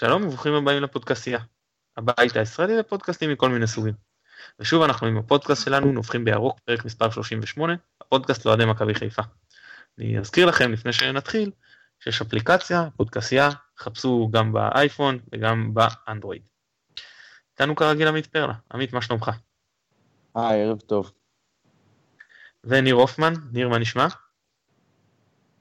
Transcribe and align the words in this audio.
שלום 0.00 0.22
וברוכים 0.22 0.54
הבאים 0.54 0.82
לפודקאסייה, 0.82 1.38
הבית 1.96 2.36
הישראלי 2.36 2.76
לפודקאסטים 2.76 3.30
מכל 3.30 3.48
מיני 3.48 3.66
סוגים. 3.66 3.94
ושוב 4.58 4.82
אנחנו 4.82 5.06
עם 5.06 5.16
הפודקאסט 5.16 5.64
שלנו 5.64 5.92
נובחים 5.92 6.24
בירוק 6.24 6.58
פרק 6.60 6.84
מספר 6.84 7.10
38, 7.10 7.74
הפודקאסט 8.00 8.46
לאוהדי 8.46 8.64
מכבי 8.64 8.94
חיפה. 8.94 9.22
אני 9.98 10.18
אזכיר 10.18 10.46
לכם 10.46 10.72
לפני 10.72 10.92
שנתחיל 10.92 11.50
שיש 11.98 12.20
אפליקציה, 12.20 12.88
פודקאסייה, 12.96 13.50
חפשו 13.78 14.28
גם 14.32 14.52
באייפון 14.52 15.18
וגם 15.32 15.74
באנדרואיד. 15.74 16.42
איתנו 17.52 17.76
כרגיל 17.76 18.08
עמית 18.08 18.26
פרלה, 18.26 18.54
עמית 18.72 18.92
מה 18.92 19.02
שלומך? 19.02 19.30
היי 20.34 20.62
ערב 20.62 20.80
טוב. 20.80 21.12
וניר 22.64 22.94
הופמן, 22.94 23.32
ניר 23.52 23.68
מה 23.68 23.78
נשמע? 23.78 24.06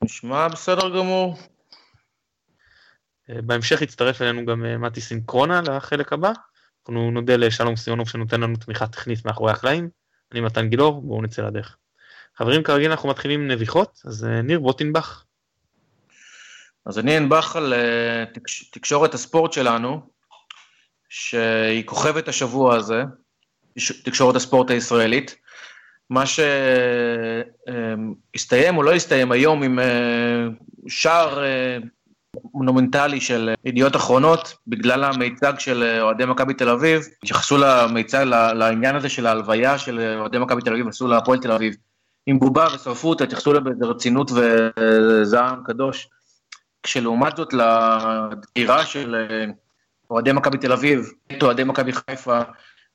נשמע 0.04 0.48
בסדר 0.48 0.90
גמור. 0.98 1.38
אה, 3.30 3.42
בהמשך 3.42 3.82
יצטרף 3.82 4.22
אלינו 4.22 4.46
גם 4.46 4.66
אה, 4.66 4.78
מתי 4.78 5.02
סינקרונה 5.02 5.62
לחלק 5.62 6.14
הבא. 6.14 6.32
אנחנו 6.80 7.12
נודה 7.12 7.36
לשלום 7.36 7.76
סיונוב 7.76 8.10
שנותן 8.10 8.42
לנו 8.42 8.56
תמיכה 8.56 8.88
טכנית 8.88 9.26
מאחורי 9.26 9.52
הקלעים. 9.52 9.90
אני 10.32 10.42
מתן 10.42 10.70
גילאור, 10.70 11.02
בואו 11.02 11.22
נצא 11.22 11.42
לדרך. 11.42 11.78
חברים, 12.38 12.64
כרגיל 12.64 12.92
אנחנו 12.92 13.10
מתחילים 13.10 13.42
עם 13.42 13.48
נביחות, 13.48 14.02
אז 14.06 14.26
אה, 14.26 14.42
ניר, 14.42 14.60
בוא 14.60 14.74
תנבח. 14.74 15.26
אז 16.86 17.00
אני 17.00 17.18
אנבח 17.18 17.56
על 17.56 17.74
תקש... 18.34 18.70
תקשורת 18.70 19.14
הספורט 19.14 19.54
שלנו, 19.54 20.10
שהיא 21.10 21.86
כוכבת 21.86 22.28
השבוע 22.28 22.76
הזה, 22.76 23.04
תקשורת 24.04 24.36
הספורט 24.36 24.70
הישראלית. 24.70 25.36
מה 26.10 26.24
שהסתיים 28.36 28.78
או 28.78 28.84
לא 28.84 28.94
הסתיים 28.94 29.32
היום 29.32 29.64
עם 29.64 29.80
שער 30.88 31.44
מונומנטלי 32.54 33.22
של 33.22 33.54
ידיעות 33.66 33.96
אחרונות, 33.96 34.56
בגלל 34.68 35.04
המיצג 35.04 35.54
של 35.60 36.00
אוהדי 36.02 36.26
מכבי 36.26 36.54
תל 36.54 36.70
אביב, 36.70 37.02
התייחסו 37.24 37.58
למיצג, 37.58 38.24
לעניין 38.56 38.96
הזה 38.96 39.10
של 39.10 39.28
ההלוויה 39.28 39.78
של 39.78 40.16
אוהדי 40.20 40.38
מכבי 40.38 40.62
תל 40.62 40.74
אביב, 40.74 40.88
עשו 40.88 41.08
להפועל 41.08 41.40
תל 41.40 41.52
אביב 41.52 41.76
עם 42.26 42.40
בובה 42.40 42.68
ושרפו 42.76 43.10
אותה, 43.10 43.24
התייחסו 43.24 43.54
לה 43.54 43.60
ברצינות 43.60 44.32
וזעם 44.32 45.64
קדוש. 45.66 46.10
כשלעומת 46.84 47.38
זאת 47.38 47.54
לדקירה 47.54 48.86
של 48.86 49.16
אוהדי 50.12 50.32
מכבי 50.32 50.58
תל 50.58 50.72
אביב, 50.72 51.12
אוהדי 51.42 51.64
מכבי 51.64 51.92
חיפה, 51.92 52.42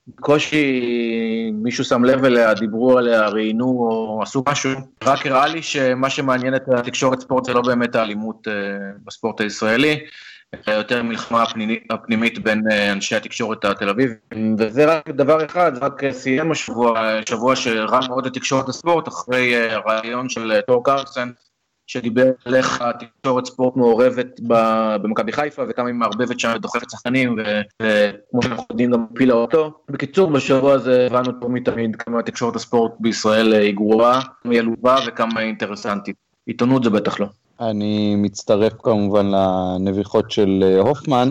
בקושי 0.09 1.51
מישהו 1.55 1.85
שם 1.85 2.05
לב 2.05 2.25
אליה, 2.25 2.55
דיברו 2.55 2.99
עליה, 2.99 3.29
ראיינו 3.29 3.65
או 3.67 4.21
עשו 4.23 4.43
משהו, 4.49 4.71
רק 5.05 5.27
הראה 5.27 5.47
לי 5.47 5.63
שמה 5.63 6.11
שמעניין 6.11 6.55
את 6.55 6.69
התקשורת 6.69 7.21
ספורט 7.21 7.45
זה 7.45 7.53
לא 7.53 7.63
באמת 7.63 7.95
האלימות 7.95 8.49
uh, 8.49 8.51
בספורט 9.05 9.41
הישראלי, 9.41 10.01
יותר 10.67 11.03
מלחמה 11.03 11.45
הפנימית, 11.91 12.39
בין 12.39 12.63
uh, 12.69 12.93
אנשי 12.93 13.17
התקשורת 13.17 13.65
התל 13.65 13.89
אביב, 13.89 14.11
וזה 14.59 14.85
רק 14.85 15.09
דבר 15.09 15.45
אחד, 15.45 15.73
רק 15.81 16.03
סיים 16.11 16.51
השבוע, 16.51 17.21
שבוע 17.29 17.57
שרע 17.57 18.01
מאוד 18.09 18.27
לתקשורת 18.27 18.69
הספורט, 18.69 19.09
אחרי 19.09 19.71
הרעיון 19.71 20.29
של 20.29 20.61
תור 20.67 20.85
קרסן, 20.85 21.31
שדיבר 21.87 22.31
על 22.45 22.55
איך 22.55 22.83
התקשורת 22.83 23.47
ספורט 23.47 23.77
מעורבת 23.77 24.41
במכבי 25.03 25.33
חיפה 25.33 25.63
וכמה 25.69 25.87
היא 25.87 25.95
מערבבת 25.95 26.41
שם 26.41 26.53
ודוחפת 26.57 26.91
שחקנים 26.91 27.37
וכמו 27.83 28.43
שאנחנו 28.43 28.65
יודעים 28.71 28.91
גם 28.91 29.07
הפילה 29.13 29.35
אותו. 29.35 29.73
בקיצור 29.89 30.31
בשבוע 30.31 30.73
הזה 30.73 31.07
הבנו 31.11 31.33
טוב 31.41 31.51
מתמיד 31.51 31.97
כמה 31.97 32.23
תקשורת 32.23 32.57
הספורט 32.57 32.93
בישראל 33.01 33.53
היא 33.53 33.75
גרועה, 33.75 34.21
היא 34.45 34.59
עלובה 34.61 34.97
וכמה 35.07 35.41
היא 35.41 35.47
אינטרסנטית. 35.47 36.17
עיתונות 36.47 36.85
זה 36.85 36.91
בטח 36.91 37.21
לא. 37.21 37.27
אני 37.61 38.17
מצטרף 38.17 38.73
כמובן 38.83 39.27
לנביחות 39.27 40.31
של 40.31 40.79
הופמן 40.81 41.31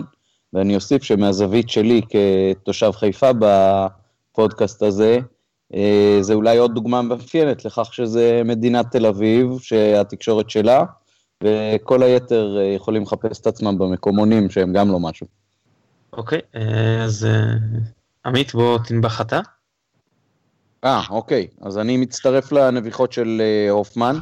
ואני 0.52 0.74
אוסיף 0.74 1.02
שמהזווית 1.02 1.68
שלי 1.68 2.00
כתושב 2.08 2.90
חיפה 2.90 3.30
בפודקאסט 3.38 4.82
הזה, 4.82 5.14
אה, 5.14 5.33
זה 6.20 6.34
אולי 6.34 6.58
עוד 6.58 6.74
דוגמה 6.74 7.02
מאפיינת 7.02 7.64
לכך 7.64 7.94
שזה 7.94 8.42
מדינת 8.44 8.86
תל 8.90 9.06
אביב, 9.06 9.58
שהתקשורת 9.60 10.50
שלה, 10.50 10.84
וכל 11.44 12.02
היתר 12.02 12.56
אה, 12.58 12.64
יכולים 12.64 13.02
לחפש 13.02 13.40
את 13.40 13.46
עצמם 13.46 13.78
במקומונים 13.78 14.50
שהם 14.50 14.72
גם 14.72 14.92
לא 14.92 15.00
משהו. 15.00 15.26
אוקיי, 16.12 16.40
אה, 16.56 17.04
אז 17.04 17.28
עמית 18.26 18.54
בוא 18.54 18.78
תנבח 18.78 19.20
אתה. 19.20 19.40
אה, 20.84 21.02
אוקיי, 21.10 21.46
אז 21.62 21.78
אני 21.78 21.96
מצטרף 21.96 22.52
לנביחות 22.52 23.12
של 23.12 23.42
הופמן, 23.70 24.16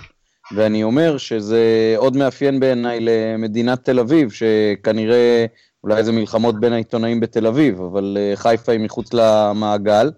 ואני 0.56 0.82
אומר 0.82 1.18
שזה 1.18 1.94
עוד 1.96 2.16
מאפיין 2.16 2.60
בעיניי 2.60 2.98
למדינת 3.00 3.84
תל 3.84 4.00
אביב, 4.00 4.30
שכנראה 4.30 5.46
אולי 5.84 6.04
זה 6.04 6.12
מלחמות 6.12 6.60
בין 6.60 6.72
העיתונאים 6.72 7.20
בתל 7.20 7.46
אביב, 7.46 7.80
אבל 7.80 8.16
חיפה 8.34 8.72
היא 8.72 8.80
מחוץ 8.80 9.14
למעגל. 9.14 10.10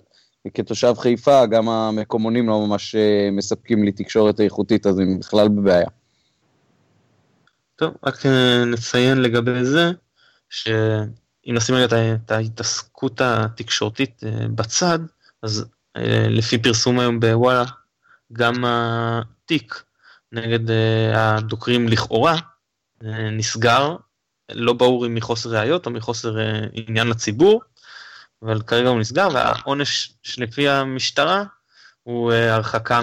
כתושב 0.51 0.95
חיפה, 0.99 1.47
גם 1.47 1.69
המקומונים 1.69 2.49
לא 2.49 2.67
ממש 2.67 2.95
אה, 2.95 3.29
מספקים 3.33 3.85
לי 3.85 3.93
תקשורת 3.93 4.41
איכותית, 4.41 4.87
אז 4.87 5.01
אני 5.01 5.19
בכלל 5.19 5.49
בבעיה. 5.49 5.89
טוב, 7.77 7.95
רק 8.05 8.27
אה, 8.27 8.65
נציין 8.65 9.23
לגבי 9.23 9.65
זה, 9.65 9.91
שאם 10.51 11.55
נשים 11.55 11.75
רגע 11.75 12.15
את 12.15 12.31
ההתעסקות 12.31 13.21
התקשורתית 13.21 14.25
אה, 14.25 14.49
בצד, 14.49 14.99
אז 15.43 15.65
לפי 16.29 16.59
פרסום 16.59 17.01
היום 17.01 17.21
בוואלה, 17.21 17.65
גם 18.33 18.65
התיק 18.67 19.83
נגד 20.33 20.71
הדוקרים 21.15 21.89
לכאורה 21.89 22.39
נסגר, 23.33 23.97
לא 24.53 24.73
ברור 24.73 25.07
אם 25.07 25.15
מחוסר 25.15 25.49
ראיות 25.49 25.87
או 25.87 25.91
מחוסר 25.91 26.37
עניין 26.73 27.09
לציבור, 27.09 27.61
אבל 28.45 28.63
כרגע 28.63 28.89
הוא 28.89 29.01
נסגר, 29.01 29.29
והעונש 29.35 30.15
שלפי 30.23 30.69
המשטרה 30.69 31.45
הוא 32.03 32.33
אה, 32.33 32.55
הרחקה 32.55 33.01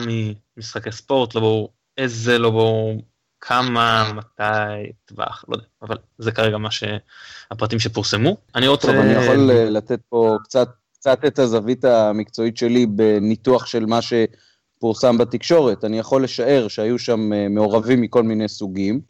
ממשחקי 0.57 0.91
ספורט, 0.91 1.35
לא 1.35 1.41
ברור 1.41 1.73
איזה, 1.97 2.37
לא 2.37 2.49
ברור 2.49 3.01
כמה, 3.41 4.11
מתי, 4.15 4.91
טווח, 5.05 5.45
לא 5.47 5.55
יודע, 5.55 5.65
אבל 5.81 5.97
זה 6.17 6.31
כרגע 6.31 6.57
מה 6.57 6.69
שהפרטים 6.71 7.79
שפורסמו. 7.79 8.37
אני 8.55 8.67
רוצה... 8.67 8.87
טוב, 8.87 8.95
אני 8.95 9.13
יכול 9.13 9.51
אה, 9.51 9.69
לתת 9.69 9.99
פה 10.09 10.37
קצת, 10.43 10.69
קצת 10.93 11.25
את 11.27 11.39
הזווית 11.39 11.85
המקצועית 11.85 12.57
שלי 12.57 12.85
בניתוח 12.85 13.65
של 13.65 13.85
מה 13.85 13.99
שפורסם 14.01 15.17
בתקשורת. 15.17 15.85
אני 15.85 15.99
יכול 15.99 16.23
לשער 16.23 16.67
שהיו 16.67 16.99
שם 16.99 17.33
אה, 17.33 17.47
מעורבים 17.49 18.01
מכל 18.01 18.23
מיני 18.23 18.49
סוגים, 18.49 19.01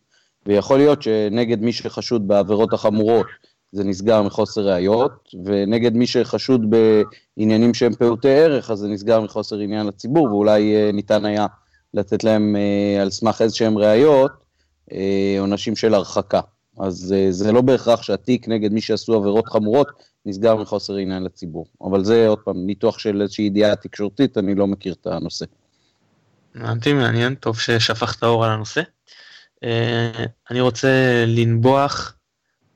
ויכול 0.46 0.78
להיות 0.78 1.02
שנגד 1.02 1.62
מי 1.62 1.74
שחשוד 1.74 2.28
בעבירות 2.28 2.74
החמורות, 2.74 3.28
זה 3.71 3.83
נסגר 3.83 4.21
מחוסר 4.21 4.69
ראיות, 4.69 5.29
ונגד 5.45 5.93
מי 5.93 6.07
שחשוד 6.07 6.65
בעניינים 7.37 7.73
שהם 7.73 7.93
פעוטי 7.93 8.29
ערך, 8.29 8.71
אז 8.71 8.79
זה 8.79 8.87
נסגר 8.87 9.21
מחוסר 9.21 9.59
עניין 9.59 9.87
לציבור, 9.87 10.25
ואולי 10.25 10.75
אה, 10.75 10.91
ניתן 10.91 11.25
היה 11.25 11.45
לתת 11.93 12.23
להם 12.23 12.55
אה, 12.55 13.01
על 13.01 13.09
סמך 13.09 13.41
איזשהם 13.41 13.77
ראיות 13.77 14.31
אה, 14.91 15.35
עונשים 15.39 15.75
של 15.75 15.93
הרחקה. 15.93 16.41
אז 16.79 17.15
זה 17.29 17.51
לא 17.51 17.61
בהכרח 17.61 18.01
שהתיק 18.01 18.47
נגד 18.47 18.71
מי 18.73 18.81
שעשו 18.81 19.13
עבירות 19.13 19.47
חמורות 19.47 19.88
נסגר 20.25 20.55
מחוסר 20.55 20.95
עניין 20.95 21.23
לציבור. 21.23 21.65
אבל 21.81 22.03
זה 22.03 22.27
עוד 22.27 22.39
פעם 22.39 22.65
ניתוח 22.65 22.99
של 22.99 23.21
איזושהי 23.21 23.45
ידיעה 23.45 23.75
תקשורתית, 23.75 24.38
אני 24.38 24.55
לא 24.55 24.67
מכיר 24.67 24.93
את 25.01 25.07
הנושא. 25.07 25.45
הבנתי, 26.55 26.93
מעניין, 26.93 27.35
טוב 27.35 27.59
ששפכת 27.59 28.23
אור 28.23 28.45
על 28.45 28.51
הנושא. 28.51 28.81
אני 30.51 30.61
רוצה 30.61 31.23
לנבוח 31.27 32.13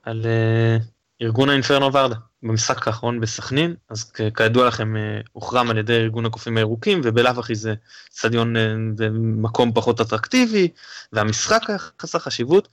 על 0.05 0.21
uh, 0.21 0.83
ארגון 1.21 1.49
האינפרנו 1.49 1.93
ורדה 1.93 2.15
במשחק 2.43 2.87
האחרון 2.87 3.19
בסכנין, 3.19 3.75
אז 3.89 4.11
כידוע 4.11 4.67
לכם 4.67 4.95
uh, 4.95 5.27
הוחרם 5.31 5.69
על 5.69 5.77
ידי 5.77 5.97
ארגון 5.97 6.25
הקופים 6.25 6.57
הירוקים, 6.57 7.01
ובלאו 7.03 7.39
הכי 7.39 7.55
זה 7.55 7.73
סטדיון 8.11 8.55
במקום 8.95 9.69
uh, 9.69 9.75
פחות 9.75 10.01
אטרקטיבי, 10.01 10.67
והמשחק 11.13 11.61
חסר 12.01 12.19
חשיבות, 12.19 12.67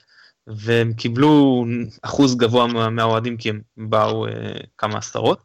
והם 0.47 0.93
קיבלו 0.93 1.65
אחוז 2.03 2.37
גבוה 2.37 2.67
מהאוהדים 2.91 3.37
כי 3.37 3.51
הם 3.51 3.61
באו 3.77 4.27
uh, 4.27 4.31
כמה 4.79 4.99
עשרות, 4.99 5.43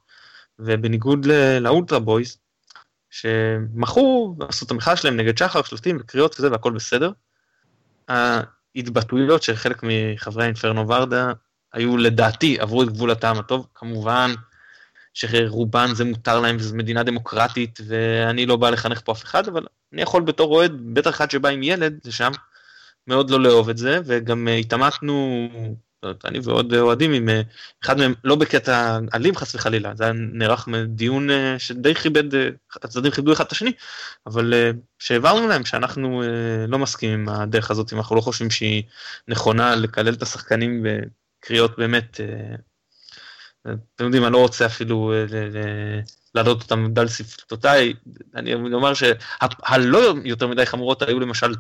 ובניגוד 0.60 1.25
לאולטרה 1.62 2.00
בויז, 2.00 2.38
שמחו 3.10 4.36
ועשו 4.40 4.66
את 4.66 4.72
המחאה 4.72 4.95
שלהם 4.95 5.18
נגד 5.18 5.38
שחר, 5.38 5.62
שלטים 5.62 5.98
וקריאות 6.00 6.36
וזה 6.40 6.51
והכל 6.51 6.72
בסדר. 6.72 7.12
ההתבטאויות 8.07 9.44
של 9.44 9.56
חלק 9.56 9.83
מחברי 9.83 10.44
האינפרנו 10.44 10.88
ורדה 10.88 11.31
היו 11.74 11.98
לדעתי, 11.98 12.60
עברו 12.60 12.84
את 12.84 12.90
גבול 12.90 13.12
הטעם 13.12 13.40
הטוב, 13.40 13.68
כמובן 13.75 14.34
שרובן 15.14 15.88
זה 15.94 16.06
מותר 16.06 16.40
להם 16.40 16.56
וזו 16.60 16.75
מדינה 16.75 17.04
דמוקרטית 17.04 17.80
ואני 17.88 18.46
לא 18.46 18.56
בא 18.56 18.69
לחנך 18.69 19.02
פה 19.06 19.12
אף 19.12 19.24
אחד, 19.24 19.48
אבל 19.48 19.66
אני 19.94 20.02
יכול 20.02 20.22
בתור 20.22 20.56
אוהד, 20.56 20.72
בטח 20.94 21.10
אחד 21.10 21.31
שבא 21.31 21.50
עם 21.50 21.64
ילד 21.64 22.00
לשם, 22.06 22.31
מאוד 23.08 23.30
לא 23.30 23.40
לאהוב 23.40 23.69
את 23.69 23.78
זה, 23.78 24.00
וגם 24.06 24.48
התעמקנו, 24.60 25.48
אני 26.25 26.40
ועוד 26.44 26.74
אוהדים 26.74 27.14
עם 27.14 27.30
אחד 27.84 27.98
מהם, 27.98 28.14
לא 28.24 28.36
בקטע 28.36 29.00
אלים 29.14 29.36
חס 29.36 29.56
וחלילה, 29.56 29.96
זה 29.96 30.04
היה 30.04 30.14
נערך 30.14 30.68
דיון 30.88 31.30
אה, 31.30 31.60
שדי 31.60 31.96
כיבד, 31.96 32.36
אה, 32.36 32.50
הצדדים 32.84 33.12
כיבדו 33.12 33.34
אחד 33.34 33.46
את 33.46 33.52
השני, 33.52 33.72
אבל 34.28 34.54
אה, 34.54 34.72
שהעברנו 35.00 35.48
להם 35.48 35.66
שאנחנו 35.66 36.24
לא 36.68 36.80
מסכימים 36.80 37.19
עם 37.19 37.30
הדרך 37.30 37.72
הזאת, 37.72 37.94
אם 37.94 37.98
אנחנו 37.98 38.16
לא 38.16 38.22
חושבים 38.22 38.50
שהיא 38.50 38.84
נכונה 39.28 39.75
לקלל 39.75 40.14
את 40.14 40.22
השחקנים 40.22 40.86
קריאות 41.39 41.78
באמת, 41.78 42.19
אתם 43.95 44.06
יודעים, 44.06 44.24
אני 44.24 44.34
לא 44.34 44.38
רוצה 44.38 44.66
אפילו 44.66 45.13
להעלות 46.36 46.62
אותם 46.62 46.94
דל 46.94 47.07
שפתותיי, 47.07 47.94
אני 48.36 48.54
אומר 48.54 48.94
שהלא 48.94 50.13
יותר 50.25 50.48
מדי 50.48 50.66
חמורות 50.66 51.01
היו 51.01 51.19
למשל 51.19 51.54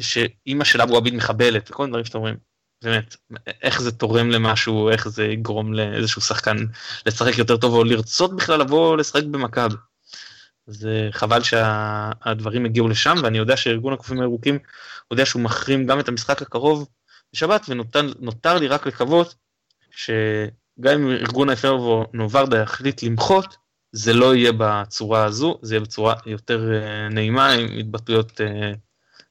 שאימא 0.00 0.64
של 0.64 0.80
אבו 0.80 0.96
עביד 0.96 1.14
מחבלת, 1.14 1.70
וכל 1.70 1.82
מיני 1.82 1.90
דברים 1.90 2.04
שאתם 2.04 2.18
אומרים, 2.18 2.36
באמת, 2.84 3.16
איך 3.62 3.82
זה 3.82 3.92
תורם 3.92 4.30
למשהו, 4.30 4.90
איך 4.90 5.08
זה 5.08 5.24
יגרום 5.24 5.74
לאיזשהו 5.74 6.20
שחקן 6.20 6.56
לשחק 7.06 7.38
יותר 7.38 7.56
טוב, 7.56 7.74
או 7.74 7.84
לרצות 7.84 8.36
בכלל 8.36 8.60
לבוא 8.60 8.96
לשחק 8.96 9.22
במכבי. 9.24 9.74
זה 10.66 11.08
חבל 11.12 11.42
שהדברים 11.42 12.64
הגיעו 12.64 12.88
לשם, 12.88 13.14
ואני 13.22 13.38
יודע 13.38 13.56
שארגון 13.56 13.92
הקופים 13.92 14.20
הירוקים 14.20 14.58
יודע 15.10 15.26
שהוא 15.26 15.42
מחרים 15.42 15.86
גם 15.86 16.00
את 16.00 16.08
המשחק 16.08 16.42
הקרוב 16.42 16.88
בשבת, 17.32 17.66
ונותר 17.68 18.58
לי 18.58 18.68
רק 18.68 18.86
לקוות 18.86 19.34
שגם 19.90 20.92
אם 20.94 21.10
ארגון 21.10 21.48
האפרוו 21.48 22.04
נוברדה 22.12 22.58
יחליט 22.58 23.02
למחות, 23.02 23.56
זה 23.92 24.12
לא 24.12 24.34
יהיה 24.34 24.52
בצורה 24.58 25.24
הזו, 25.24 25.58
זה 25.62 25.74
יהיה 25.74 25.80
בצורה 25.80 26.14
יותר 26.26 26.72
אה, 26.72 27.08
נעימה, 27.08 27.52
עם 27.52 27.78
התבטאויות 27.78 28.40
אה, 28.40 28.72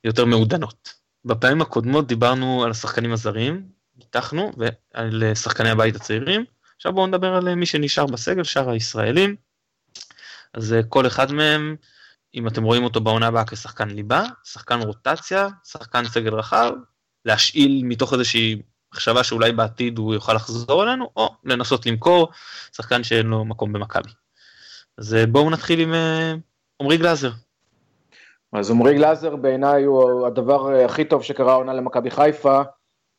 יותר 0.03 0.25
מעודנות. 0.25 0.93
בפעמים 1.25 1.61
הקודמות 1.61 2.07
דיברנו 2.07 2.63
על 2.63 2.71
השחקנים 2.71 3.13
הזרים, 3.13 3.69
ניתחנו, 3.97 4.51
ועל 4.57 5.35
שחקני 5.35 5.69
הבית 5.69 5.95
הצעירים. 5.95 6.45
עכשיו 6.75 6.93
בואו 6.93 7.07
נדבר 7.07 7.35
על 7.35 7.55
מי 7.55 7.65
שנשאר 7.65 8.05
בסגל, 8.05 8.43
שאר 8.43 8.69
הישראלים. 8.69 9.35
אז 10.53 10.75
כל 10.89 11.07
אחד 11.07 11.31
מהם, 11.31 11.75
אם 12.35 12.47
אתם 12.47 12.63
רואים 12.63 12.83
אותו 12.83 13.01
בעונה 13.01 13.27
הבאה 13.27 13.45
כשחקן 13.45 13.89
ליבה, 13.89 14.23
שחקן 14.43 14.79
רוטציה, 14.81 15.47
שחקן 15.63 16.05
סגל 16.05 16.33
רחב, 16.33 16.71
להשאיל 17.25 17.81
מתוך 17.85 18.13
איזושהי 18.13 18.61
מחשבה 18.93 19.23
שאולי 19.23 19.51
בעתיד 19.51 19.97
הוא 19.97 20.13
יוכל 20.13 20.33
לחזור 20.33 20.83
אלינו, 20.83 21.09
או 21.15 21.29
לנסות 21.43 21.85
למכור 21.85 22.29
שחקן 22.75 23.03
שאין 23.03 23.25
לו 23.25 23.45
מקום 23.45 23.73
במכבי. 23.73 24.09
אז 24.97 25.17
בואו 25.31 25.49
נתחיל 25.49 25.79
עם 25.79 25.93
אה, 25.93 26.33
עמרי 26.81 26.97
גלאזר. 26.97 27.31
אז 28.53 28.71
עמרי 28.71 28.95
גלאזר 28.95 29.35
בעיניי 29.35 29.83
הוא 29.83 30.27
הדבר 30.27 30.73
אה, 30.73 30.85
הכי 30.85 31.05
טוב 31.05 31.23
שקרה 31.23 31.51
העונה 31.51 31.73
למכבי 31.73 32.11
חיפה, 32.11 32.61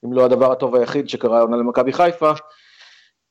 אם 0.04 0.12
לא 0.12 0.24
הדבר 0.24 0.52
הטוב 0.52 0.74
היחיד 0.74 1.08
שקרה 1.08 1.38
העונה 1.38 1.56
למכבי 1.56 1.92
חיפה. 1.92 2.32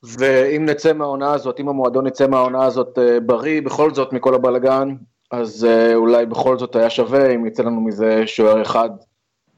ואם 0.04 0.66
נצא 0.66 0.94
מהעונה 0.94 1.34
הזאת, 1.34 1.60
אם 1.60 1.70
המועדון 1.70 2.08
יצא 2.08 2.28
מהעונה 2.28 2.66
הזאת 2.66 3.00
אה, 3.00 3.20
בריא 3.20 3.62
בכל 3.62 3.94
זאת 3.94 4.14
מכל 4.14 4.36
הבלגן, 4.36 4.96
אז 5.32 5.66
אה, 5.66 5.96
אולי 5.96 6.26
בכל 6.26 6.60
זאת 6.60 6.76
היה 6.76 6.90
שווה 6.90 7.30
אם 7.36 7.46
יצא 7.46 7.64
לנו 7.64 7.82
מזה 7.82 8.24
שוער 8.28 8.62
אחד 8.62 8.90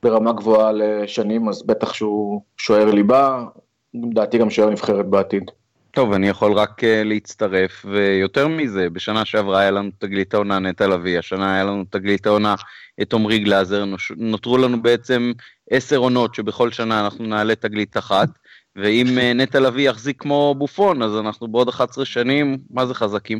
ברמה 0.03 0.33
גבוהה 0.33 0.71
לשנים, 0.71 1.49
אז 1.49 1.63
בטח 1.63 1.93
שהוא 1.93 2.41
שוער 2.57 2.91
ליבה, 2.91 3.45
לדעתי 3.93 4.37
גם 4.37 4.49
שוער 4.49 4.69
נבחרת 4.69 5.05
בעתיד. 5.05 5.51
טוב, 5.91 6.13
אני 6.13 6.27
יכול 6.27 6.53
רק 6.53 6.83
uh, 6.83 6.85
להצטרף, 7.05 7.85
ויותר 7.85 8.47
מזה, 8.47 8.89
בשנה 8.89 9.25
שעברה 9.25 9.59
היה 9.59 9.71
לנו 9.71 9.89
תגלית 9.97 10.33
העונה 10.33 10.59
נטע 10.59 10.87
לביא, 10.87 11.19
השנה 11.19 11.53
היה 11.55 11.63
לנו 11.63 11.83
תגלית 11.89 12.25
העונה 12.25 12.55
את 13.01 13.13
עמרי 13.13 13.39
גלאזר, 13.39 13.85
נותרו 14.17 14.57
לנו 14.57 14.81
בעצם 14.81 15.31
עשר 15.69 15.97
עונות 15.97 16.35
שבכל 16.35 16.71
שנה 16.71 17.05
אנחנו 17.05 17.25
נעלה 17.25 17.55
תגלית 17.55 17.97
אחת, 17.97 18.29
ואם 18.75 19.05
uh, 19.07 19.33
נטע 19.35 19.59
לביא 19.59 19.89
יחזיק 19.89 20.21
כמו 20.21 20.55
בופון, 20.57 21.01
אז 21.01 21.17
אנחנו 21.17 21.47
בעוד 21.47 21.69
11 21.69 22.05
שנים, 22.05 22.57
מה 22.69 22.85
זה 22.85 22.93
חזקים? 22.93 23.39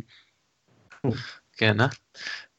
כן, 1.56 1.80
אה? 1.80 1.86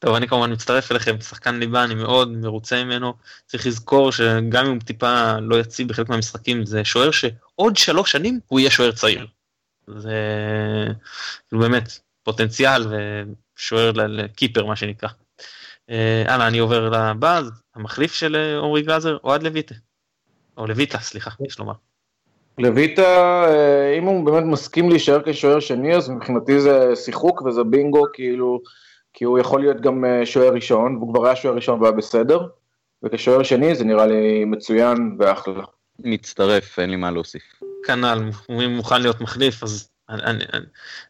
טוב, 0.04 0.14
אני 0.14 0.28
כמובן 0.28 0.52
מצטרף 0.52 0.92
אליכם, 0.92 1.20
שחקן 1.20 1.54
ליבה, 1.54 1.84
אני 1.84 1.94
מאוד 1.94 2.32
מרוצה 2.32 2.84
ממנו. 2.84 3.14
צריך 3.46 3.66
לזכור 3.66 4.12
שגם 4.12 4.66
אם 4.66 4.72
הוא 4.72 4.80
טיפה 4.80 5.32
לא 5.40 5.60
יציב 5.60 5.88
בחלק 5.88 6.08
מהמשחקים, 6.08 6.66
זה 6.66 6.84
שוער 6.84 7.10
שעוד 7.10 7.76
שלוש 7.76 8.12
שנים 8.12 8.40
הוא 8.46 8.60
יהיה 8.60 8.70
שוער 8.70 8.92
צעיר. 8.92 9.26
זה 9.86 10.12
כאילו 11.48 11.62
באמת 11.62 11.98
פוטנציאל 12.22 12.86
ושוער 13.56 13.92
לקיפר 13.92 14.66
מה 14.66 14.76
שנקרא. 14.76 15.08
אה, 15.90 16.24
הלאה 16.26 16.46
אני 16.46 16.58
עובר 16.58 16.88
לבא, 16.88 17.42
המחליף 17.74 18.14
של 18.14 18.36
אה, 18.36 18.58
עמרי 18.58 18.82
גלאזר, 18.82 19.16
אוהד 19.24 19.42
לויטה. 19.42 19.74
או 20.56 20.66
לויטה 20.66 20.98
סליחה 20.98 21.30
יש 21.46 21.58
לומר. 21.58 21.74
לויטה 22.58 23.44
אה, 23.48 23.94
אם 23.98 24.04
הוא 24.04 24.26
באמת 24.26 24.44
מסכים 24.44 24.90
להישאר 24.90 25.20
כשוער 25.26 25.60
שני 25.60 25.96
אז 25.96 26.08
מבחינתי 26.10 26.60
זה 26.60 26.96
שיחוק 26.96 27.42
וזה 27.42 27.64
בינגו 27.64 28.04
כאילו 28.12 28.60
כי 29.14 29.24
הוא 29.24 29.38
יכול 29.38 29.60
להיות 29.60 29.80
גם 29.80 30.04
שוער 30.24 30.52
ראשון 30.52 30.96
והוא 30.96 31.14
כבר 31.14 31.26
היה 31.26 31.36
שוער 31.36 31.54
ראשון 31.54 31.80
והיה 31.80 31.92
בסדר 31.92 32.46
וכשוער 33.02 33.42
שני 33.42 33.74
זה 33.74 33.84
נראה 33.84 34.06
לי 34.06 34.44
מצוין 34.44 35.16
ואחלה. 35.18 35.64
מצטרף 35.98 36.78
אין 36.78 36.90
לי 36.90 36.96
מה 36.96 37.10
להוסיף. 37.10 37.42
כנ"ל, 37.86 38.30
הוא 38.46 38.62
מוכן 38.68 39.02
להיות 39.02 39.20
מחליף, 39.20 39.62
אז 39.62 39.88
אני, 40.08 40.44
אני, 40.52 40.64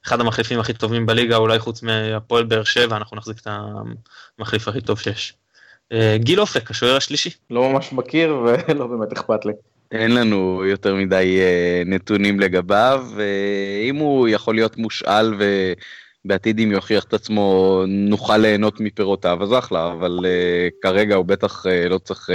אחד 0.06 0.20
המחליפים 0.20 0.60
הכי 0.60 0.72
טובים 0.72 1.06
בליגה, 1.06 1.36
אולי 1.36 1.58
חוץ 1.58 1.82
מהפועל 1.82 2.44
באר 2.44 2.64
שבע, 2.64 2.96
אנחנו 2.96 3.16
נחזיק 3.16 3.36
את 3.40 3.46
המחליף 4.38 4.68
הכי 4.68 4.80
טוב 4.80 4.98
שיש. 4.98 5.34
אה, 5.92 6.16
גיל 6.18 6.40
אופק, 6.40 6.70
השוער 6.70 6.96
השלישי. 6.96 7.30
לא 7.50 7.72
ממש 7.72 7.92
מכיר 7.92 8.36
ולא 8.68 8.86
באמת 8.86 9.12
אכפת 9.12 9.44
לי. 9.44 9.52
אין 9.92 10.14
לנו 10.14 10.64
יותר 10.64 10.94
מדי 10.94 11.40
uh, 11.40 11.88
נתונים 11.88 12.40
לגביו, 12.40 13.06
ואם 13.16 13.96
הוא 13.96 14.28
יכול 14.28 14.54
להיות 14.54 14.76
מושאל 14.76 15.34
ובעתיד 16.24 16.60
אם 16.60 16.72
יוכיח 16.72 17.04
את 17.04 17.14
עצמו 17.14 17.82
נוכל 17.86 18.36
ליהנות 18.36 18.80
מפירותיו, 18.80 19.42
אז 19.42 19.52
אחלה, 19.52 19.92
אבל 19.92 20.18
uh, 20.22 20.74
כרגע 20.82 21.14
הוא 21.14 21.24
בטח 21.24 21.66
uh, 21.66 21.88
לא 21.88 21.98
צריך 21.98 22.30
uh, 22.30 22.32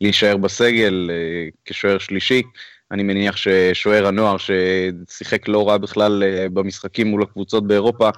להישאר 0.00 0.36
בסגל 0.36 1.10
uh, 1.10 1.56
כשוער 1.64 1.98
שלישי. 1.98 2.42
אני 2.90 3.02
מניח 3.02 3.36
ששוער 3.36 4.06
הנוער 4.06 4.36
ששיחק 4.38 5.48
לא 5.48 5.68
רע 5.68 5.76
בכלל 5.76 6.22
אה, 6.22 6.46
במשחקים 6.52 7.06
מול 7.06 7.22
הקבוצות 7.22 7.66
באירופה, 7.66 8.08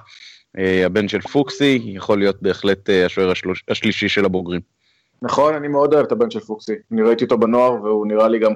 אה, 0.57 0.85
הבן 0.85 1.07
של 1.07 1.21
פוקסי, 1.21 1.81
יכול 1.85 2.19
להיות 2.19 2.41
בהחלט 2.41 2.89
אה, 2.89 3.05
השוער 3.05 3.31
השלוש, 3.31 3.63
השלישי 3.69 4.09
של 4.09 4.25
הבוגרים. 4.25 4.61
נכון, 5.21 5.53
אני 5.53 5.67
מאוד 5.67 5.93
אוהב 5.93 6.05
את 6.05 6.11
הבן 6.11 6.31
של 6.31 6.39
פוקסי. 6.39 6.73
אני 6.91 7.01
ראיתי 7.01 7.23
אותו 7.23 7.37
בנוער 7.37 7.73
והוא 7.83 8.07
נראה 8.07 8.27
לי 8.27 8.39
גם, 8.39 8.51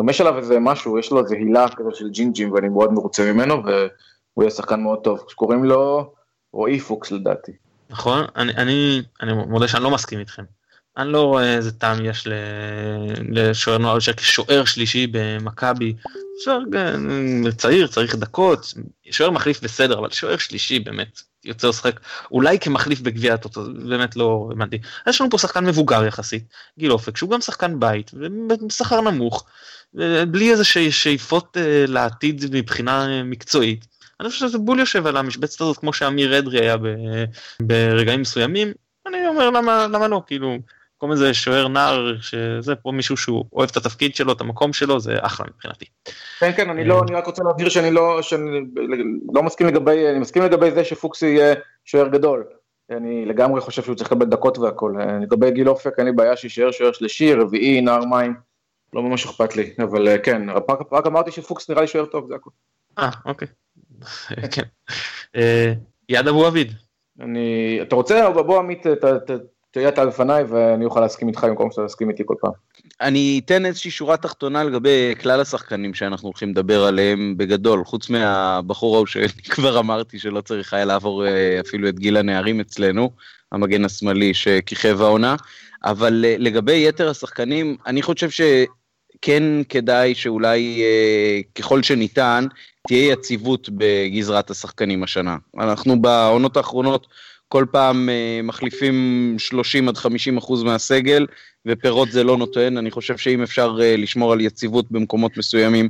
גם 0.00 0.08
יש 0.08 0.20
עליו 0.20 0.38
איזה 0.38 0.58
משהו, 0.60 0.98
יש 0.98 1.10
לו 1.10 1.20
איזה 1.20 1.36
הילה 1.36 1.66
כזה 1.76 1.88
של 1.94 2.08
ג'ינג'ים 2.10 2.52
ואני 2.52 2.68
מאוד 2.68 2.92
מרוצה 2.92 3.32
ממנו 3.32 3.62
והוא 4.38 4.44
יהיה 4.44 4.56
שחקן 4.56 4.80
מאוד 4.80 4.98
טוב. 5.04 5.24
שקוראים 5.28 5.64
לו 5.64 6.12
רועי 6.52 6.80
פוקס 6.80 7.10
לדעתי. 7.10 7.52
נכון, 7.90 8.24
אני, 8.36 8.52
אני, 8.52 9.02
אני 9.22 9.32
מודה 9.32 9.68
שאני 9.68 9.82
לא 9.82 9.90
מסכים 9.90 10.18
איתכם. 10.18 10.42
אני 10.96 11.12
לא 11.12 11.22
רואה 11.22 11.56
איזה 11.56 11.72
טעם 11.72 12.04
יש 12.04 12.28
לשוער 13.28 13.78
נוער 13.78 13.98
שוער 14.18 14.64
שלישי 14.64 15.06
במכבי. 15.12 15.94
שוער 16.44 16.60
אה, 16.76 17.52
צעיר 17.52 17.86
צריך 17.86 18.14
דקות, 18.14 18.74
שוער 19.10 19.30
מחליף 19.30 19.62
בסדר, 19.62 19.98
אבל 19.98 20.10
שוער 20.10 20.36
שלישי 20.36 20.78
באמת 20.78 21.20
יוצא 21.44 21.68
לשחק 21.68 22.00
אולי 22.30 22.58
כמחליף 22.58 23.00
בגביע 23.00 23.34
הטוטו, 23.34 23.62
באמת 23.88 24.16
לא 24.16 24.48
הבנתי. 24.52 24.78
יש 25.06 25.20
לנו 25.20 25.30
פה 25.30 25.38
שחקן 25.38 25.66
מבוגר 25.66 26.04
יחסית, 26.04 26.44
גיל 26.78 26.92
אופק, 26.92 27.16
שהוא 27.16 27.30
גם 27.30 27.40
שחקן 27.40 27.80
בית, 27.80 28.10
בשכר 28.66 29.00
נמוך, 29.00 29.46
בלי 30.28 30.50
איזה 30.50 30.64
שאיפות 30.90 31.56
אה, 31.56 31.84
לעתיד 31.88 32.44
מבחינה 32.52 33.22
מקצועית. 33.24 33.97
אני 34.20 34.28
חושב 34.28 34.48
שזה 34.48 34.58
בול 34.58 34.78
יושב 34.78 35.06
על 35.06 35.16
המשבצת 35.16 35.60
הזאת 35.60 35.76
כמו 35.76 35.92
שאמיר 35.92 36.38
אדרי 36.38 36.60
היה 36.60 36.76
ברגעים 37.62 38.20
מסוימים. 38.20 38.72
אני 39.06 39.26
אומר 39.26 39.50
למה, 39.50 39.86
למה 39.86 40.08
לא, 40.08 40.22
כאילו, 40.26 40.58
במקום 40.98 41.12
איזה 41.12 41.34
שוער 41.34 41.68
נער 41.68 42.20
שזה 42.20 42.74
פה 42.74 42.92
מישהו 42.92 43.16
שהוא 43.16 43.44
אוהב 43.52 43.68
את 43.70 43.76
התפקיד 43.76 44.14
שלו 44.14 44.32
את 44.32 44.40
המקום 44.40 44.72
שלו 44.72 45.00
זה 45.00 45.16
אחלה 45.20 45.46
מבחינתי. 45.54 45.84
כן 46.40 46.52
כן 46.56 46.70
אני 46.70 46.84
לא 46.84 47.02
אני 47.02 47.14
רק 47.14 47.26
רוצה 47.26 47.42
להבהיר 47.44 47.68
שאני 47.68 47.90
לא 47.90 48.22
שאני 48.22 48.60
לא 49.32 49.42
מסכים 49.42 49.66
לגבי 49.66 50.08
אני 50.08 50.18
מסכים 50.18 50.42
לגבי 50.42 50.70
זה 50.70 50.84
שפוקסי 50.84 51.26
יהיה 51.26 51.54
שוער 51.84 52.08
גדול. 52.08 52.44
אני 52.90 53.26
לגמרי 53.26 53.60
חושב 53.60 53.82
שהוא 53.82 53.94
צריך 53.94 54.12
לקבל 54.12 54.26
דקות 54.26 54.58
והכל. 54.58 54.94
לגבי 55.22 55.50
גיל 55.50 55.68
אופק 55.68 55.94
אין 55.98 56.06
לי 56.06 56.12
בעיה 56.12 56.36
שיישאר 56.36 56.70
שוער 56.70 56.92
שלישי 56.92 57.34
רביעי 57.34 57.80
נער 57.80 58.04
מים. 58.04 58.34
לא 58.92 59.02
ממש 59.02 59.24
אכפת 59.26 59.56
לי 59.56 59.74
אבל 59.78 60.08
אה, 60.08 60.18
כן 60.18 60.50
רק, 60.50 60.64
רק 60.92 61.06
אמרתי 61.06 61.30
שפוקס 61.30 61.70
נראה 61.70 61.80
לי 61.80 61.88
שוער 61.88 62.06
טוב 62.06 62.28
זה 62.28 62.34
הכל. 62.34 62.50
אה 62.98 63.10
אוקיי. 63.24 63.48
כן. 64.54 64.62
אה, 65.36 65.72
יד 66.08 66.28
אבו 66.28 66.46
עביד. 66.46 66.72
אני 67.20 67.78
אתה 67.82 67.96
רוצה 67.96 68.30
בוא 68.30 68.58
עמית 68.58 68.86
תהיה 69.70 69.88
אתה 69.88 70.04
לפניי 70.04 70.42
ואני 70.42 70.84
אוכל 70.84 71.00
להסכים 71.00 71.28
איתך 71.28 71.44
במקום 71.44 71.70
שאתה 71.70 71.86
תסכים 71.86 72.10
איתי 72.10 72.22
כל 72.26 72.34
פעם. 72.40 72.52
אני 73.00 73.40
אתן 73.44 73.66
איזושהי 73.66 73.90
שורה 73.90 74.16
תחתונה 74.16 74.64
לגבי 74.64 75.14
כלל 75.20 75.40
השחקנים 75.40 75.94
שאנחנו 75.94 76.28
הולכים 76.28 76.50
לדבר 76.50 76.84
עליהם 76.84 77.34
בגדול, 77.36 77.84
חוץ 77.84 78.10
מהבחור 78.10 78.94
ההוא 78.96 79.06
שכבר 79.06 79.78
אמרתי 79.78 80.18
שלא 80.18 80.40
צריך 80.40 80.74
היה 80.74 80.84
לעבור 80.84 81.26
אה, 81.26 81.60
אפילו 81.60 81.88
את 81.88 81.98
גיל 81.98 82.16
הנערים 82.16 82.60
אצלנו, 82.60 83.10
המגן 83.52 83.84
השמאלי 83.84 84.34
שכיכב 84.34 85.02
העונה, 85.02 85.36
אבל 85.84 86.24
אה, 86.24 86.34
לגבי 86.38 86.88
יתר 86.88 87.10
השחקנים, 87.10 87.76
אני 87.86 88.02
חושב 88.02 88.30
שכן 88.30 89.42
כדאי 89.68 90.14
שאולי 90.14 90.82
אה, 90.82 91.40
ככל 91.54 91.82
שניתן, 91.82 92.46
תהיה 92.88 93.12
יציבות 93.12 93.68
בגזרת 93.72 94.50
השחקנים 94.50 95.02
השנה. 95.02 95.36
אנחנו 95.58 96.02
בעונות 96.02 96.56
האחרונות 96.56 97.06
כל 97.48 97.64
פעם 97.70 98.08
uh, 98.08 98.46
מחליפים 98.46 99.36
30 99.38 99.88
עד 99.88 99.96
50 99.96 100.36
אחוז 100.36 100.62
מהסגל, 100.62 101.26
ופירות 101.66 102.10
זה 102.10 102.24
לא 102.24 102.36
נותן. 102.36 102.76
אני 102.76 102.90
חושב 102.90 103.16
שאם 103.16 103.42
אפשר 103.42 103.76
uh, 103.78 104.00
לשמור 104.00 104.32
על 104.32 104.40
יציבות 104.40 104.90
במקומות 104.90 105.36
מסוימים, 105.36 105.88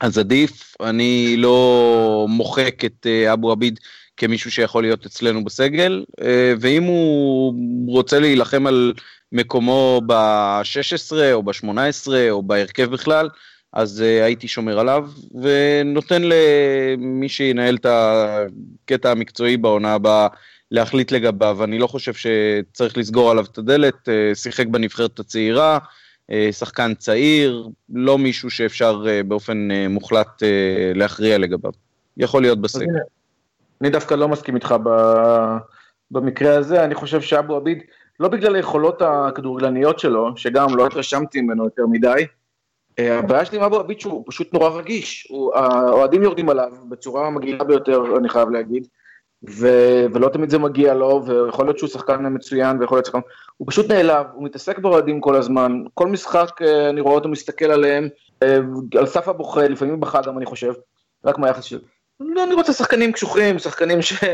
אז 0.00 0.18
עדיף, 0.18 0.76
אני 0.80 1.34
לא 1.38 2.26
מוחק 2.28 2.84
את 2.84 3.06
אבו 3.32 3.52
עביד 3.52 3.80
כמישהו 4.16 4.50
שיכול 4.50 4.82
להיות 4.82 5.06
אצלנו 5.06 5.44
בסגל, 5.44 6.04
ואם 6.60 6.82
הוא 6.82 7.54
רוצה 7.86 8.20
להילחם 8.20 8.66
על 8.66 8.92
מקומו 9.32 10.00
ב-16 10.06 11.12
או 11.32 11.42
ב-18 11.42 12.08
או 12.30 12.42
בהרכב 12.42 12.90
בכלל, 12.90 13.28
אז 13.74 14.00
uh, 14.00 14.24
הייתי 14.24 14.48
שומר 14.48 14.78
עליו, 14.78 15.08
ונותן 15.42 16.22
למי 16.24 17.28
שינהל 17.28 17.76
את 17.76 17.86
הקטע 17.88 19.10
המקצועי 19.10 19.56
בעונה 19.56 19.94
הבאה 19.94 20.28
להחליט 20.70 21.12
לגביו. 21.12 21.64
אני 21.64 21.78
לא 21.78 21.86
חושב 21.86 22.12
שצריך 22.14 22.98
לסגור 22.98 23.30
עליו 23.30 23.44
את 23.44 23.58
הדלת, 23.58 23.94
uh, 23.94 24.34
שיחק 24.34 24.66
בנבחרת 24.66 25.18
הצעירה, 25.18 25.78
uh, 26.30 26.34
שחקן 26.52 26.94
צעיר, 26.94 27.68
לא 27.94 28.18
מישהו 28.18 28.50
שאפשר 28.50 29.04
uh, 29.04 29.26
באופן 29.26 29.68
מוחלט 29.88 30.42
להכריע 30.94 31.38
לגביו. 31.38 31.72
יכול 32.16 32.42
להיות 32.42 32.60
בסגל. 32.60 32.86
אני 33.80 33.90
דווקא 33.90 34.14
לא 34.14 34.28
מסכים 34.28 34.54
איתך 34.54 34.74
ב... 34.84 34.88
במקרה 36.10 36.56
הזה, 36.56 36.84
אני 36.84 36.94
חושב 36.94 37.20
שאבו 37.20 37.56
עביד, 37.56 37.78
לא 38.20 38.28
בגלל 38.28 38.54
היכולות 38.54 39.02
הכדורגלניות 39.02 39.98
שלו, 39.98 40.36
שגם 40.36 40.76
לא 40.76 40.86
התרשמתי 40.86 41.40
ממנו 41.40 41.64
יותר 41.64 41.86
מדי, 41.86 42.08
אה, 42.08 42.24
הבעיה 42.98 43.44
שלי 43.44 43.58
עם 43.58 43.64
אבו 43.64 43.80
עביד 43.80 44.00
שהוא 44.00 44.24
פשוט 44.26 44.52
נורא 44.52 44.68
רגיש, 44.68 45.32
האוהדים 45.54 46.22
יורדים 46.22 46.48
עליו 46.48 46.72
בצורה 46.88 47.30
מגעילה 47.30 47.64
ביותר, 47.64 48.16
אני 48.16 48.28
חייב 48.28 48.50
להגיד, 48.50 48.86
ו, 49.50 49.68
ולא 50.12 50.28
תמיד 50.28 50.50
זה 50.50 50.58
מגיע 50.58 50.94
לו, 50.94 51.22
ויכול 51.26 51.66
להיות 51.66 51.78
שהוא 51.78 51.88
שחקן 51.88 52.26
מצוין, 52.34 52.80
ויכול 52.80 52.96
להיות 52.96 53.06
שחקן, 53.06 53.20
הוא 53.56 53.68
פשוט 53.70 53.90
נעלב, 53.90 54.26
הוא 54.34 54.44
מתעסק 54.44 54.78
באוהדים 54.78 55.20
כל 55.20 55.34
הזמן, 55.34 55.82
כל 55.94 56.06
משחק 56.08 56.62
אה, 56.62 56.90
אני 56.90 57.00
רואה 57.00 57.14
אותו 57.14 57.28
מסתכל 57.28 57.70
עליהם, 57.70 58.08
אה, 58.42 58.58
על 58.98 59.06
סף 59.06 59.28
הבוכה, 59.28 59.68
לפעמים 59.68 60.00
בחג 60.00 60.22
גם 60.26 60.38
אני 60.38 60.46
חושב, 60.46 60.72
רק 61.24 61.38
מהיחס 61.38 61.64
של... 61.64 61.80
אני 62.20 62.54
רוצה 62.54 62.72
שחקנים 62.72 63.12
קשוחים, 63.12 63.58
שחקנים 63.58 64.02
ש... 64.02 64.24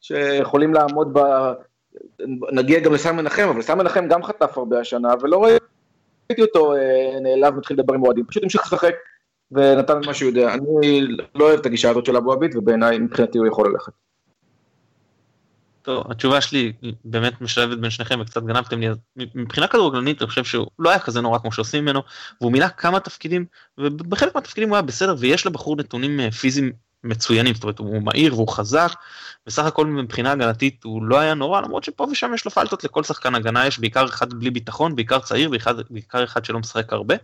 שיכולים 0.00 0.74
לעמוד 0.74 1.08
ב... 1.12 1.20
נגיע 2.52 2.80
גם 2.80 2.94
לסן 2.94 3.16
מנחם, 3.16 3.48
אבל 3.48 3.62
סן 3.62 3.78
מנחם 3.78 4.08
גם 4.08 4.22
חטף 4.22 4.58
הרבה 4.58 4.80
השנה, 4.80 5.14
ולא 5.20 5.44
ראיתי 5.44 5.64
ראיתי 6.30 6.42
אותו 6.42 6.74
אה, 6.74 7.20
נעלב, 7.20 7.54
מתחיל 7.54 7.78
לדבר 7.78 7.94
עם 7.94 8.02
אוהדים, 8.02 8.24
פשוט 8.26 8.42
המשיך 8.42 8.62
לשחק 8.66 8.94
ונתן 9.52 10.00
את 10.00 10.06
מה 10.06 10.14
שהוא 10.14 10.28
יודע. 10.28 10.54
אני 10.54 11.06
לא 11.34 11.44
אוהב 11.44 11.60
את 11.60 11.66
הגישה 11.66 11.90
הזאת 11.90 12.06
של 12.06 12.16
אבו 12.16 12.32
עביד, 12.32 12.56
ובעיניי 12.56 12.98
מבחינתי 12.98 13.38
הוא 13.38 13.46
יכול 13.46 13.70
ללכת. 13.72 13.92
טוב, 15.82 16.10
התשובה 16.10 16.40
שלי 16.40 16.72
באמת 17.04 17.40
משלבת 17.40 17.78
בין 17.78 17.90
שניכם 17.90 18.20
וקצת 18.20 18.42
גנבתם 18.42 18.80
לי, 18.80 18.88
מבחינה 19.34 19.68
כדורגלנית 19.68 20.22
אני 20.22 20.28
חושב 20.28 20.44
שהוא 20.44 20.66
לא 20.78 20.90
היה 20.90 20.98
כזה 20.98 21.20
נורא 21.20 21.38
כמו 21.38 21.52
שעושים 21.52 21.84
ממנו, 21.84 22.02
והוא 22.40 22.52
מילא 22.52 22.68
כמה 22.68 23.00
תפקידים, 23.00 23.44
ובחלק 23.78 24.34
מהתפקידים 24.34 24.68
הוא 24.68 24.76
היה 24.76 24.82
בסדר, 24.82 25.14
ויש 25.18 25.46
לבחור 25.46 25.76
נתונים 25.76 26.20
אה, 26.20 26.30
פיזיים 26.30 26.72
מצוינים, 27.04 27.54
זאת 27.54 27.62
אומרת 27.62 27.78
הוא 27.78 28.02
מהיר 28.02 28.34
והוא 28.34 28.48
חזק, 28.48 28.92
בסך 29.46 29.64
הכל 29.64 29.86
מבחינה 29.86 30.32
הגנתית 30.32 30.84
הוא 30.84 31.02
לא 31.02 31.18
היה 31.18 31.34
נורא, 31.34 31.60
למרות 31.60 31.84
שפה 31.84 32.04
ושם 32.12 32.34
יש 32.34 32.44
לו 32.44 32.50
פלטות 32.50 32.84
לכל 32.84 33.04
שחקן 33.04 33.34
הגנה, 33.34 33.66
יש 33.66 33.78
בעיקר 33.78 34.04
אחד 34.04 34.34
בלי 34.34 34.50
ביטחון, 34.50 34.96
בעיקר 34.96 35.18
צעיר, 35.18 35.50
בעיקר 35.90 36.24
אחד 36.24 36.44
שלא 36.44 36.58
משחק 36.58 36.92
הרבה, 36.92 37.14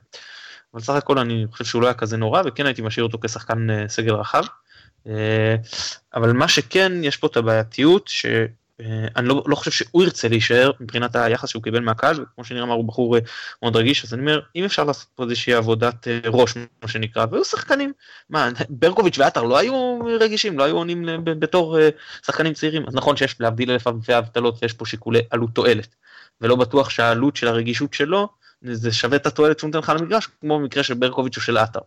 אבל 0.74 0.82
סך 0.82 0.94
הכל 0.94 1.18
אני 1.18 1.46
חושב 1.50 1.64
שהוא 1.64 1.82
לא 1.82 1.86
היה 1.86 1.94
כזה 1.94 2.16
נורא, 2.16 2.42
וכן 2.44 2.66
הייתי 2.66 2.82
משאיר 2.82 3.04
אותו 3.04 3.18
כשחקן 3.22 3.70
אה, 3.70 3.88
סגל 3.88 4.14
רחב. 4.14 4.44
אה, 5.06 5.56
אבל 6.14 6.32
מה 6.32 6.48
שכן, 6.48 6.92
יש 7.04 7.16
פה 7.16 7.26
את 7.26 7.36
הבעייתיות, 7.36 8.08
ש... 8.08 8.26
אה, 8.80 9.06
אני 9.16 9.28
לא, 9.28 9.42
לא 9.46 9.56
חושב 9.56 9.70
שהוא 9.70 10.02
ירצה 10.02 10.28
להישאר 10.28 10.70
מבחינת 10.80 11.16
היחס 11.16 11.48
שהוא 11.48 11.62
קיבל 11.62 11.80
מהקהל 11.80 12.22
וכמו 12.22 12.44
שנראה 12.44 12.74
הוא 12.74 12.84
בחור 12.84 13.16
אה, 13.16 13.20
מאוד 13.62 13.76
רגיש 13.76 14.04
אז 14.04 14.14
אני 14.14 14.20
אומר 14.20 14.40
אם 14.56 14.64
אפשר 14.64 14.84
לעשות 14.84 15.08
פה 15.14 15.22
איזושהי 15.24 15.54
עבודת 15.54 16.08
אה, 16.08 16.20
ראש 16.26 16.54
מה 16.82 16.88
שנקרא 16.88 17.26
והיו 17.30 17.44
שחקנים 17.44 17.92
מה 18.30 18.48
ברקוביץ' 18.68 19.18
ועטר 19.18 19.42
לא 19.42 19.58
היו 19.58 19.98
רגישים 20.20 20.58
לא 20.58 20.64
היו 20.64 20.76
עונים 20.76 21.06
בתור 21.24 21.78
שחקנים 22.26 22.52
צעירים 22.52 22.84
אז 22.88 22.94
נכון 22.94 23.16
שיש 23.16 23.40
להבדיל 23.40 23.70
אלף 23.70 23.86
אלפי 23.86 24.18
אבטלות 24.18 24.62
ויש 24.62 24.72
פה 24.72 24.86
שיקולי 24.86 25.20
עלות 25.30 25.50
תועלת 25.54 25.94
ולא 26.40 26.56
בטוח 26.56 26.90
שהעלות 26.90 27.36
של 27.36 27.48
הרגישות 27.48 27.94
שלו 27.94 28.28
זה 28.62 28.92
שווה 28.92 29.16
את 29.16 29.26
התועלת 29.26 29.58
שהוא 29.58 29.68
נותן 29.68 29.78
לך 29.78 29.92
למגרש 30.00 30.28
כמו 30.40 30.58
במקרה 30.58 30.82
של 30.82 30.94
ברקוביץ' 30.94 31.36
או 31.36 31.42
של 31.42 31.56
עטר. 31.56 31.80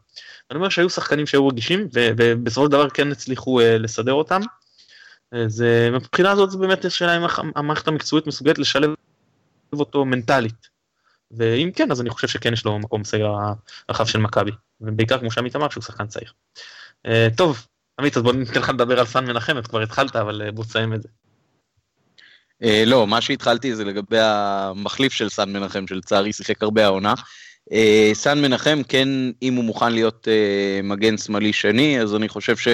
אני 0.52 0.58
אומר 0.58 0.70
שהיו 0.70 0.90
שחקנים 0.90 1.26
שהיו 1.26 1.48
רגישים 1.48 1.88
ובסופו 1.94 2.66
של 2.66 2.72
דבר 2.72 2.90
כן 2.90 3.12
הצליחו 3.12 3.60
לסדר 3.64 4.14
אותם. 4.14 4.42
אז 5.32 5.64
מבחינה 5.92 6.32
הזאת 6.32 6.52
זה 6.52 6.58
באמת 6.58 6.86
השאלה 6.86 7.18
אם 7.18 7.22
המערכת 7.56 7.88
המקצועית 7.88 8.28
מסוגלת 8.28 8.58
לשלב 8.58 8.94
אותו 9.74 10.06
מנטלית. 10.06 10.78
ואם 11.32 11.72
כן 11.76 11.92
אז 11.92 12.02
אני 12.02 12.10
חושב 12.10 12.28
שכן 12.28 12.54
יש 12.54 12.66
לו 12.66 12.80
מקום 12.80 13.02
בסגר 13.02 13.34
הרחב 13.90 14.06
של 14.06 14.20
מכבי 14.20 14.52
ובעיקר 14.82 15.20
כמו 15.20 15.32
שעמית 15.32 15.56
אמר 15.56 15.70
שהוא 15.70 15.84
שחקן 15.84 16.08
צעיר. 16.08 16.32
אה, 17.06 17.28
טוב 17.38 17.68
עמית 18.00 18.18
אז 18.18 18.24
בוא 18.24 18.34
ניתן 18.34 18.60
לך 18.60 18.70
לדבר 18.70 19.00
על 19.00 19.06
סן 19.06 19.26
מנחם 19.26 19.58
את 19.58 19.68
כבר 19.68 19.82
התחלת 19.82 20.16
אבל 20.16 20.42
אה, 20.42 20.52
בוא 20.52 20.64
תסיים 20.64 20.94
את 20.94 21.02
זה. 21.02 21.10
אה, 22.64 22.84
לא 22.86 23.08
מה 23.08 23.22
שהתחלתי 23.22 23.76
זה 23.76 23.86
לגבי 23.86 24.20
המחליף 24.20 25.14
של 25.14 25.30
סן 25.30 25.54
מנחם 25.54 25.88
שלצערי 25.88 26.34
שיחק 26.34 26.64
הרבה 26.64 26.86
העונה. 26.86 27.14
סן 28.14 28.42
מנחם 28.42 28.82
כן 28.88 29.10
אם 29.42 29.54
הוא 29.54 29.64
מוכן 29.64 29.94
להיות 29.94 30.28
מגן 30.84 31.18
שמאלי 31.18 31.54
שני 31.54 32.02
אז 32.02 32.16
אני 32.16 32.30
חושב 32.30 32.58
ש... 32.58 32.68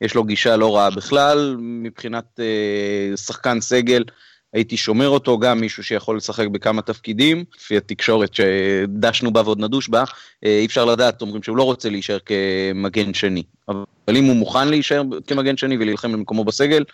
יש 0.00 0.14
לו 0.14 0.24
גישה 0.24 0.56
לא 0.56 0.76
רעה 0.76 0.90
בכלל, 0.90 1.56
מבחינת 1.58 2.40
אה, 2.40 3.16
שחקן 3.16 3.60
סגל, 3.60 4.04
הייתי 4.52 4.76
שומר 4.76 5.08
אותו, 5.08 5.38
גם 5.38 5.60
מישהו 5.60 5.84
שיכול 5.84 6.16
לשחק 6.16 6.46
בכמה 6.46 6.82
תפקידים, 6.82 7.44
לפי 7.56 7.76
התקשורת 7.76 8.34
שדשנו 8.34 9.32
בה 9.32 9.42
ועוד 9.44 9.60
נדוש 9.60 9.88
בה, 9.88 10.04
אה, 10.44 10.58
אי 10.58 10.66
אפשר 10.66 10.84
לדעת, 10.84 11.22
אומרים 11.22 11.42
שהוא 11.42 11.56
לא 11.56 11.62
רוצה 11.62 11.90
להישאר 11.90 12.18
כמגן 12.18 13.14
שני. 13.14 13.42
אבל 13.68 14.16
אם 14.16 14.24
הוא 14.24 14.36
מוכן 14.36 14.68
להישאר 14.68 15.02
כמגן 15.26 15.56
שני 15.56 15.76
ולהילחם 15.76 16.12
במקומו 16.12 16.44
בסגל, 16.44 16.84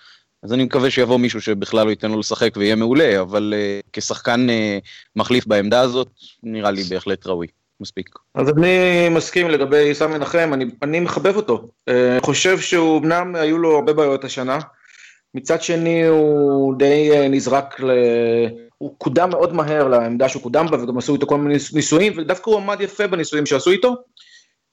אז 0.47 0.53
אני 0.53 0.65
מקווה 0.65 0.91
שיבוא 0.91 1.19
מישהו 1.19 1.41
שבכלל 1.41 1.87
לא 1.87 1.91
ייתן 1.91 2.11
לו 2.11 2.19
לשחק 2.19 2.55
ויהיה 2.57 2.77
מעולה, 2.77 3.21
אבל 3.21 3.55
uh, 3.57 3.89
כשחקן 3.93 4.47
uh, 4.49 4.87
מחליף 5.17 5.47
בעמדה 5.47 5.81
הזאת, 5.81 6.09
נראה 6.43 6.71
לי 6.71 6.83
בהחלט 6.83 7.27
ראוי. 7.27 7.47
מספיק. 7.81 8.09
אז 8.35 8.49
אני 8.49 9.09
מסכים 9.09 9.51
לגבי 9.51 9.95
סם 9.95 10.11
מנחם, 10.11 10.51
אני, 10.53 10.65
אני 10.83 11.01
מחבב 11.01 11.37
אותו. 11.37 11.69
uh, 11.91 11.93
חושב 12.21 12.59
שהוא, 12.61 13.01
אמנם 13.01 13.35
היו 13.37 13.59
לו 13.59 13.77
הרבה 13.77 13.93
בעיות 13.93 14.25
השנה, 14.25 14.59
מצד 15.35 15.63
שני 15.63 16.07
הוא 16.07 16.75
די 16.79 17.11
uh, 17.13 17.29
נזרק, 17.29 17.81
ל... 17.81 17.91
הוא 18.79 18.95
קודם 18.99 19.31
מאוד 19.31 19.55
מהר 19.55 19.89
לעמדה 19.89 20.29
שהוא 20.29 20.43
קודם 20.43 20.67
בה, 20.71 20.83
וגם 20.83 20.99
עשו 20.99 21.15
איתו 21.15 21.27
כל 21.27 21.39
מיני 21.39 21.59
ניסויים, 21.73 22.13
ודווקא 22.17 22.51
הוא 22.51 22.59
עמד 22.59 22.81
יפה 22.81 23.07
בניסויים 23.07 23.47
שעשו 23.47 23.71
איתו. 23.71 23.95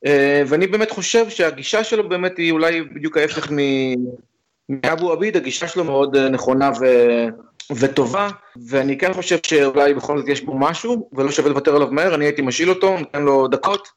Uh, 0.05 0.09
ואני 0.47 0.67
באמת 0.67 0.91
חושב 0.91 1.29
שהגישה 1.29 1.83
שלו 1.83 2.09
באמת 2.09 2.37
היא 2.37 2.51
אולי 2.51 2.81
בדיוק 2.81 3.17
ההפך 3.17 3.51
מאבו 4.83 5.11
עביד, 5.11 5.37
הגישה 5.37 5.67
שלו 5.67 5.83
מאוד 5.83 6.15
uh, 6.15 6.19
נכונה 6.19 6.71
ו... 6.81 6.85
וטובה, 7.71 8.29
ואני 8.67 8.97
כן 8.97 9.13
חושב 9.13 9.37
שאולי 9.45 9.93
בכל 9.93 10.17
זאת 10.19 10.27
יש 10.27 10.41
בו 10.41 10.59
משהו, 10.59 11.09
ולא 11.13 11.31
שווה 11.31 11.49
לוותר 11.49 11.75
עליו 11.75 11.91
מהר, 11.91 12.15
אני 12.15 12.25
הייתי 12.25 12.41
משאיל 12.41 12.69
אותו, 12.69 12.97
נותן 12.99 13.21
לו 13.21 13.47
דקות, 13.47 13.87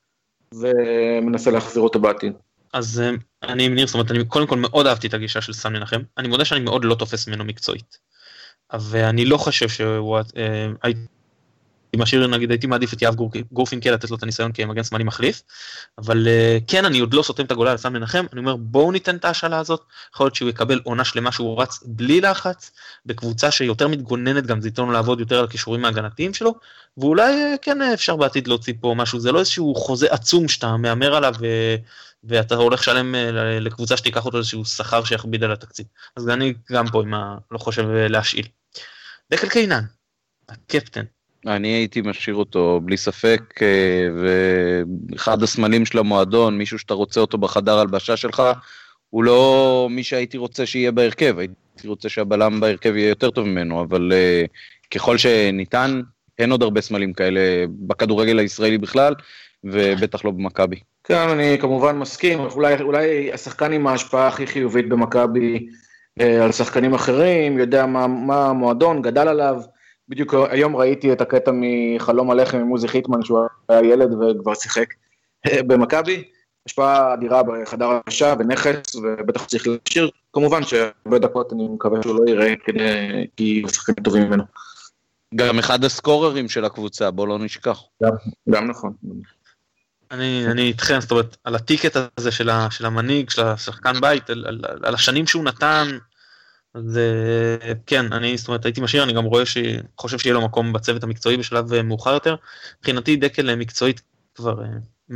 ומנסה 0.54 1.50
להחזיר 1.50 1.83
אותו 1.83 1.99
בעתיד. 2.00 2.33
אז 2.73 3.00
אה, 3.00 3.11
אני 3.42 3.64
עם 3.64 3.75
ניר, 3.75 3.87
זאת 3.87 3.95
אומרת, 3.95 4.11
אני 4.11 4.25
קודם 4.25 4.47
כל 4.47 4.59
מאוד 4.59 4.87
אהבתי 4.87 5.06
את 5.06 5.14
הגישה 5.14 5.40
של 5.40 5.52
סן 5.52 5.73
מנחם, 5.73 6.00
אני 6.18 6.28
מודה 6.28 6.45
שאני 6.45 6.61
מאוד 6.61 6.85
לא 6.85 6.95
תופס 6.95 7.28
ממנו 7.28 7.45
מקצועית. 7.45 7.99
ואני 8.80 9.25
לא 9.25 9.37
חושב 9.37 9.68
שהוא, 9.68 10.18
אה, 10.18 10.90
עם 11.97 12.03
השיר 12.03 12.26
נגיד 12.26 12.50
הייתי 12.50 12.67
מעדיף 12.67 12.93
את 12.93 13.03
יאב 13.03 13.15
גורפינקל 13.53 13.91
לתת 13.91 14.11
לו 14.11 14.17
את 14.17 14.23
הניסיון 14.23 14.53
כמגן 14.53 14.85
שמאלי 14.85 15.05
מחליף, 15.05 15.43
אבל 15.99 16.26
uh, 16.26 16.65
כן 16.67 16.85
אני 16.85 16.99
עוד 16.99 17.15
לא 17.15 17.23
סותם 17.23 17.45
את 17.45 17.50
הגולה 17.50 17.75
לסן 17.75 17.93
מנחם, 17.93 18.26
אני 18.33 18.41
אומר 18.41 18.57
בואו 18.57 18.93
ניתן 18.93 19.17
את 19.17 19.25
ההשאלה 19.25 19.59
הזאת, 19.59 19.83
יכול 20.15 20.26
להיות 20.26 20.35
שהוא 20.35 20.49
יקבל 20.49 20.81
עונה 20.85 21.05
שלמה 21.05 21.33
שהוא 21.33 21.62
רץ 21.62 21.81
בלי 21.87 22.21
לחץ, 22.21 22.71
בקבוצה 23.07 23.50
שיותר 23.50 23.88
מתגוננת 23.88 24.47
גם 24.47 24.61
זה 24.61 24.69
ייתן 24.69 24.88
לעבוד 24.88 25.21
יותר 25.21 25.38
על 25.38 25.45
הכישורים 25.45 25.85
ההגנתיים 25.85 26.35
שלו, 26.35 26.55
ואולי 26.99 27.55
uh, 27.55 27.59
כן 27.62 27.83
uh, 27.83 27.95
אפשר 27.95 28.17
בעתיד 28.17 28.49
להוציא 28.49 28.75
פה 28.81 28.95
משהו, 28.97 29.21
זה 29.21 29.33
לא 29.33 29.38
איזשהו 29.38 29.75
חוזה 29.75 30.07
עצום 30.11 30.49
שאתה 30.49 30.76
מהמר 30.76 31.15
עליו. 31.15 31.35
ואתה 32.25 32.55
הולך 32.55 32.81
לשלם 32.81 33.15
לקבוצה 33.61 33.97
שתיקח 33.97 34.26
אותו 34.26 34.38
איזשהו 34.38 34.65
שכר 34.65 35.05
שיכביד 35.05 35.45
על 35.45 35.53
התקציב. 35.53 35.87
אז 36.17 36.29
אני 36.29 36.55
גם 36.73 36.87
פה 36.93 37.03
עם 37.03 37.15
ה... 37.15 37.37
לא 37.50 37.59
חושב 37.59 37.88
להשאיל. 37.88 38.47
דקל 39.31 39.49
קיינן, 39.49 39.85
הקפטן, 40.49 41.05
אני 41.47 41.69
הייתי 41.69 42.00
משאיר 42.00 42.37
אותו 42.37 42.81
בלי 42.85 42.97
ספק, 42.97 43.41
אה, 43.62 44.09
ואחד 45.12 45.43
הסמלים 45.43 45.87
של 45.87 45.99
המועדון, 45.99 46.59
מישהו 46.59 46.79
שאתה 46.79 46.95
רוצה 46.95 47.21
אותו 47.21 47.38
בחדר 47.38 47.79
הלבשה 47.79 48.17
שלך, 48.17 48.43
הוא 49.11 49.25
לא 49.25 49.88
מי 49.91 50.03
שהייתי 50.03 50.38
רוצה 50.38 50.67
שיהיה 50.67 50.93
בהרכב, 50.93 51.38
הייתי 51.38 51.88
רוצה 51.88 52.09
שהבלם 52.09 52.61
בהרכב 52.61 52.97
יהיה 52.97 53.09
יותר 53.09 53.31
טוב 53.31 53.47
ממנו, 53.47 53.83
אבל 53.83 54.12
uh, 54.12 54.49
ככל 54.91 55.19
שניתן, 55.19 56.00
אין 56.38 56.50
עוד 56.50 56.62
הרבה 56.62 56.81
סמלים 56.81 57.12
כאלה 57.12 57.41
בכדורגל 57.69 58.38
הישראלי 58.38 58.79
בכלל, 58.79 59.15
ובטח 59.65 60.25
לא 60.25 60.31
במכבי. 60.31 60.76
כן, 61.05 61.29
אני 61.29 61.59
כמובן 61.61 61.99
מסכים, 61.99 62.41
אולי, 62.41 62.75
אולי 62.81 63.33
השחקן 63.33 63.73
עם 63.73 63.87
ההשפעה 63.87 64.29
הכי 64.29 64.47
חיובית 64.47 64.88
במכבי 64.88 65.67
אה, 66.21 66.45
על 66.45 66.53
שחקנים 66.53 66.95
אחרים, 66.95 67.59
יודע 67.59 67.87
מה, 67.87 68.07
מה 68.07 68.47
המועדון, 68.47 69.03
גדל 69.03 69.29
עליו. 69.29 69.61
בדיוק 70.08 70.34
היום 70.50 70.76
ראיתי 70.76 71.12
את 71.12 71.20
הקטע 71.20 71.50
מחלום 71.54 72.30
הלחם 72.30 72.58
עם 72.58 72.68
עוזי 72.68 72.88
חיטמן 72.88 73.22
שהוא 73.22 73.40
היה 73.68 73.92
ילד 73.92 74.14
וכבר 74.14 74.54
שיחק 74.54 74.94
במכבי, 75.68 76.25
השפעה 76.66 77.14
אדירה 77.14 77.42
בחדר 77.42 77.84
הרגשה, 77.84 78.34
בנכס, 78.34 78.94
ובטח 78.94 79.44
צריך 79.44 79.66
להשאיר. 79.66 80.10
כמובן 80.32 80.62
שהרבה 80.64 81.18
דקות 81.18 81.52
אני 81.52 81.68
מקווה 81.68 82.02
שהוא 82.02 82.20
לא 82.20 82.30
יראה 82.30 82.54
כדי, 82.64 82.80
כי 83.36 83.44
יהיו 83.44 83.68
שחקנים 83.68 84.04
טובים 84.04 84.22
ממנו. 84.22 84.44
גם 85.34 85.58
אחד 85.58 85.84
הסקוררים 85.84 86.48
של 86.48 86.64
הקבוצה, 86.64 87.10
בוא 87.10 87.28
לא 87.28 87.38
נשכח. 87.38 87.82
גם, 88.02 88.10
גם 88.50 88.66
נכון. 88.66 88.92
אני, 90.10 90.46
אני 90.46 90.62
איתכם, 90.62 91.00
זאת 91.00 91.10
אומרת, 91.10 91.36
על 91.44 91.54
הטיקט 91.54 91.96
הזה 92.18 92.30
של, 92.30 92.50
ה, 92.50 92.70
של 92.70 92.86
המנהיג, 92.86 93.30
של 93.30 93.42
השחקן 93.42 94.00
בית, 94.00 94.30
על, 94.30 94.44
על, 94.48 94.60
על 94.82 94.94
השנים 94.94 95.26
שהוא 95.26 95.44
נתן, 95.44 95.86
אז 96.76 97.00
כן, 97.87 98.12
אני, 98.12 98.37
זאת 98.37 98.49
אומרת, 98.49 98.64
הייתי 98.64 98.80
משאיר, 98.80 99.02
אני 99.02 99.12
גם 99.12 99.25
רואה 99.25 99.47
ש... 99.47 99.59
חושב 99.99 100.18
שיהיה 100.18 100.35
לו 100.35 100.45
מקום 100.45 100.73
בצוות 100.73 101.02
המקצועי 101.02 101.37
בשלב 101.37 101.73
אה, 101.73 101.83
מאוחר 101.83 102.12
יותר. 102.12 102.37
מבחינתי 102.78 103.16
דקל 103.16 103.50
אה, 103.50 103.56
מקצועית 103.56 104.00
כבר, 104.35 104.62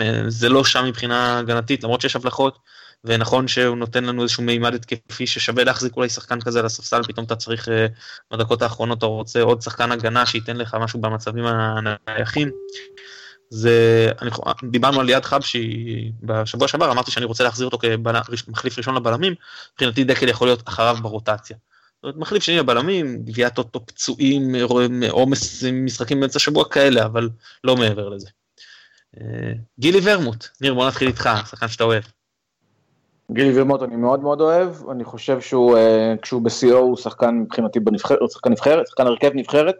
אה, 0.01 0.23
זה 0.29 0.49
לא 0.49 0.65
שם 0.65 0.85
מבחינה 0.85 1.39
הגנתית, 1.39 1.85
למרות 1.85 2.01
שיש 2.01 2.17
הבלחות, 2.17 2.59
ונכון 3.05 3.49
שהוא 3.49 3.77
נותן 3.77 4.05
לנו 4.05 4.23
איזשהו 4.23 4.43
מימד 4.43 4.75
התקפי 4.75 5.27
ששווה 5.27 5.65
להחזיק 5.65 5.97
אולי 5.97 6.09
שחקן 6.09 6.41
כזה 6.41 6.61
על 6.61 6.67
הספסל, 6.67 7.03
פתאום 7.03 7.27
אתה 7.27 7.37
צריך 7.37 7.69
בדקות 8.31 8.63
האחרונות, 8.63 8.99
אתה 8.99 9.07
רוצה 9.07 9.43
עוד 9.43 9.63
שחקן 9.63 9.93
הגנה 9.93 10.27
שייתן 10.27 10.57
לך 10.57 10.77
משהו 10.81 11.01
במצבים 11.01 11.45
הנייחים. 11.47 12.51
זה, 13.51 14.09
אני, 14.23 14.31
דיברנו 14.71 15.01
על 15.01 15.07
ליעד 15.07 15.25
חבשי 15.25 16.13
בשבוע 16.23 16.69
שעבר, 16.69 16.93
אמרתי 16.93 17.11
שאני 17.11 17.25
רוצה 17.25 17.45
להחזיר 17.45 17.67
אותו 17.67 17.79
כמחליף 17.79 18.79
ראשון 18.79 18.95
לבלמים, 18.95 19.35
מבחינתי 19.73 20.05
דקל 20.05 20.29
יכול 20.29 20.49
להיות 20.49 20.69
אחריו 20.69 20.97
ברוטציה. 21.03 21.57
זאת 21.97 22.05
אומרת, 22.05 22.17
מחליף 22.17 22.43
שני 22.43 22.57
לבלמים, 22.57 23.23
גביית 23.25 23.59
אוטו 23.59 23.87
פצועים, 23.87 24.55
עומס 25.11 25.65
משחקים 25.73 26.21
באמצע 26.21 26.39
שבוע 26.39 26.65
כאלה, 26.65 27.05
אבל 27.05 27.29
לא 27.65 27.77
מעבר 27.77 28.09
לזה. 28.09 28.29
אה, 29.21 29.53
גילי 29.79 29.99
ורמוט, 30.03 30.47
ניר 30.61 30.75
בוא 30.75 30.87
נתחיל 30.87 31.09
איתך, 31.09 31.31
שחקן 31.51 31.69
שאתה 31.69 31.85
אוהב. 31.85 32.03
גילי 33.33 33.59
ורמוט 33.59 33.83
אני 33.83 33.97
מאוד 33.97 34.21
מאוד 34.21 34.41
אוהב, 34.41 34.89
אני 34.91 35.05
חושב 35.05 35.41
שהוא, 35.41 35.77
אה, 35.77 36.15
כשהוא 36.23 36.43
בשיאו 36.43 36.79
הוא 36.79 36.97
שחקן 36.97 37.35
מבחינתי 37.35 37.81
בנבחרת, 37.81 38.31
שחקן 38.31 38.51
נבחרת, 38.51 38.87
שחקן 38.87 39.07
הרכב 39.07 39.31
נבחרת, 39.35 39.75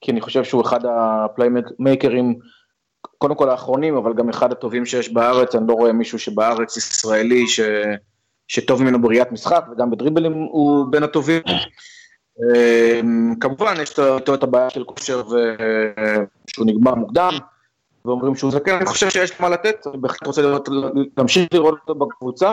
כי 0.00 0.12
אני 0.12 0.20
חושב 0.20 0.44
שהוא 0.44 0.62
אחד 0.62 0.80
הפליימייקרים 0.84 2.38
קודם 3.18 3.34
כל 3.34 3.50
האחרונים, 3.50 3.96
אבל 3.96 4.14
גם 4.14 4.28
אחד 4.28 4.52
הטובים 4.52 4.86
שיש 4.86 5.12
בארץ, 5.12 5.54
אני 5.54 5.68
לא 5.68 5.72
רואה 5.72 5.92
מישהו 5.92 6.18
שבארץ 6.18 6.76
ישראלי 6.76 7.46
ש... 7.46 7.60
שטוב 8.48 8.82
ממנו 8.82 9.02
בראיית 9.02 9.32
משחק, 9.32 9.64
וגם 9.72 9.90
בדריבלים 9.90 10.32
הוא 10.32 10.86
בין 10.90 11.02
הטובים. 11.02 11.42
אמ, 12.40 13.34
כמובן, 13.40 13.74
יש 13.82 13.98
אותו 13.98 14.34
את 14.34 14.42
הבעיה 14.42 14.70
של 14.70 14.84
כושר 14.84 15.22
שהוא 16.46 16.66
נגמר 16.66 16.94
מוקדם, 16.94 17.32
ואומרים 18.04 18.34
שהוא 18.34 18.50
זקן, 18.50 18.76
אני 18.76 18.86
חושב 18.86 19.10
שיש 19.10 19.40
מה 19.40 19.48
לתת, 19.48 19.86
אני 19.86 19.96
בהחלט 19.98 20.26
רוצה 20.26 20.42
לראות, 20.42 20.68
להמשיך 21.16 21.48
לראות 21.54 21.78
אותו 21.80 21.94
בקבוצה. 21.94 22.52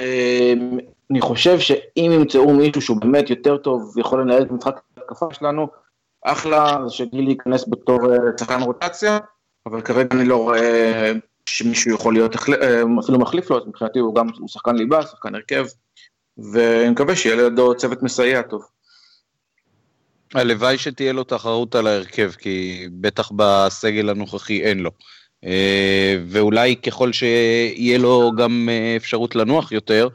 אמ, 0.00 0.78
אני 1.10 1.20
חושב 1.20 1.58
שאם 1.58 2.10
ימצאו 2.14 2.54
מישהו 2.54 2.82
שהוא 2.82 3.00
באמת 3.00 3.30
יותר 3.30 3.56
טוב 3.56 3.92
ויכול 3.96 4.20
לנהל 4.20 4.42
את 4.42 4.50
משחק 4.50 4.80
ההתקפה 4.96 5.26
שלנו, 5.32 5.68
אחלה, 6.24 6.78
שגילי 6.88 7.30
ייכנס 7.30 7.64
בתור 7.68 8.12
אה, 8.12 8.18
שחקן 8.40 8.62
רוטציה. 8.62 9.18
אבל 9.66 9.80
כרגע 9.80 10.16
אני 10.16 10.24
לא 10.24 10.36
רואה 10.36 11.12
שמישהו 11.46 11.94
יכול 11.94 12.14
להיות 12.14 12.36
אה, 12.36 12.82
אפילו 13.00 13.18
מחליף 13.18 13.50
לו, 13.50 13.58
אז 13.58 13.62
מבחינתי 13.66 13.98
הוא 13.98 14.14
גם 14.14 14.28
הוא 14.38 14.48
שחקן 14.48 14.76
ליבה, 14.76 15.02
שחקן 15.02 15.34
הרכב, 15.34 15.66
ואני 16.52 16.90
מקווה 16.90 17.16
שיהיה 17.16 17.36
לידו 17.36 17.74
צוות 17.74 18.02
מסייע 18.02 18.42
טוב. 18.42 18.64
הלוואי 20.34 20.78
שתהיה 20.78 21.12
לו 21.12 21.24
תחרות 21.24 21.74
על 21.74 21.86
ההרכב, 21.86 22.32
כי 22.32 22.86
בטח 22.92 23.30
בסגל 23.36 24.08
הנוכחי 24.10 24.62
אין 24.62 24.78
לו. 24.78 24.90
אה, 25.44 26.16
ואולי 26.26 26.76
ככל 26.76 27.12
שיהיה 27.12 27.98
לו 27.98 28.32
גם 28.38 28.68
אה, 28.72 28.96
אפשרות 28.96 29.36
לנוח 29.36 29.72
יותר, 29.72 30.08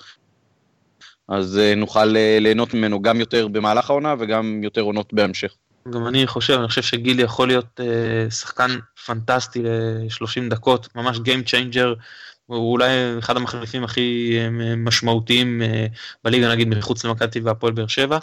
אז 1.27 1.59
נוכל 1.77 2.05
ליהנות 2.39 2.73
ממנו 2.73 3.01
גם 3.01 3.19
יותר 3.19 3.47
במהלך 3.47 3.89
העונה 3.89 4.15
וגם 4.19 4.63
יותר 4.63 4.81
עונות 4.81 5.13
בהמשך. 5.13 5.55
גם 5.89 6.07
אני 6.07 6.27
חושב, 6.27 6.53
אני 6.53 6.67
חושב 6.67 6.81
שגילי 6.81 7.21
יכול 7.21 7.47
להיות 7.47 7.79
אה, 7.79 8.31
שחקן 8.31 8.79
פנטסטי 9.05 9.63
ל-30 9.63 10.49
דקות, 10.49 10.95
ממש 10.95 11.17
Game 11.17 11.49
Changer, 11.49 11.99
הוא 12.47 12.71
אולי 12.71 12.89
אחד 13.19 13.37
המחליפים 13.37 13.83
הכי 13.83 14.37
אה, 14.39 14.75
משמעותיים 14.77 15.61
אה, 15.61 15.85
בליגה 16.23 16.51
נגיד 16.51 16.67
מחוץ 16.67 17.05
למכבי 17.05 17.39
והפועל 17.39 17.73
באר 17.73 17.87
שבע, 17.87 18.17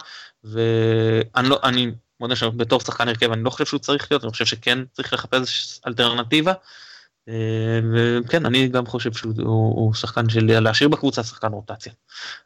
ואני 0.44 1.48
לא, 1.48 1.60
אני 1.62 1.90
מודה 2.20 2.36
שבתור 2.36 2.80
שחקן 2.80 3.08
הרכב 3.08 3.32
אני 3.32 3.44
לא 3.44 3.50
חושב 3.50 3.64
שהוא 3.64 3.80
צריך 3.80 4.12
להיות, 4.12 4.24
אני 4.24 4.32
חושב 4.32 4.44
שכן 4.44 4.78
צריך 4.92 5.12
לחפש 5.12 5.80
אלטרנטיבה. 5.86 6.52
אה, 7.28 7.80
וכן, 8.24 8.46
אני 8.46 8.68
גם 8.68 8.86
חושב 8.86 9.12
שהוא 9.12 9.34
הוא 9.44 9.94
שחקן 9.94 10.28
של 10.28 10.60
להשאיר 10.60 10.88
בקבוצה 10.88 11.22
שחקן 11.22 11.52
רוטציה. 11.52 11.92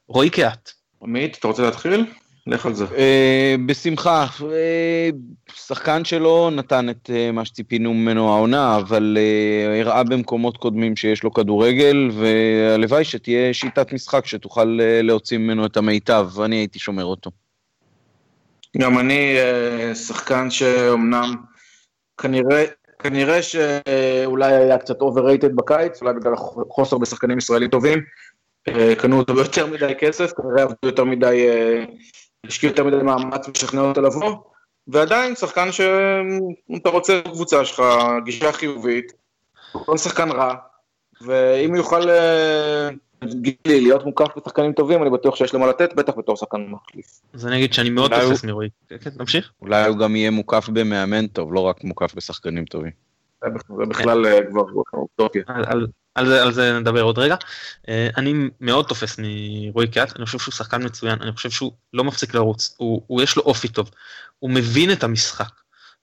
רועי 0.08 0.30
קהת. 0.30 0.72
עמית, 1.02 1.36
אתה 1.38 1.48
רוצה 1.48 1.62
להתחיל? 1.62 2.06
לך 2.48 2.66
על 2.66 2.74
זה. 2.74 2.84
Uh, 2.84 3.60
בשמחה. 3.66 4.26
Uh, 4.38 4.42
שחקן 5.54 6.04
שלו 6.04 6.50
נתן 6.50 6.90
את 6.90 7.10
uh, 7.10 7.32
מה 7.32 7.44
שציפינו 7.44 7.94
ממנו 7.94 8.28
העונה, 8.28 8.76
אבל 8.76 9.18
uh, 9.18 9.80
הראה 9.80 10.04
במקומות 10.04 10.56
קודמים 10.56 10.96
שיש 10.96 11.22
לו 11.22 11.34
כדורגל, 11.34 12.10
והלוואי 12.12 13.04
שתהיה 13.04 13.54
שיטת 13.54 13.92
משחק 13.92 14.26
שתוכל 14.26 14.78
uh, 14.80 15.02
להוציא 15.02 15.38
ממנו 15.38 15.66
את 15.66 15.76
המיטב, 15.76 16.28
ואני 16.34 16.56
הייתי 16.56 16.78
שומר 16.78 17.04
אותו. 17.04 17.30
גם 18.78 18.98
אני 18.98 19.36
uh, 19.36 19.94
שחקן 19.94 20.50
שאומנם 20.50 21.34
כנראה... 22.18 22.64
כנראה 23.02 23.40
שאולי 23.42 24.54
היה 24.54 24.78
קצת 24.78 25.00
overrated 25.00 25.52
בקיץ, 25.54 26.02
אולי 26.02 26.14
בגלל 26.14 26.36
חוסר 26.70 26.98
בשחקנים 26.98 27.38
ישראלים 27.38 27.68
טובים, 27.68 27.98
קנו 28.98 29.18
אותו 29.18 29.34
ביותר 29.34 29.66
מדי 29.66 29.92
כסף, 29.98 30.32
כנראה 30.32 30.62
עבדו 30.62 30.76
יותר 30.82 31.04
מדי 31.04 31.46
השקיע 32.46 32.68
יותר 32.68 32.84
מדי 32.84 32.96
מאמץ 32.96 33.48
לשכנע 33.48 33.80
אותו 33.80 34.00
לבוא, 34.00 34.36
ועדיין 34.88 35.34
שחקן 35.34 35.72
שאתה 35.72 36.88
רוצה 36.88 37.20
בקבוצה 37.26 37.64
שלך, 37.64 37.82
גישה 38.24 38.52
חיובית, 38.52 39.12
לא 39.88 39.96
שחקן 39.96 40.30
רע, 40.30 40.54
ואם 41.20 41.68
הוא 41.68 41.76
יוכל 41.76 42.10
אה, 42.10 42.88
גילי 43.24 43.80
להיות 43.80 44.04
מוקף 44.04 44.28
בשחקנים 44.36 44.72
טובים, 44.72 45.02
אני 45.02 45.10
בטוח 45.10 45.36
שיש 45.36 45.52
לו 45.52 45.60
מה 45.60 45.66
לתת, 45.66 45.94
בטח 45.94 46.12
בתור 46.18 46.36
שחקן 46.36 46.66
מחליף. 46.68 47.20
אז 47.32 47.46
אני 47.46 47.56
אגיד 47.56 47.72
שאני 47.72 47.90
מאוד 47.90 48.20
תופס 48.20 48.44
מרועי. 48.44 48.68
כן, 48.88 48.96
כן, 49.00 49.10
תמשיך. 49.10 49.52
אולי 49.62 49.86
הוא 49.86 49.98
גם 49.98 50.16
יהיה 50.16 50.30
מוקף 50.30 50.68
במאמן 50.72 51.26
טוב, 51.26 51.54
לא 51.54 51.60
רק 51.60 51.84
מוקף 51.84 52.14
בשחקנים 52.14 52.64
טובים. 52.64 52.90
זה 53.42 53.86
בכלל 53.88 54.26
אה, 54.26 54.38
כבר 54.50 54.64
אוטופיה. 54.92 55.42
על 56.18 56.26
זה, 56.26 56.42
על 56.42 56.52
זה 56.52 56.78
נדבר 56.80 57.02
עוד 57.02 57.18
רגע. 57.18 57.36
אה, 57.88 58.08
אני 58.16 58.34
מאוד 58.60 58.84
תופס 58.88 59.16
מרועי 59.18 59.88
קיאט, 59.88 60.16
אני 60.16 60.24
חושב 60.24 60.38
שהוא 60.38 60.54
שחקן 60.54 60.84
מצוין, 60.84 61.18
אני 61.22 61.32
חושב 61.32 61.50
שהוא 61.50 61.72
לא 61.92 62.04
מפסיק 62.04 62.34
לרוץ, 62.34 62.74
הוא, 62.76 63.02
הוא 63.06 63.22
יש 63.22 63.36
לו 63.36 63.42
אופי 63.42 63.68
טוב, 63.68 63.90
הוא 64.38 64.50
מבין 64.50 64.92
את 64.92 65.04
המשחק, 65.04 65.50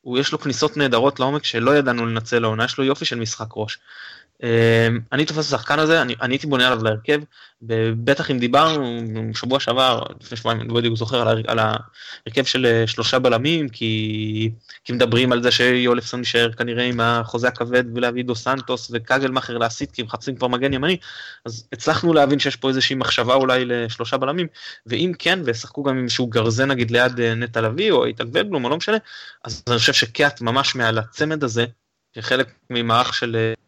הוא 0.01 0.19
יש 0.19 0.31
לו 0.31 0.39
כניסות 0.39 0.77
נהדרות 0.77 1.19
לעומק 1.19 1.43
שלא 1.43 1.77
ידענו 1.77 2.05
לנצל 2.05 2.39
לעונה, 2.39 2.65
יש 2.65 2.77
לו 2.77 2.83
יופי 2.83 3.05
של 3.05 3.15
משחק 3.15 3.47
ראש. 3.55 3.79
אמ, 4.43 4.99
אני 5.11 5.25
תופס 5.25 5.49
את 5.49 5.53
השחקן 5.53 5.79
הזה, 5.79 6.01
אני, 6.01 6.15
אני 6.21 6.33
הייתי 6.33 6.47
בונה 6.47 6.67
עליו 6.67 6.83
להרכב, 6.83 7.21
בטח 8.03 8.31
אם 8.31 8.39
דיברנו 8.39 9.01
שבוע 9.33 9.59
שעבר, 9.59 10.03
לפני 10.21 10.37
שבועיים, 10.37 10.61
אני 10.61 10.69
לא 10.69 10.75
בדיוק 10.75 10.97
זוכר, 10.97 11.29
על, 11.29 11.43
על 11.47 11.59
ההרכב 11.59 12.43
של 12.43 12.65
אה, 12.65 12.87
שלושה 12.87 13.19
בלמים, 13.19 13.69
כי, 13.69 14.51
כי 14.83 14.93
מדברים 14.93 15.31
על 15.31 15.43
זה 15.43 15.51
שיולפסון 15.51 16.19
יישאר 16.19 16.51
כנראה 16.51 16.83
עם 16.83 16.99
החוזה 16.99 17.47
הכבד 17.47 17.83
ולהביא 17.95 18.23
דו 18.23 18.35
סנטוס 18.35 18.91
וקגלמאכר 18.93 19.57
להסיט, 19.57 19.91
כי 19.91 20.03
מחפשים 20.03 20.35
כבר 20.35 20.47
מגן 20.47 20.73
ימני, 20.73 20.97
אז 21.45 21.67
הצלחנו 21.73 22.13
להבין 22.13 22.39
שיש 22.39 22.55
פה 22.55 22.69
איזושהי 22.69 22.95
מחשבה 22.95 23.33
אולי 23.33 23.65
לשלושה 23.65 24.17
בלמים, 24.17 24.47
ואם 24.85 25.11
כן, 25.19 25.39
וישחקו 25.45 25.83
גם 25.83 25.97
עם 25.97 26.03
איזשהו 26.03 26.27
גרזן 26.27 26.71
נגיד 26.71 26.91
ליד 26.91 27.19
אה, 27.19 27.35
נטע 27.35 27.61
לביא 27.61 27.91
או 27.91 28.05
איתן 28.05 28.25
וגלום 28.33 28.65
או 28.65 28.69
לא 28.69 28.77
משנה, 28.77 28.97
אז 29.43 29.63
אני 29.69 29.77
חושב 29.77 29.93
שקיאט 29.93 30.41
ממש 30.41 30.75
מעל 30.75 30.97
הצמד 30.97 31.43
הזה, 31.43 31.65
כחלק 32.13 32.47
ממערך 32.69 33.13
של 33.13 33.35
אה, 33.35 33.64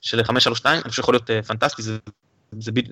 של 0.00 0.24
532, 0.24 0.74
אני 0.74 0.90
חושב 0.90 0.96
שיכול 0.96 1.14
להיות 1.14 1.30
אה, 1.30 1.42
פנטסטי, 1.42 1.82
זה, 1.82 1.98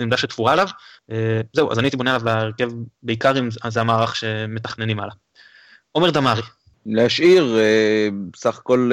עמדה 0.00 0.16
שתפורה 0.16 0.52
עליו. 0.52 0.66
אה, 1.10 1.40
זהו, 1.52 1.72
אז 1.72 1.78
אני 1.78 1.86
הייתי 1.86 1.96
בונה 1.96 2.10
עליו 2.10 2.24
להרכב 2.24 2.70
בעיקר 3.02 3.38
אם 3.38 3.48
זה 3.68 3.80
המערך 3.80 4.16
שמתכננים 4.16 5.00
הלאה. 5.00 5.14
עומר 5.92 6.10
דמארי. 6.10 6.42
להשאיר, 6.86 7.56
אה, 7.58 8.08
בסך 8.32 8.58
הכל 8.58 8.90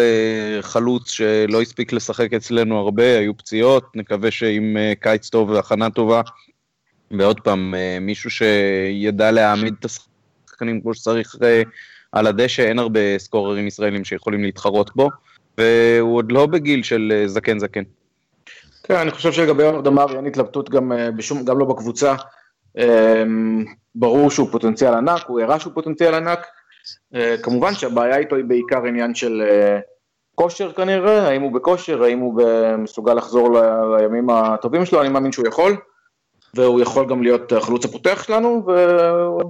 חלוץ 0.62 1.12
שלא 1.12 1.62
הספיק 1.62 1.94
לשחק 1.94 2.34
אצלנו 2.34 2.80
הרבה, 2.80 3.18
היו 3.18 3.38
פציעות, 3.38 3.96
נקווה 3.96 4.32
שעם 4.32 4.78
קיץ 5.00 5.30
טוב 5.30 5.50
והכנה 5.50 5.90
טובה. 5.90 6.22
ועוד 7.12 7.40
פעם, 7.40 7.74
מישהו 8.02 8.30
שידע 8.30 9.32
להעמיד 9.32 9.76
את 9.80 9.86
השחקנים 9.86 10.82
כמו 10.82 10.94
שצריך 10.94 11.36
על 12.12 12.28
הדשא, 12.28 12.62
אין 12.62 12.80
הרבה 12.80 13.18
סקוררים 13.18 13.68
ישראלים 13.68 14.06
שיכולים 14.06 14.44
להתחרות 14.44 14.96
בו. 14.96 15.10
והוא 15.58 16.16
עוד 16.16 16.32
לא 16.32 16.46
בגיל 16.46 16.84
של 16.84 17.14
אה, 17.16 17.28
זקן 17.28 17.60
זקן. 17.60 17.84
כן, 18.84 18.96
אני 18.96 19.12
חושב 19.12 19.32
שלגבי 19.32 19.64
עומר 19.64 19.82
דמארי 19.82 20.16
אין 20.18 20.26
התלבטות 20.26 20.70
גם, 20.70 20.92
אה, 20.92 21.12
בשום, 21.12 21.46
גם 21.46 21.60
לא 21.60 21.66
בקבוצה. 21.66 22.16
אמ, 22.78 23.66
ברור 23.96 24.32
שהוא 24.32 24.50
פוטנציאל 24.52 24.94
ענק, 24.94 25.24
הוא 25.28 25.42
הראה 25.42 25.60
שהוא 25.60 25.74
פוטנציאל 25.74 26.14
ענק. 26.14 26.48
אה, 27.16 27.36
כמובן 27.44 27.74
שהבעיה 27.74 28.18
איתו 28.18 28.36
היא 28.36 28.46
בעיקר 28.46 28.86
עניין 28.86 29.16
של 29.16 29.44
כושר 30.36 30.72
כנראה, 30.74 31.28
האם 31.28 31.42
הוא 31.42 31.54
בכושר, 31.54 32.04
האם 32.04 32.20
הוא 32.20 32.42
מסוגל 32.78 33.14
לחזור 33.14 33.60
לימים 33.98 34.30
הטובים 34.30 34.86
שלו, 34.86 35.02
אני 35.02 35.10
מאמין 35.10 35.32
שהוא 35.32 35.48
יכול, 35.48 35.78
והוא 36.54 36.82
יכול 36.82 37.06
גם 37.10 37.24
להיות 37.24 37.52
החלוץ 37.52 37.86
הפותח 37.86 38.24
שלנו, 38.24 38.68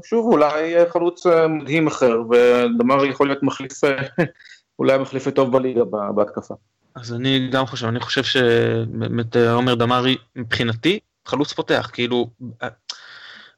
ושוב, 0.04 0.26
אולי 0.26 0.90
חלוץ 0.90 1.26
מדהים 1.50 1.88
אחר, 1.88 2.22
ודמר 2.32 3.06
יכול 3.06 3.28
להיות 3.28 3.44
מחליף, 3.44 3.72
אולי 4.80 4.98
מחליף 4.98 5.30
טוב 5.30 5.52
בליגה 5.52 5.84
בהתקפה. 6.16 6.54
אז 6.96 7.14
אני 7.14 7.50
גם 7.52 7.66
חושב, 7.66 7.88
אני 7.88 8.00
חושב 8.00 8.24
שבאמת 8.24 9.36
עומר 9.36 9.76
דמארי 9.76 10.18
מבחינתי 10.36 11.00
חלוץ 11.26 11.54
פותח, 11.54 11.90
כאילו 11.94 12.30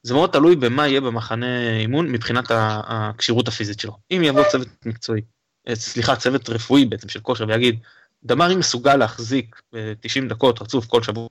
זה 0.02 0.14
מאוד 0.14 0.30
תלוי 0.30 0.56
במה 0.56 0.88
יהיה 0.88 1.00
במחנה 1.00 1.76
אימון 1.78 2.12
מבחינת 2.12 2.44
הכשירות 2.50 3.48
הפיזית 3.48 3.80
שלו. 3.80 3.96
אם 4.10 4.20
יבוא 4.24 4.42
צוות 4.50 4.68
מקצועי, 4.86 5.20
אה, 5.68 5.76
סליחה, 5.76 6.16
צוות 6.16 6.48
רפואי 6.48 6.84
בעצם 6.84 7.08
של 7.08 7.20
כושר 7.20 7.44
ויגיד, 7.48 7.78
דמארי 8.24 8.56
מסוגל 8.56 8.96
להחזיק 8.96 9.62
90 10.00 10.28
דקות 10.28 10.62
רצוף 10.62 10.86
כל 10.86 11.02
שבוע, 11.02 11.28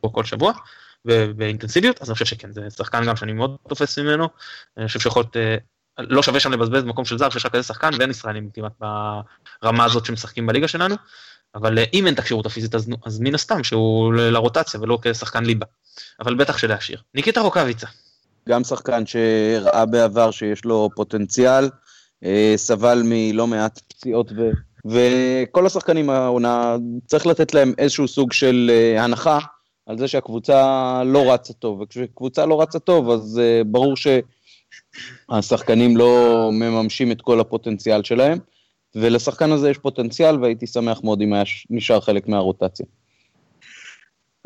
כל 0.00 0.24
שבוע, 0.24 0.52
באינטנסיביות, 1.04 2.02
אז 2.02 2.08
אני 2.08 2.14
חושב 2.14 2.24
שכן, 2.24 2.52
זה 2.52 2.70
שחקן 2.70 3.06
גם 3.06 3.16
שאני 3.16 3.32
מאוד 3.32 3.56
תופס 3.68 3.98
ממנו, 3.98 4.28
אני 4.76 4.86
חושב 4.86 5.00
שיכול 5.00 5.22
להיות, 5.22 5.36
אה, 5.36 5.56
לא 6.08 6.22
שווה 6.22 6.40
שם 6.40 6.52
לבזבז 6.52 6.84
מקום 6.84 7.04
של 7.04 7.18
זר 7.18 7.30
שיש 7.30 7.46
רק 7.46 7.52
כזה 7.52 7.62
שחקן 7.62 7.90
ואין 7.98 8.10
ישראלים 8.10 8.50
כמעט 8.54 8.72
ברמה 9.62 9.84
הזאת 9.84 10.04
שמשחקים 10.04 10.46
בליגה 10.46 10.68
שלנו, 10.68 10.94
אבל 11.54 11.78
אה, 11.78 11.84
אם 11.94 12.06
אין 12.06 12.14
את 12.14 12.18
הכשירות 12.18 12.46
הפיזית 12.46 12.74
אז, 12.74 12.90
אז 13.06 13.20
מן 13.20 13.34
הסתם 13.34 13.64
שהוא 13.64 14.14
לרוטציה 14.14 14.80
ולא 14.80 14.98
כשחקן 15.02 15.44
ליבה, 15.44 15.66
אבל 16.20 16.34
בטח 16.34 16.58
שלהשאיר. 16.58 17.00
ניקיטה 17.14 17.40
רוקאביצה. 17.40 17.86
גם 18.48 18.64
שחקן 18.64 19.06
שהראה 19.06 19.86
בעבר 19.86 20.30
שיש 20.30 20.64
לו 20.64 20.90
פוטנציאל, 20.96 21.68
אה, 22.24 22.52
סבל 22.56 23.02
מלא 23.04 23.46
מעט 23.46 23.80
פציעות 23.88 24.32
ו... 24.36 24.50
וכל 24.86 25.66
השחקנים 25.66 26.10
העונה, 26.10 26.76
צריך 27.06 27.26
לתת 27.26 27.54
להם 27.54 27.72
איזשהו 27.78 28.08
סוג 28.08 28.32
של 28.32 28.70
אה, 28.70 29.04
הנחה 29.04 29.38
על 29.86 29.98
זה 29.98 30.08
שהקבוצה 30.08 31.02
לא 31.04 31.32
רצה 31.32 31.52
טוב, 31.52 31.80
וכשקבוצה 31.80 32.46
לא 32.46 32.62
רצה 32.62 32.78
טוב 32.78 33.10
אז 33.10 33.40
ברור 33.66 33.96
שהשחקנים 35.30 35.96
לא 35.96 36.50
מממשים 36.52 37.12
את 37.12 37.20
כל 37.20 37.40
הפוטנציאל 37.40 38.02
שלהם. 38.02 38.38
ולשחקן 38.94 39.52
הזה 39.52 39.70
יש 39.70 39.78
פוטנציאל, 39.78 40.42
והייתי 40.42 40.66
שמח 40.66 41.00
מאוד 41.04 41.20
אם 41.20 41.32
היה 41.32 41.42
נשאר 41.70 42.00
חלק 42.00 42.28
מהרוטציה. 42.28 42.86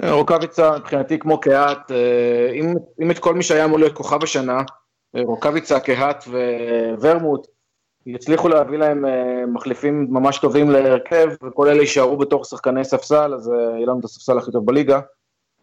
רוקאביצה 0.02 0.78
מבחינתי 0.78 1.18
כמו 1.18 1.40
קהת, 1.40 1.90
אה, 1.90 2.50
אם, 2.52 2.74
אם 3.02 3.10
את 3.10 3.18
כל 3.18 3.34
מי 3.34 3.42
שהיה 3.42 3.64
אמור 3.64 3.78
להיות 3.78 3.92
כוכב 3.92 4.22
השנה, 4.22 4.62
אה, 5.16 5.22
רוקאביצה, 5.22 5.80
קהת 5.80 6.24
וורמוט, 7.00 7.46
יצליחו 8.06 8.48
להביא 8.48 8.78
להם 8.78 9.06
אה, 9.06 9.46
מחליפים 9.46 10.06
ממש 10.10 10.38
טובים 10.38 10.70
להרכב, 10.70 11.28
וכל 11.42 11.68
אלה 11.68 11.80
יישארו 11.80 12.16
בתוך 12.16 12.46
שחקני 12.46 12.84
ספסל, 12.84 13.34
אז 13.34 13.48
יהיה 13.48 13.87
לנו 13.87 14.00
את 14.00 14.04
הספסל 14.04 14.38
הכי 14.38 14.52
טוב 14.52 14.66
בליגה. 14.66 15.00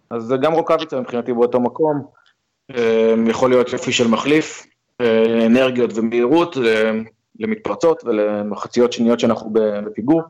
אז 0.10 0.34
גם 0.42 0.54
רוקאביצה 0.54 1.00
מבחינתי 1.00 1.34
באותו 1.34 1.60
מקום, 1.60 2.06
יכול 3.30 3.50
להיות 3.50 3.74
יופי 3.74 3.92
של 3.92 4.08
מחליף, 4.08 4.68
אנרגיות 5.46 5.92
ומהירות, 5.96 6.58
למתפרצות 7.40 8.04
ולמחציות 8.06 8.94
שניות 8.94 9.20
שאנחנו 9.20 9.54
בפיגור. 9.54 10.22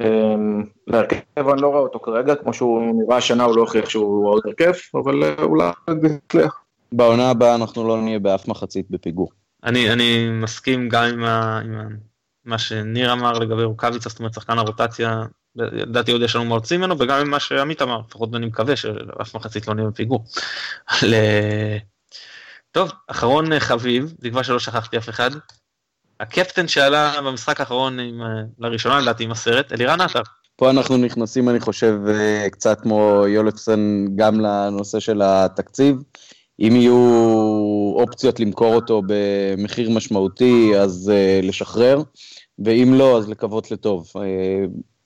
אמ, 0.00 0.64
להרכב 0.86 1.48
אני 1.48 1.62
לא 1.62 1.68
רואה 1.68 1.80
אותו 1.80 1.98
כרגע, 1.98 2.34
כמו 2.34 2.54
שהוא 2.54 3.02
נראה 3.02 3.16
השנה 3.16 3.44
הוא 3.44 3.56
לא 3.56 3.60
הוכיח 3.60 3.88
שהוא 3.88 4.28
עוד 4.28 4.42
הרכב, 4.46 4.72
אבל 4.94 5.24
אה, 5.24 5.42
אולי 5.42 5.70
זה 6.02 6.08
יצליח. 6.08 6.60
בעונה 6.92 7.30
הבאה 7.30 7.54
אנחנו 7.54 7.88
לא 7.88 8.00
נהיה 8.00 8.18
באף 8.18 8.48
מחצית 8.48 8.90
בפיגור. 8.90 9.30
אני, 9.64 9.92
אני 9.92 10.28
מסכים 10.30 10.88
גם 10.88 11.04
עם, 11.04 11.24
ה, 11.24 11.60
עם 11.64 11.74
ה, 11.74 11.84
מה 12.44 12.58
שניר 12.58 13.12
אמר 13.12 13.32
לגבי 13.32 13.64
רוקאביצה, 13.64 14.08
זאת 14.08 14.18
אומרת 14.18 14.34
שחקן 14.34 14.58
הרוטציה, 14.58 15.22
לדעתי 15.56 16.12
עוד 16.12 16.22
יש 16.22 16.36
לנו 16.36 16.48
להוציא 16.48 16.78
ממנו, 16.78 16.98
וגם 16.98 17.20
עם 17.20 17.30
מה 17.30 17.40
שעמית 17.40 17.82
אמר, 17.82 18.00
לפחות 18.08 18.34
אני 18.34 18.46
מקווה 18.46 18.76
שאף 18.76 19.34
מחצית 19.34 19.68
לא 19.68 19.74
נהיה 19.74 19.88
בפיגור. 19.88 20.24
טוב, 22.72 22.90
אחרון 23.06 23.58
חביב, 23.58 24.14
תקווה 24.20 24.44
שלא 24.44 24.58
שכחתי 24.58 24.98
אף 24.98 25.08
אחד, 25.08 25.30
הקפטן 26.20 26.68
שעלה 26.68 27.20
במשחק 27.20 27.60
האחרון 27.60 28.00
עם, 28.00 28.22
אה, 28.22 28.26
לראשונה 28.58 29.00
לדעתי 29.00 29.24
עם 29.24 29.30
הסרט, 29.30 29.72
אלירן 29.72 30.00
עטר. 30.00 30.22
פה 30.56 30.70
אנחנו 30.70 30.96
נכנסים, 30.96 31.48
אני 31.48 31.60
חושב, 31.60 31.94
אה, 32.08 32.46
קצת 32.50 32.80
כמו 32.80 33.24
יולפסון, 33.28 34.06
גם 34.16 34.40
לנושא 34.40 35.00
של 35.00 35.22
התקציב. 35.24 35.96
אם 36.60 36.76
יהיו 36.76 36.94
אופציות 37.96 38.40
למכור 38.40 38.74
אותו 38.74 39.02
במחיר 39.06 39.90
משמעותי, 39.90 40.72
אז 40.78 41.12
לשחרר, 41.42 42.02
ואם 42.64 42.94
לא, 42.94 43.18
אז 43.18 43.28
לקוות 43.28 43.70
לטוב. 43.70 44.12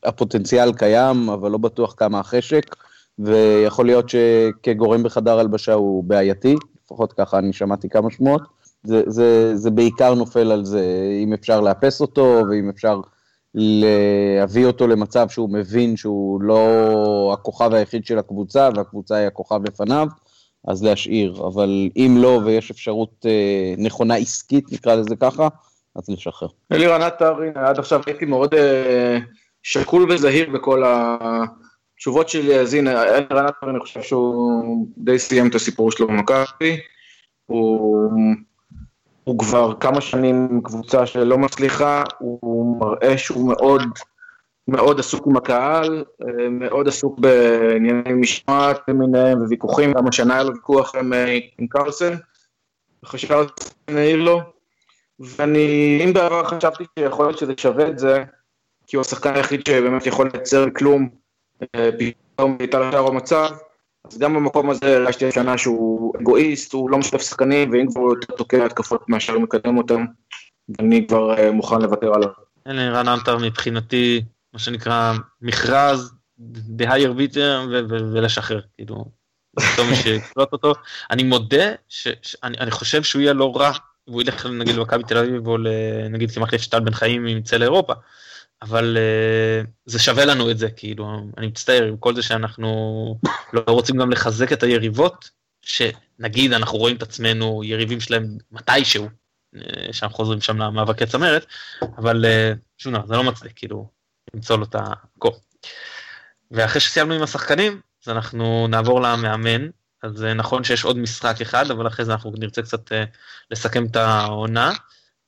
הפוטנציאל 0.04 0.72
קיים, 0.72 1.28
אבל 1.28 1.50
לא 1.50 1.59
בטוח 1.59 1.94
כמה 1.96 2.20
החשק, 2.20 2.76
ויכול 3.18 3.87
להיות 3.87 4.09
שכגורם 4.09 5.02
בחדר 5.02 5.38
הלבשה 5.38 5.72
הוא 5.72 6.04
בעייתי, 6.04 6.56
לפחות 6.85 7.12
ככה 7.12 7.38
אני 7.38 7.52
שמעתי 7.52 7.88
כמה 7.88 8.11
שמועות. 8.11 8.42
זה, 8.82 9.02
זה, 9.06 9.56
זה 9.56 9.70
בעיקר 9.70 10.14
נופל 10.14 10.52
על 10.52 10.64
זה, 10.64 11.09
אם 11.22 11.32
אפשר 11.32 11.61
לאפס 11.61 12.00
אותו, 12.00 12.42
ואם 12.50 12.68
אפשר 12.68 13.00
להביא 13.54 14.66
אותו 14.66 14.87
למצב 14.87 15.28
שהוא 15.28 15.50
מבין 15.50 15.96
שהוא 15.96 16.40
לא 16.42 17.30
הכוכב 17.32 17.74
היחיד 17.74 18.06
של 18.06 18.18
הקבוצה, 18.18 18.68
והקבוצה 18.74 19.14
היא 19.16 19.26
הכוכב 19.26 19.64
לפניו, 19.64 20.09
אז 20.68 20.85
להשאיר. 20.85 21.46
אבל 21.46 21.88
אם 21.96 22.16
לא, 22.18 22.40
ויש 22.44 22.70
אפשרות 22.70 23.26
אה, 23.26 23.74
נכונה 23.78 24.14
עסקית, 24.14 24.72
נקרא 24.72 24.94
לזה 24.94 25.16
ככה, 25.16 25.48
אז 25.96 26.09
לשחרר. 26.09 26.48
אלירן 26.72 27.02
עטר, 27.02 27.35
עד 27.54 27.78
עכשיו 27.78 28.00
הייתי 28.06 28.24
מאוד 28.24 28.54
אה, 28.54 29.18
שקול 29.66 30.12
וזהיר 30.12 30.50
בכל 30.50 30.83
התשובות 30.87 32.29
שלי, 32.29 32.61
אז 32.61 32.74
הנה, 32.74 33.02
אלירן 33.02 33.46
עטר, 33.46 33.70
אני 33.70 33.81
חושב 33.81 34.02
שהוא 34.02 34.87
די 34.98 35.18
סיים 35.18 35.48
את 35.48 35.55
הסיפור 35.55 35.90
שלו 35.90 36.07
במכבי. 36.07 36.81
הוא 37.46 38.11
הוא 39.24 39.38
כבר 39.38 39.74
כמה 39.81 40.00
שנים 40.00 40.61
קבוצה 40.64 41.07
שלא 41.07 41.38
מצליחה, 41.38 42.02
הוא 42.18 42.81
מראה 42.81 43.18
שהוא 43.18 43.48
מאוד 43.48 43.83
מאוד 44.68 44.98
עסוק 44.98 45.26
עם 45.26 45.37
הקהל, 45.37 46.05
מאוד 46.50 46.88
עסוק 46.88 47.18
בענייני 47.18 48.12
משמעת 48.12 48.81
למיניהם 48.88 49.42
וויכוחים, 49.42 49.92
גם 49.92 50.09
השנה 50.09 50.35
היה 50.35 50.42
לו 50.42 50.55
ויכוח 50.55 50.94
עם, 50.94 51.12
עם 51.59 51.66
קרלסן, 51.66 52.14
חשבתי 53.05 53.64
שנעיר 53.90 54.16
לו, 54.16 54.40
ואני, 55.20 56.00
אם 56.05 56.12
בעבר 56.12 56.44
חשבתי 56.44 56.85
שיכול 56.98 57.26
להיות 57.26 57.38
שזה 57.38 57.52
שווה 57.57 57.88
את 57.88 57.98
זה, 57.98 58.24
כי 58.87 58.96
הוא 58.96 59.01
השחקן 59.01 59.35
היחיד 59.35 59.66
שבאמת 59.66 60.07
יכול 60.07 60.31
לייצר 60.35 60.66
כלום, 60.77 61.09
אה, 61.62 61.90
פתאום 61.99 62.57
הייתה 62.61 62.81
לשאר 62.81 63.07
המצב, 63.07 63.49
אז 64.05 64.18
גם 64.18 64.35
במקום 64.35 64.70
הזה 64.70 64.96
הרגשתי 64.96 65.29
השנה 65.29 65.59
שהוא 65.59 66.12
אגואיסט, 66.20 66.72
הוא 66.72 66.90
לא 66.90 66.99
משתף 66.99 67.22
שחקנים, 67.22 67.72
ואם 67.72 67.87
כבר 67.90 68.01
הוא 68.01 68.11
יותר 68.11 68.35
תוקע 68.35 68.64
התקפות 68.64 69.09
מאשר 69.09 69.38
מקדם 69.38 69.79
אותם, 69.79 70.05
אני 70.79 71.07
כבר 71.07 71.35
uh, 71.35 71.51
מוכן 71.51 71.83
לוותר 71.83 72.14
עליו. 72.14 72.29
אין 72.66 72.77
לי 72.77 72.88
רן 72.88 73.09
אנטר 73.09 73.38
מבחינתי, 73.38 74.22
מה 74.53 74.59
שנקרא, 74.59 75.12
מכרז, 75.42 76.12
בהייר 76.68 77.12
ביטר 77.12 77.66
ולשחרר, 77.88 78.61
כאילו, 78.75 79.05
פתאום 79.57 79.94
שיקלוט 79.94 80.53
אותו. 80.53 80.72
אני 81.11 81.22
מודה 81.22 81.72
שאני 81.88 82.70
חושב 82.70 83.03
שהוא 83.03 83.22
יהיה 83.22 83.33
לא 83.33 83.57
רע, 83.57 83.70
והוא 84.09 84.22
ילך 84.22 84.46
נגיד 84.46 84.75
למכבי 84.75 85.03
תל 85.05 85.18
אביב, 85.18 85.46
או 85.46 85.57
נגיד 86.11 86.31
כמחליף 86.31 86.62
שטל 86.62 86.81
בן 86.81 86.92
חיים 86.92 87.27
אם 87.27 87.38
יצא 87.38 87.57
לאירופה. 87.57 87.92
אבל 88.62 88.96
uh, 88.96 89.66
זה 89.84 89.98
שווה 89.98 90.24
לנו 90.24 90.50
את 90.50 90.58
זה, 90.58 90.70
כאילו, 90.70 91.30
אני 91.38 91.46
מצטער 91.46 91.84
עם 91.84 91.96
כל 91.96 92.14
זה 92.14 92.22
שאנחנו 92.22 93.18
לא 93.52 93.62
רוצים 93.68 93.96
גם 93.96 94.10
לחזק 94.10 94.52
את 94.52 94.62
היריבות, 94.62 95.30
שנגיד 95.62 96.52
אנחנו 96.52 96.78
רואים 96.78 96.96
את 96.96 97.02
עצמנו 97.02 97.64
יריבים 97.64 98.00
שלהם 98.00 98.38
מתישהו, 98.50 99.08
uh, 99.56 99.58
שאנחנו 99.92 100.16
חוזרים 100.16 100.40
שם 100.40 100.58
למאבקי 100.58 101.06
צמרת, 101.06 101.46
אבל 101.98 102.24
uh, 102.24 102.58
שום 102.78 102.92
דבר, 102.92 103.06
זה 103.06 103.14
לא 103.14 103.24
מצליח, 103.24 103.52
כאילו, 103.56 103.90
למצוא 104.34 104.56
לו 104.56 104.64
את 104.64 104.76
הקור. 104.78 105.40
ואחרי 106.50 106.80
שסיימנו 106.80 107.14
עם 107.14 107.22
השחקנים, 107.22 107.80
אז 108.04 108.12
אנחנו 108.12 108.66
נעבור 108.68 109.00
למאמן, 109.00 109.68
אז 110.02 110.22
נכון 110.22 110.64
שיש 110.64 110.84
עוד 110.84 110.98
משחק 110.98 111.40
אחד, 111.40 111.70
אבל 111.70 111.86
אחרי 111.86 112.04
זה 112.04 112.12
אנחנו 112.12 112.32
נרצה 112.38 112.62
קצת 112.62 112.92
לסכם 113.50 113.86
את 113.86 113.96
העונה, 113.96 114.72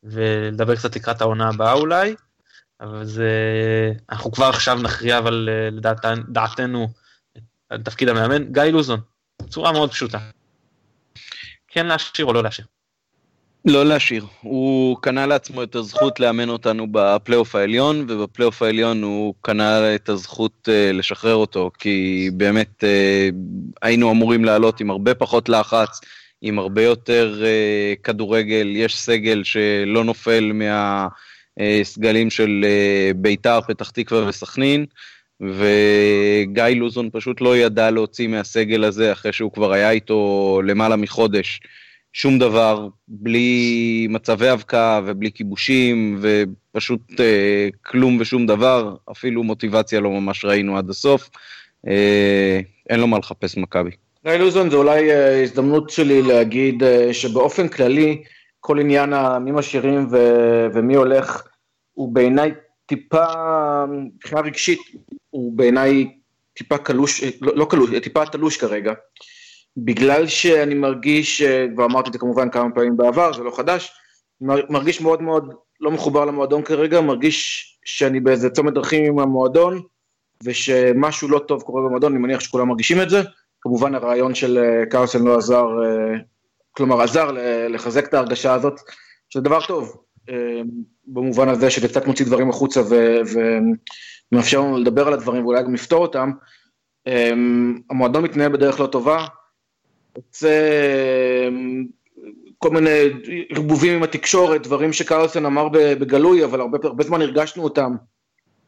ולדבר 0.03 0.77
קצת 0.77 0.97
לקראת 0.97 1.21
העונה 1.21 1.49
הבאה 1.49 1.73
אולי. 1.73 2.15
אבל 2.81 3.05
זה, 3.05 3.33
אנחנו 4.11 4.33
כבר 4.33 4.45
עכשיו 4.45 4.79
נכריע 4.83 5.19
אבל 5.19 5.49
אה, 5.53 5.71
לדעתנו 5.71 6.89
על 7.69 7.83
תפקיד 7.83 8.09
המאמן, 8.09 8.53
גיא 8.53 8.63
לוזון, 8.63 9.01
בצורה 9.43 9.73
מאוד 9.73 9.91
פשוטה. 9.91 10.19
כן 11.69 11.87
להשאיר 11.87 12.27
או 12.27 12.33
לא 12.33 12.43
להשאיר? 12.43 12.67
לא 13.65 13.87
להשאיר. 13.87 14.27
הוא 14.41 14.97
קנה 15.01 15.27
לעצמו 15.27 15.63
את 15.63 15.75
הזכות 15.75 16.21
לאמן 16.21 16.49
אותנו 16.49 16.87
בפלייאוף 16.91 17.55
העליון, 17.55 18.07
ובפלייאוף 18.09 18.63
העליון 18.63 19.03
הוא 19.03 19.35
קנה 19.41 19.95
את 19.95 20.09
הזכות 20.09 20.69
uh, 20.69 20.97
לשחרר 20.97 21.35
אותו, 21.35 21.71
כי 21.79 22.31
באמת 22.33 22.85
uh, 22.85 23.35
היינו 23.83 24.11
אמורים 24.11 24.45
לעלות 24.45 24.81
עם 24.81 24.91
הרבה 24.91 25.15
פחות 25.15 25.49
לחץ, 25.49 26.01
עם 26.43 26.59
הרבה 26.59 26.83
יותר 26.83 27.43
uh, 27.43 28.03
כדורגל, 28.03 28.73
יש 28.77 29.01
סגל 29.01 29.45
שלא 29.45 30.05
נופל 30.05 30.51
מה... 30.55 31.09
סגלים 31.83 32.31
של 32.31 32.65
ביתר, 33.17 33.61
פתח 33.61 33.91
תקווה 33.91 34.29
וסכנין, 34.29 34.87
וגיא 35.41 36.65
לוזון 36.65 37.09
פשוט 37.13 37.41
לא 37.41 37.57
ידע 37.57 37.91
להוציא 37.91 38.29
מהסגל 38.29 38.85
הזה, 38.85 39.13
אחרי 39.13 39.33
שהוא 39.33 39.53
כבר 39.53 39.73
היה 39.73 39.91
איתו 39.91 40.61
למעלה 40.65 40.97
מחודש, 40.97 41.61
שום 42.13 42.39
דבר, 42.39 42.89
בלי 43.09 44.07
מצבי 44.11 44.53
אבקה 44.53 45.01
ובלי 45.07 45.31
כיבושים, 45.33 46.21
ופשוט 46.21 47.21
אה, 47.21 47.69
כלום 47.83 48.17
ושום 48.21 48.47
דבר, 48.47 48.95
אפילו 49.11 49.43
מוטיבציה 49.43 50.01
לא 50.01 50.11
ממש 50.11 50.45
ראינו 50.45 50.79
עד 50.79 50.91
הסוף. 50.91 51.31
אה, 51.89 52.61
אין 52.91 53.01
לו 53.01 53.07
מה 53.07 53.19
לחפש 53.19 53.57
מכבי. 53.57 53.91
גיא 54.25 54.33
לוזון 54.33 54.71
זה 54.71 54.77
אולי 54.77 55.11
אה, 55.11 55.43
הזדמנות 55.43 55.91
שלי 55.91 56.23
להגיד 56.23 56.83
אה, 56.83 57.15
שבאופן 57.15 57.69
כללי, 57.69 58.23
כל 58.61 58.79
עניין 58.79 59.15
מי 59.41 59.51
משאירים 59.51 60.07
ו- 60.11 60.67
ומי 60.75 60.95
הולך, 60.95 61.48
הוא 61.99 62.13
בעיניי 62.13 62.53
טיפה, 62.87 63.25
מבחינה 63.89 64.41
רגשית, 64.41 64.81
הוא 65.31 65.53
בעיניי 65.53 66.19
טיפה 66.55 66.79
קלוש, 66.79 67.25
לא, 67.41 67.57
לא 67.57 67.67
קלוש, 67.71 67.91
טיפה 68.03 68.27
תלוש 68.27 68.57
כרגע. 68.57 68.93
בגלל 69.77 70.27
שאני 70.27 70.75
מרגיש, 70.75 71.43
כבר 71.75 71.85
אמרתי 71.85 72.09
את 72.09 72.13
זה 72.13 72.19
כמובן 72.19 72.51
כמה 72.51 72.75
פעמים 72.75 72.97
בעבר, 72.97 73.33
זה 73.33 73.43
לא 73.43 73.51
חדש, 73.51 73.93
מרגיש 74.41 75.01
מאוד 75.01 75.23
מאוד 75.23 75.55
לא 75.81 75.91
מחובר 75.91 76.25
למועדון 76.25 76.63
כרגע, 76.63 77.01
מרגיש 77.01 77.65
שאני 77.85 78.21
באיזה 78.21 78.51
צומת 78.51 78.75
דרכים 78.75 79.05
עם 79.05 79.19
המועדון, 79.19 79.83
ושמשהו 80.45 81.29
לא 81.29 81.39
טוב 81.39 81.63
קורה 81.63 81.83
במועדון, 81.83 82.13
אני 82.13 82.23
מניח 82.23 82.41
שכולם 82.41 82.69
מרגישים 82.69 83.01
את 83.01 83.11
זה. 83.11 83.23
כמובן 83.61 83.95
הרעיון 83.95 84.35
של 84.35 84.59
אה, 84.59 84.87
קרסן 84.87 85.25
לא 85.25 85.37
עזר, 85.37 85.67
אה, 85.85 86.19
כלומר 86.71 87.03
עזר 87.03 87.31
לחזק 87.69 88.09
את 88.09 88.15
ההרגשה 88.15 88.55
הזאת, 88.55 88.81
שזה 89.31 89.43
דבר 89.43 89.67
טוב, 89.67 89.87
אה, 89.87 90.03
במובן 91.07 91.49
הזה 91.49 91.71
שזה 91.71 91.89
קצת 91.89 92.07
מוציא 92.07 92.27
דברים 92.27 92.51
החוצה 92.51 92.81
ומאפשר 94.33 94.61
לנו 94.61 94.79
לדבר 94.79 95.07
על 95.07 95.13
הדברים 95.13 95.45
ואולי 95.45 95.63
גם 95.63 95.75
לפתור 95.75 96.03
אותם. 96.03 96.31
המועדון 97.91 98.25
מתנהל 98.25 98.53
בדרך 98.53 98.81
לא 98.81 98.87
טובה, 98.87 99.27
יוצא 100.17 100.51
כל 102.59 102.71
מיני 102.71 102.99
ערבובים 103.51 103.97
עם 103.97 104.03
התקשורת, 104.03 104.63
דברים 104.63 104.93
שקרלסן 104.93 105.47
אמר 105.47 105.69
בגלוי, 105.73 106.45
אבל 106.45 106.61
הרבה, 106.61 106.79
הרבה 106.83 107.05
זמן 107.05 107.23
הרגשנו 107.23 107.65
אותם. 107.65 107.95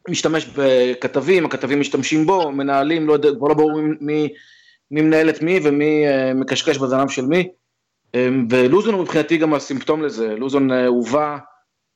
משתמש 0.09 0.45
בכתבים, 0.55 1.45
הכתבים 1.45 1.79
משתמשים 1.79 2.25
בו, 2.25 2.51
מנהלים, 2.51 3.07
לא 3.07 3.13
יודע, 3.13 3.29
כבר 3.37 3.47
לא 3.47 3.53
ברור 3.53 3.81
מי, 4.01 4.29
מי 4.91 5.01
מנהל 5.01 5.29
את 5.29 5.41
מי 5.41 5.59
ומי 5.63 6.05
uh, 6.07 6.33
מקשקש 6.33 6.77
בזנב 6.77 7.09
של 7.09 7.25
מי. 7.25 7.49
ולוזון 8.49 8.93
הוא 8.93 9.01
מבחינתי 9.01 9.37
גם 9.37 9.53
הסימפטום 9.53 10.01
לזה, 10.01 10.35
לוזון 10.35 10.71
uh, 10.71 10.73
הובא 10.87 11.37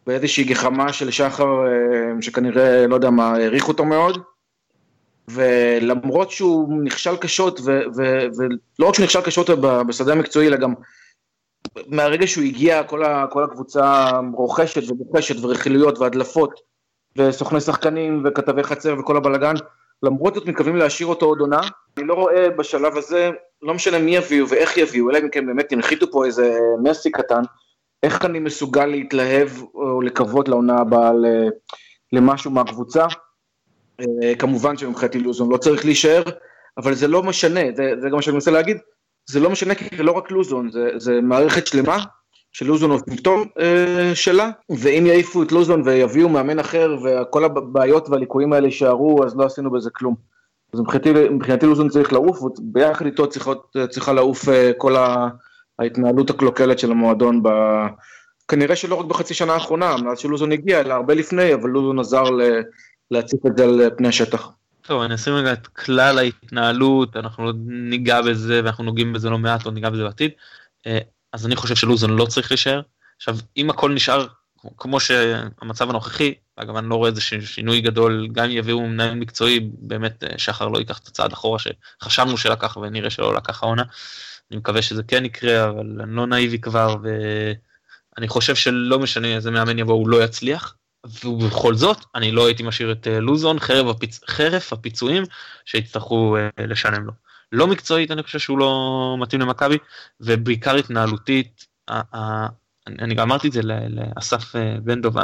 באיזושהי 0.08 0.44
גחמה 0.44 0.94
של 0.94 1.12
שחר, 1.12 1.46
uh, 1.46 2.22
שכנראה, 2.22 2.88
לא 2.88 2.96
יודע 2.96 3.10
מה, 3.10 3.32
העריך 3.32 3.68
אותו 3.68 3.86
מאוד. 3.86 4.18
ולמרות 5.28 6.32
שהוא 6.32 6.84
נכשל 6.84 7.16
קשות, 7.18 7.60
ולא 7.66 8.88
רק 8.88 8.96
שהוא 8.96 9.04
נכשל 9.04 9.22
קשות 9.22 9.50
בשדה 9.88 10.12
המקצועי, 10.12 10.48
אלא 10.48 10.58
גם 10.58 10.74
מהרגע 11.88 12.28
שהוא 12.28 12.44
הגיע, 12.44 12.84
כל, 12.84 13.04
ה, 13.04 13.28
כל 13.30 13.44
הקבוצה 13.44 14.10
רוכשת 14.34 14.92
ובוחשת 14.92 15.44
ורכילויות 15.44 16.00
והדלפות, 16.00 16.60
וסוכני 17.18 17.62
שחקנים 17.62 18.24
וכתבי 18.26 18.64
חצר 18.64 18.96
וכל 19.00 19.18
הבלגן, 19.18 19.54
למרות 20.04 20.36
זאת 20.36 20.46
מתכוונים 20.46 20.76
להשאיר 20.76 21.08
אותו 21.08 21.26
עוד 21.26 21.40
עונה. 21.40 21.62
אני 21.98 22.08
לא 22.08 22.14
רואה 22.14 22.50
בשלב 22.50 22.98
הזה, 22.98 23.32
לא 23.62 23.74
משנה 23.74 24.00
מי 24.00 24.16
יביאו 24.16 24.50
ואיך 24.50 24.78
יביאו, 24.78 25.10
אלא 25.10 25.18
אם 25.18 25.30
כן 25.30 25.46
באמת 25.46 25.72
ינחיתו 25.72 26.12
פה 26.12 26.26
איזה 26.26 26.58
מסי 26.84 27.12
קטן, 27.12 27.42
איך 28.06 28.26
אני 28.26 28.40
מסוגל 28.40 28.86
להתלהב 28.86 29.50
או 29.74 30.02
לקוות 30.02 30.50
לעונה 30.50 30.78
הבאה 30.78 31.12
למשהו 32.14 32.52
מהקבוצה. 32.52 33.06
אה, 34.00 34.36
כמובן 34.40 34.78
שמבחינתי 34.78 35.20
לוזון 35.20 35.52
לא 35.52 35.58
צריך 35.58 35.86
להישאר, 35.86 36.24
אבל 36.78 36.94
זה 36.94 37.08
לא 37.08 37.24
משנה, 37.24 37.62
זה, 37.76 37.94
זה 38.02 38.10
גם 38.10 38.16
מה 38.16 38.22
שאני 38.22 38.34
מנסה 38.34 38.52
להגיד, 38.52 38.78
זה 39.30 39.40
לא 39.40 39.50
משנה 39.50 39.76
כי 39.76 39.98
זה 39.98 40.04
לא 40.04 40.12
רק 40.12 40.32
לוזון, 40.32 40.72
זה, 40.72 40.90
זה 40.98 41.22
מערכת 41.22 41.68
שלמה 41.68 42.04
שלוזון 42.52 42.92
הוא 42.92 43.00
סימפטום 43.10 43.46
אה, 43.60 44.16
שלה, 44.16 44.50
ואם 44.70 45.04
יעיפו 45.06 45.44
את 45.44 45.52
לוזון 45.52 45.82
ויביאו 45.86 46.30
מאמן 46.30 46.60
אחר 46.60 46.98
וכל 47.04 47.44
הבעיות 47.44 48.10
והליקויים 48.10 48.54
האלה 48.54 48.68
יישארו, 48.68 49.24
אז 49.26 49.36
לא 49.36 49.46
עשינו 49.46 49.72
בזה 49.72 49.90
כלום. 49.90 50.16
אז 50.74 50.80
מבחינתי, 50.80 51.14
מבחינתי 51.30 51.66
לוזון 51.66 51.90
צריך 51.90 52.14
לעוף, 52.14 52.42
וביחד 52.42 53.06
איתו 53.06 53.30
צריכות, 53.30 53.76
צריכה 53.90 54.14
לעוף 54.14 54.50
אה, 54.50 54.72
כל 54.78 54.96
ההתנהלות 55.80 56.30
הקלוקלת 56.30 56.80
של 56.80 56.92
המועדון, 56.92 57.44
ב... 57.44 57.50
כנראה 58.48 58.76
שלא 58.76 58.96
רק 58.96 59.06
בחצי 59.06 59.34
שנה 59.34 59.54
האחרונה, 59.54 59.98
מאז 59.98 60.20
שלוזון 60.20 60.52
הגיע, 60.52 60.80
אלא 60.80 60.94
הרבה 60.94 61.14
לפני, 61.14 61.54
אבל 61.54 61.70
לוזון 61.70 62.00
עזר 62.00 62.24
ל... 62.24 62.42
להציף 63.12 63.46
את 63.46 63.58
זה 63.58 63.64
על 63.64 63.82
פני 63.98 64.08
השטח. 64.08 64.50
טוב, 64.82 65.02
אני 65.02 65.16
אשים 65.16 65.34
רגע 65.34 65.54
את 65.54 65.68
כלל 65.68 66.18
ההתנהלות, 66.18 67.16
אנחנו 67.16 67.52
ניגע 67.66 68.22
בזה 68.22 68.62
ואנחנו 68.64 68.84
נוגעים 68.84 69.14
בזה 69.14 69.30
לא 69.30 69.38
מעט, 69.38 69.66
או 69.66 69.72
ניגע 69.72 69.90
בזה 69.90 70.04
בעתיד. 70.04 70.32
אה, 70.88 71.00
אז 71.34 71.46
אני 71.46 71.56
חושב 71.56 71.76
שלוזון 71.76 72.10
לא 72.10 72.26
צריך 72.26 72.52
להישאר. 72.52 72.82
עכשיו, 73.18 73.38
אם 73.58 73.70
הכל 73.70 73.94
נשאר 73.94 74.28
כמו 74.78 75.00
שהמצב 75.00 75.90
הנוכחי, 75.90 76.34
אגב, 76.56 76.76
אני 76.76 76.90
לא 76.90 76.96
רואה 76.96 77.10
איזה 77.10 77.22
שינוי 77.22 77.82
גדול, 77.82 78.28
גם 78.32 78.46
אם 78.46 78.52
יביאו 78.52 78.82
מנהל 78.82 79.16
מקצועי, 79.16 79.70
באמת 79.80 80.24
אה, 80.24 80.30
שחר 80.38 80.68
לא 80.68 80.78
ייקח 80.78 81.00
את 81.00 81.08
הצעד 81.08 81.34
אחורה 81.34 81.60
שחשבנו 81.60 82.38
שלקח 82.38 82.78
ונראה 82.78 83.10
שלא 83.10 83.36
לקח 83.36 83.64
העונה. 83.64 83.84
אני 84.52 84.58
מקווה 84.58 84.82
שזה 84.82 85.04
כן 85.04 85.26
יקרה, 85.26 85.70
אבל 85.70 86.02
אני 86.02 86.16
לא 86.16 86.28
נאיבי 86.28 86.60
כבר, 86.60 86.96
ואני 87.02 88.28
חושב 88.28 88.56
שלא 88.56 89.00
משנה 89.00 89.28
איזה 89.28 89.52
מאמן 89.52 89.80
יבוא, 89.80 89.94
הוא 89.94 90.10
לא 90.10 90.24
יצליח. 90.24 90.76
ובכל 91.26 91.76
זאת, 91.76 91.98
אני 92.16 92.32
לא 92.32 92.46
הייתי 92.48 92.64
משאיר 92.64 92.92
את 92.92 93.08
אה, 93.08 93.20
לוזון 93.20 93.60
חרף, 93.60 93.96
הפיצ... 93.96 94.20
חרף 94.30 94.74
הפיצויים 94.74 95.24
שיצטרכו 95.66 96.38
אה, 96.38 96.66
לשלם 96.66 97.06
לו. 97.06 97.12
לא 97.52 97.68
מקצועית 97.68 98.12
אני 98.12 98.24
חושב 98.24 98.40
שהוא 98.40 98.60
לא 98.60 99.16
מתאים 99.20 99.42
למכבי 99.42 99.78
ובעיקר 100.22 100.76
התנהלותית 100.76 101.66
אני 102.88 103.16
גם 103.16 103.28
אמרתי 103.28 103.48
את 103.48 103.54
זה 103.54 103.62
לאסף 103.64 104.56
אה, 104.56 104.78
בן 104.84 105.02
דב 105.02 105.18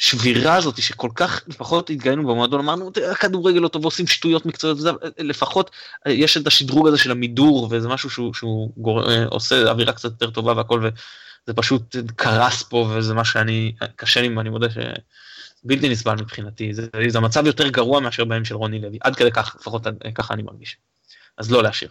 השבירה 0.00 0.56
הזאת 0.56 0.82
שכל 0.82 1.10
כך 1.14 1.42
לפחות 1.48 1.90
התגיינו 1.90 2.22
במועדון 2.22 2.60
אמרנו 2.60 2.90
הכדורגל 3.10 3.58
לא 3.58 3.68
טוב 3.68 3.84
ועושים 3.84 4.06
שטויות 4.06 4.46
מקצועיות 4.46 4.78
וזה, 4.78 4.90
לפחות 5.18 5.70
אה, 6.06 6.12
יש 6.12 6.36
את 6.36 6.46
השדרוג 6.46 6.88
הזה 6.88 6.98
של 6.98 7.10
המידור 7.10 7.68
וזה 7.70 7.88
משהו 7.88 8.10
שהוא, 8.10 8.34
שהוא 8.34 8.72
גור, 8.76 9.10
אה, 9.10 9.24
עושה 9.26 9.70
אווירה 9.70 9.92
קצת 9.92 10.10
יותר 10.10 10.30
טובה 10.30 10.52
והכל 10.56 10.80
וזה 10.84 11.56
פשוט 11.56 11.96
קרס 12.16 12.62
פה 12.62 12.90
וזה 12.96 13.14
מה 13.14 13.24
שאני 13.24 13.74
קשה 13.96 14.20
לי 14.20 14.36
ואני 14.36 14.50
מודה 14.50 14.66
שבלתי 14.70 15.88
נסבל 15.88 16.14
מבחינתי 16.14 16.74
זה, 16.74 16.86
זה 17.08 17.20
מצב 17.20 17.46
יותר 17.46 17.68
גרוע 17.68 18.00
מאשר 18.00 18.24
בהם 18.24 18.44
של 18.44 18.54
רוני 18.54 18.80
לוי 18.80 18.98
עד 19.00 19.16
כדי 19.16 19.32
כך 19.32 19.56
לפחות 19.60 19.86
ככה 20.14 20.34
אני 20.34 20.42
מרגיש. 20.42 20.76
אז 21.38 21.50
לא 21.50 21.62
להשאיר. 21.62 21.90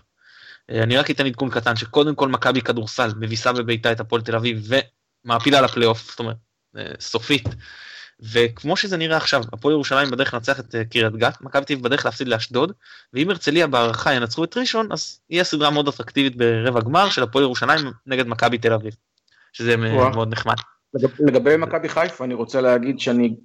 אה, 0.71 0.83
אני 0.83 0.97
רק 0.97 1.11
אתן 1.11 1.25
עדכון 1.25 1.49
קטן 1.49 1.75
שקודם 1.75 2.15
כל 2.15 2.27
מכבי 2.27 2.61
כדורסל 2.61 3.11
מביסה 3.19 3.53
בביתה 3.53 3.91
את 3.91 3.99
הפועל 3.99 4.21
תל 4.21 4.35
אביב 4.35 4.71
ומעפילה 5.25 5.61
לפלייאוף, 5.61 6.09
זאת 6.09 6.19
אומרת, 6.19 6.37
אה, 6.77 6.91
סופית. 6.99 7.49
וכמו 8.21 8.77
שזה 8.77 8.97
נראה 8.97 9.17
עכשיו, 9.17 9.43
הפועל 9.53 9.73
ירושלים 9.73 10.11
בדרך 10.11 10.33
לנצח 10.33 10.59
את 10.59 10.75
אה, 10.75 10.85
קריית 10.85 11.15
גת, 11.15 11.41
מכבי 11.41 11.65
תל 11.65 11.73
אביב 11.73 11.85
בדרך 11.85 12.05
להפסיד 12.05 12.27
לאשדוד, 12.27 12.71
ואם 13.13 13.29
הרצליה 13.29 13.67
בהערכה 13.67 14.13
ינצחו 14.13 14.43
את 14.43 14.57
ראשון, 14.57 14.91
אז 14.91 15.19
יהיה 15.29 15.43
סדרה 15.43 15.69
מאוד 15.69 15.87
אטרקטיבית 15.87 16.35
ברבע 16.35 16.81
גמר 16.81 17.09
של 17.09 17.23
הפועל 17.23 17.43
ירושלים 17.43 17.79
נגד 18.07 18.27
מכבי 18.27 18.57
תל 18.57 18.73
אביב, 18.73 18.93
שזה 19.53 19.75
ווא. 19.75 20.09
מאוד 20.09 20.31
נחמד. 20.31 20.55
לגבי 21.19 21.57
מכבי 21.57 21.89
חיפה 21.89 22.25
אני 22.25 22.33
רוצה 22.33 22.61
להגיד 22.61 22.99
שאני, 22.99 23.35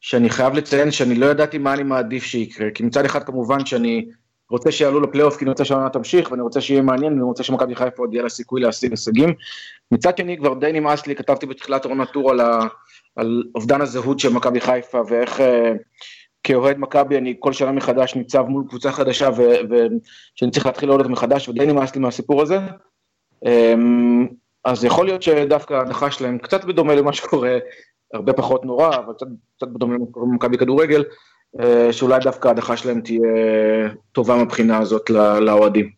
שאני 0.00 0.30
חייב 0.30 0.54
לציין 0.54 0.90
שאני 0.90 1.14
לא 1.14 1.26
ידעתי 1.26 1.58
מה 1.58 1.74
אני 1.74 1.82
מעדיף 1.82 2.24
שיקרה, 2.24 2.70
כי 2.74 2.82
מצד 2.82 3.04
אחד 3.04 3.24
כמובן 3.24 3.66
שאני 3.66 4.06
רוצה 4.50 4.72
שיעלו 4.72 5.00
לפלייאוף 5.00 5.36
כי 5.36 5.44
אני 5.44 5.50
רוצה 5.50 5.64
שהעונה 5.64 5.90
תמשיך 5.90 6.30
ואני 6.30 6.42
רוצה 6.42 6.60
שיהיה 6.60 6.82
מעניין 6.82 7.12
ואני 7.12 7.22
רוצה 7.22 7.42
שמכבי 7.42 7.74
חיפה 7.74 8.02
עוד 8.02 8.12
יהיה 8.12 8.22
לה 8.22 8.28
סיכוי 8.28 8.60
להשיג 8.60 8.90
הישגים. 8.90 9.34
מצד 9.92 10.16
שני 10.16 10.36
כבר 10.38 10.54
די 10.54 10.72
נמאס 10.72 11.06
לי, 11.06 11.16
כתבתי 11.16 11.46
בתחילת 11.46 11.84
עונה 11.84 12.06
טור 12.06 12.30
על, 12.30 12.40
ה, 12.40 12.58
על 13.16 13.42
אובדן 13.54 13.80
הזהות 13.80 14.18
של 14.18 14.32
מכבי 14.32 14.60
חיפה 14.60 15.00
ואיך 15.08 15.40
אה, 15.40 15.72
כאוהד 16.42 16.78
מכבי 16.78 17.18
אני 17.18 17.36
כל 17.38 17.52
שנה 17.52 17.72
מחדש 17.72 18.14
ניצב 18.14 18.42
מול 18.42 18.64
קבוצה 18.68 18.92
חדשה 18.92 19.30
ושאני 19.34 20.50
צריך 20.50 20.66
להתחיל 20.66 20.88
לעלות 20.88 21.06
מחדש 21.06 21.48
ודי 21.48 21.66
נמאס 21.66 21.94
לי 21.94 22.00
מהסיפור 22.00 22.42
הזה. 22.42 22.58
אה, 23.46 23.74
אז 24.64 24.84
יכול 24.84 25.06
להיות 25.06 25.22
שדווקא 25.22 25.74
ההנחה 25.74 26.10
שלהם 26.10 26.38
קצת 26.38 26.64
בדומה 26.64 26.94
למה 26.94 27.12
שקורה, 27.12 27.58
הרבה 28.12 28.32
פחות 28.32 28.64
נורא, 28.64 28.96
אבל 28.96 29.12
קצת, 29.14 29.26
קצת 29.56 29.68
בדומה 29.68 29.94
למה 29.94 30.04
שקורה 30.08 30.26
במכבי 30.26 30.58
כדורגל, 30.58 31.04
אה, 31.60 31.92
שאולי 31.92 32.20
דווקא 32.20 32.48
ההדחה 32.48 32.76
שלהם 32.76 33.00
תהיה 33.00 33.20
טובה 34.12 34.44
מבחינה 34.44 34.78
הזאת 34.78 35.10
לאוהדים. 35.40 35.90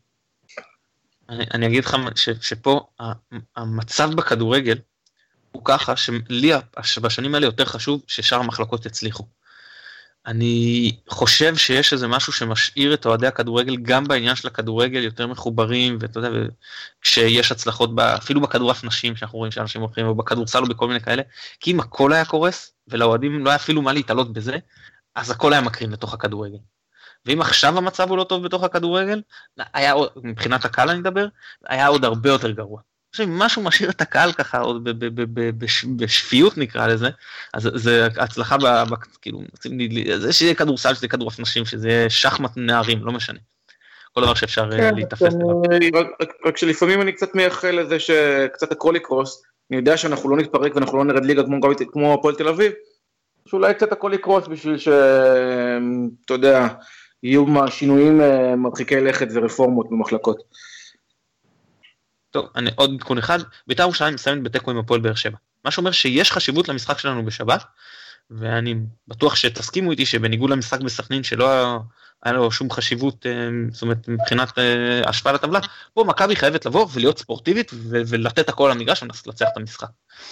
אני, 1.28 1.44
אני 1.54 1.66
אגיד 1.66 1.84
לך 1.84 1.96
ש, 2.14 2.28
שפה 2.40 2.80
המצב 3.56 4.14
בכדורגל 4.14 4.78
הוא 5.52 5.62
ככה 5.64 5.96
שלי 5.96 6.52
בשנים 7.02 7.34
האלה 7.34 7.46
יותר 7.46 7.64
חשוב 7.64 8.02
ששאר 8.06 8.38
המחלקות 8.38 8.86
יצליחו. 8.86 9.26
אני 10.26 10.96
חושב 11.08 11.56
שיש 11.56 11.92
איזה 11.92 12.08
משהו 12.08 12.32
שמשאיר 12.32 12.94
את 12.94 13.06
אוהדי 13.06 13.26
הכדורגל 13.26 13.76
גם 13.76 14.04
בעניין 14.04 14.36
של 14.36 14.48
הכדורגל 14.48 15.04
יותר 15.04 15.26
מחוברים 15.26 15.98
ואתה 16.00 16.18
יודע 16.18 16.30
כשיש 17.00 17.52
הצלחות 17.52 17.94
ב, 17.94 18.00
אפילו 18.00 18.40
בכדורף 18.40 18.84
נשים 18.84 19.16
שאנחנו 19.16 19.38
רואים 19.38 19.52
שאנשים 19.52 19.80
הולכים 19.80 20.06
או 20.06 20.14
בכדורסל 20.14 20.62
או 20.62 20.68
בכל 20.68 20.88
מיני 20.88 21.00
כאלה 21.00 21.22
כי 21.60 21.70
אם 21.70 21.80
הכל 21.80 22.12
היה 22.12 22.24
קורס 22.24 22.72
ולאוהדים 22.88 23.44
לא 23.44 23.50
היה 23.50 23.56
אפילו 23.56 23.82
מה 23.82 23.92
להתעלות 23.92 24.32
בזה 24.32 24.58
אז 25.14 25.30
הכל 25.30 25.52
היה 25.52 25.62
מקרין 25.62 25.90
לתוך 25.90 26.14
הכדורגל. 26.14 26.58
ואם 27.26 27.40
עכשיו 27.40 27.78
המצב 27.78 28.08
הוא 28.08 28.16
לא 28.16 28.24
טוב 28.24 28.44
בתוך 28.44 28.62
הכדורגל 28.62 29.22
היה 29.74 29.94
מבחינת 30.16 30.64
הקהל 30.64 30.90
אני 30.90 30.98
מדבר 30.98 31.26
היה 31.66 31.86
עוד 31.86 32.04
הרבה 32.04 32.30
יותר 32.30 32.50
גרוע. 32.50 32.80
עכשיו 33.20 33.34
אם 33.34 33.38
משהו 33.38 33.62
משאיר 33.62 33.90
את 33.90 34.00
הקהל 34.00 34.32
ככה 34.32 34.58
עוד 34.58 34.88
בשפיות 35.96 36.58
נקרא 36.58 36.86
לזה, 36.86 37.08
אז 37.54 37.68
זה 37.74 38.06
הצלחה, 38.06 38.56
ב, 38.58 38.94
כאילו, 39.22 39.40
זה 40.18 40.32
שיהיה 40.32 40.54
כדורסל, 40.54 40.94
שזה 40.94 41.08
כדורף 41.08 41.40
נשים, 41.40 41.64
שזה 41.64 41.88
יהיה 41.88 42.10
שחמט 42.10 42.50
נערים, 42.56 43.04
לא 43.04 43.12
משנה. 43.12 43.38
כל 44.12 44.20
דבר 44.20 44.34
שאפשר 44.34 44.70
אה, 44.72 44.78
כן, 44.78 44.94
להיתפס. 44.94 45.34
רק 46.46 46.56
שלפעמים 46.56 47.02
אני 47.02 47.12
קצת 47.12 47.34
מייחל 47.34 47.70
לזה 47.70 48.00
שקצת 48.00 48.72
הכל 48.72 48.94
יקרוס, 48.96 49.42
אני 49.70 49.76
יודע 49.76 49.96
שאנחנו 49.96 50.30
לא 50.30 50.36
נתפרק 50.36 50.74
ואנחנו 50.74 50.98
לא 50.98 51.04
נרד 51.04 51.24
ליגה 51.24 51.42
כמו 51.92 52.14
הפועל 52.14 52.34
תל 52.34 52.48
אביב, 52.48 52.72
שאולי 53.46 53.74
קצת 53.74 53.92
הכל 53.92 54.10
יקרוס 54.14 54.46
בשביל 54.46 54.78
שאתה 54.78 56.34
יודע, 56.34 56.68
יהיו 57.22 57.44
שינויים 57.70 58.20
אה, 58.20 58.56
מרחיקי 58.56 59.00
לכת 59.00 59.28
ורפורמות 59.32 59.90
במחלקות. 59.90 60.42
טוב, 62.30 62.48
אני, 62.56 62.70
עוד 62.76 62.90
עדכון 62.94 63.18
אחד, 63.18 63.38
בית"ר 63.66 63.82
ירושלים 63.82 64.14
מסיימת 64.14 64.42
בתיקו 64.42 64.70
עם 64.70 64.78
הפועל 64.78 65.00
באר 65.00 65.14
שבע. 65.14 65.36
מה 65.64 65.70
שאומר 65.70 65.90
שיש 65.90 66.32
חשיבות 66.32 66.68
למשחק 66.68 66.98
שלנו 66.98 67.24
בשבת, 67.24 67.64
ואני 68.30 68.74
בטוח 69.08 69.36
שתסכימו 69.36 69.90
איתי 69.90 70.06
שבניגוד 70.06 70.50
למשחק 70.50 70.80
בסכנין 70.80 71.22
שלא 71.22 71.78
היה 72.24 72.32
לו 72.32 72.50
שום 72.50 72.70
חשיבות, 72.70 73.26
אה, 73.26 73.32
זאת 73.70 73.82
אומרת 73.82 74.08
מבחינת 74.08 74.58
אה, 74.58 75.08
השפעה 75.08 75.32
לטבלה, 75.32 75.60
פה 75.94 76.04
מכבי 76.04 76.36
חייבת 76.36 76.66
לבוא 76.66 76.86
ולהיות 76.92 77.18
ספורטיבית 77.18 77.72
ולתת 77.90 78.48
הכל 78.48 78.70
למגרש 78.74 79.02
ולנצח 79.02 79.46
את 79.52 79.56
המשחק. 79.56 79.88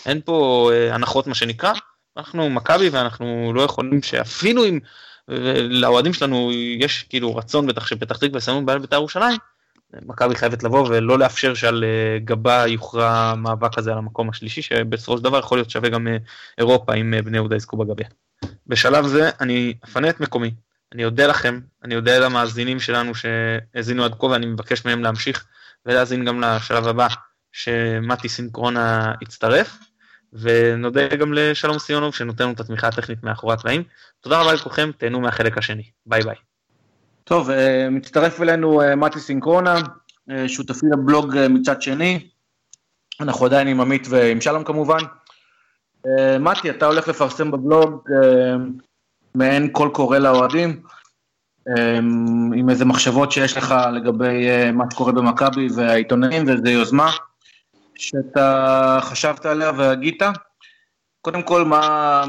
אין 0.06 0.20
פה 0.24 0.70
אה, 0.72 0.94
הנחות 0.94 1.26
מה 1.26 1.34
שנקרא, 1.34 1.72
אנחנו 2.16 2.50
מכבי 2.50 2.88
ואנחנו 2.88 3.52
לא 3.54 3.62
יכולים 3.62 4.02
שאפילו 4.02 4.64
אם 4.64 4.78
לאוהדים 5.68 6.12
שלנו 6.12 6.50
יש 6.78 7.02
כאילו 7.08 7.36
רצון 7.36 7.66
בטח 7.66 7.86
שפתח 7.86 8.16
תקווה 8.16 8.38
יסיימו 8.38 8.62
בעל 8.62 8.78
בית"ר 8.78 8.96
ירושלים, 8.96 9.38
מכבי 10.06 10.34
חייבת 10.34 10.62
לבוא 10.62 10.88
ולא 10.88 11.18
לאפשר 11.18 11.54
שעל 11.54 11.84
אה, 11.84 12.18
גבה 12.24 12.66
יוכרע 12.66 13.10
המאבק 13.10 13.78
הזה 13.78 13.92
על 13.92 13.98
המקום 13.98 14.30
השלישי, 14.30 14.62
שבסופו 14.62 15.18
של 15.18 15.24
דבר 15.24 15.38
יכול 15.38 15.58
להיות 15.58 15.70
שווה 15.70 15.88
גם 15.88 16.08
אה, 16.08 16.16
אירופה 16.58 16.94
אם 16.94 17.14
אה, 17.14 17.22
בני 17.22 17.36
יהודה 17.36 17.56
יזכו 17.56 17.76
בגביע. 17.76 18.06
בשלב 18.66 19.06
זה 19.06 19.30
אני 19.40 19.74
אפנה 19.84 20.10
את 20.10 20.20
מקומי, 20.20 20.54
אני 20.94 21.04
אודה 21.04 21.26
לכם, 21.26 21.60
אני 21.84 21.96
אודה 21.96 22.18
למאזינים 22.18 22.80
שלנו 22.80 23.12
שהאזינו 23.14 24.04
עד 24.04 24.14
כה 24.18 24.26
ואני 24.26 24.46
מבקש 24.46 24.84
מהם 24.84 25.02
להמשיך 25.02 25.46
ולהאזין 25.86 26.24
גם 26.24 26.40
לשלב 26.40 26.88
הבא 26.88 27.08
שמתי 27.52 28.28
סינקרונה 28.28 29.12
יצטרף. 29.22 29.78
ונודה 30.32 31.16
גם 31.16 31.32
לשלום 31.32 31.78
סיונוב 31.78 32.14
שנותן 32.14 32.44
לנו 32.44 32.52
את 32.52 32.60
התמיכה 32.60 32.88
הטכנית 32.88 33.22
מאחורי 33.22 33.54
הקלעים. 33.54 33.82
תודה 34.20 34.40
רבה 34.40 34.52
לכולכם, 34.52 34.90
תהנו 34.98 35.20
מהחלק 35.20 35.58
השני. 35.58 35.90
ביי 36.06 36.22
ביי. 36.22 36.45
טוב, 37.28 37.50
אה, 37.50 37.88
מצטרף 37.90 38.40
אלינו 38.40 38.82
אה, 38.82 38.96
מתי 38.96 39.20
סינקרונה, 39.20 39.74
אה, 40.30 40.48
שותפי 40.48 40.86
לבלוג 40.92 41.36
מצד 41.50 41.82
שני. 41.82 42.28
אנחנו 43.20 43.46
עדיין 43.46 43.68
עם 43.68 43.80
עמית 43.80 44.06
ועם 44.10 44.40
שלום 44.40 44.64
כמובן. 44.64 44.98
מתי, 46.40 46.70
אתה 46.70 46.86
הולך 46.86 47.08
לפרסם 47.08 47.50
בבלוג 47.50 48.08
מעין 49.34 49.68
קול 49.68 49.88
קורא 49.88 50.18
לאוהדים, 50.18 50.82
עם 52.54 52.70
איזה 52.70 52.84
מחשבות 52.84 53.32
שיש 53.32 53.56
לך 53.56 53.74
לגבי 53.92 54.70
מה 54.72 54.84
שקורה 54.92 55.12
במכבי 55.12 55.66
והעיתונאים 55.76 56.46
ואיזה 56.46 56.70
יוזמה 56.70 57.10
שאתה 57.94 58.98
חשבת 59.02 59.46
עליה 59.46 59.72
והגית. 59.76 60.22
קודם 61.20 61.42
כל, 61.42 61.64
מה, 61.64 62.24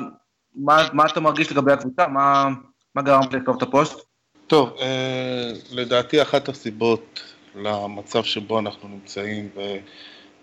מה, 0.55 0.88
מה 0.93 1.05
אתה 1.05 1.19
מרגיש 1.19 1.51
לגבי 1.51 1.71
הקבוצה? 1.71 2.07
מה, 2.07 2.49
מה 2.95 3.01
גרמת 3.01 3.33
לכתוב 3.33 3.55
את 3.57 3.62
הפוסט? 3.62 4.07
טוב, 4.47 4.69
אה, 4.81 5.51
לדעתי 5.71 6.21
אחת 6.21 6.49
הסיבות 6.49 7.23
למצב 7.55 8.23
שבו 8.23 8.60
אנחנו 8.60 8.89
נמצאים 8.89 9.49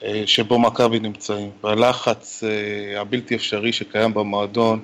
ושבו 0.02 0.54
אה, 0.54 0.60
מכבי 0.60 0.98
נמצאים, 0.98 1.50
והלחץ 1.62 2.44
אה, 2.44 3.00
הבלתי 3.00 3.34
אפשרי 3.34 3.72
שקיים 3.72 4.14
במועדון, 4.14 4.80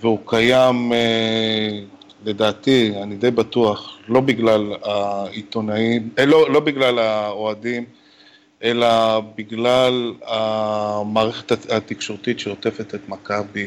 והוא 0.00 0.18
קיים, 0.26 0.92
לדעתי, 2.24 2.92
אני 3.02 3.16
די 3.16 3.30
בטוח, 3.30 3.98
לא 4.08 4.20
בגלל 4.20 4.72
העיתונאים, 4.82 6.08
לא, 6.26 6.50
לא 6.52 6.60
בגלל 6.60 6.98
האוהדים, 6.98 7.84
אלא 8.62 9.20
בגלל 9.36 10.14
המערכת 10.26 11.70
התקשורתית 11.70 12.40
שעוטפת 12.40 12.94
את 12.94 13.08
מכבי 13.08 13.66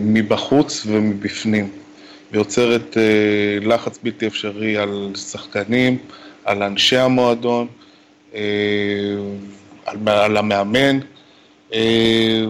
מבחוץ 0.00 0.86
ומבפנים. 0.86 1.70
ויוצרת 2.32 2.96
אה, 2.96 3.58
לחץ 3.62 3.98
בלתי 4.02 4.26
אפשרי 4.26 4.76
על 4.76 5.12
שחקנים, 5.16 5.98
על 6.44 6.62
אנשי 6.62 6.96
המועדון, 6.96 7.66
אה, 8.34 8.40
על, 9.86 10.08
על 10.08 10.36
המאמן, 10.36 10.98
אה, 11.72 12.44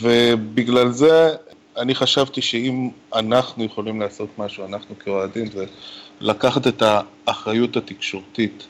ובגלל 0.00 0.90
זה 0.90 1.28
אני 1.76 1.94
חשבתי 1.94 2.42
שאם 2.42 2.90
אנחנו 3.14 3.64
יכולים 3.64 4.00
לעשות 4.00 4.28
משהו, 4.38 4.64
אנחנו 4.64 4.98
כאוהדים, 4.98 5.50
זה 5.50 5.64
לקחת 6.20 6.66
את 6.66 6.82
האחריות 7.26 7.76
התקשורתית 7.76 8.66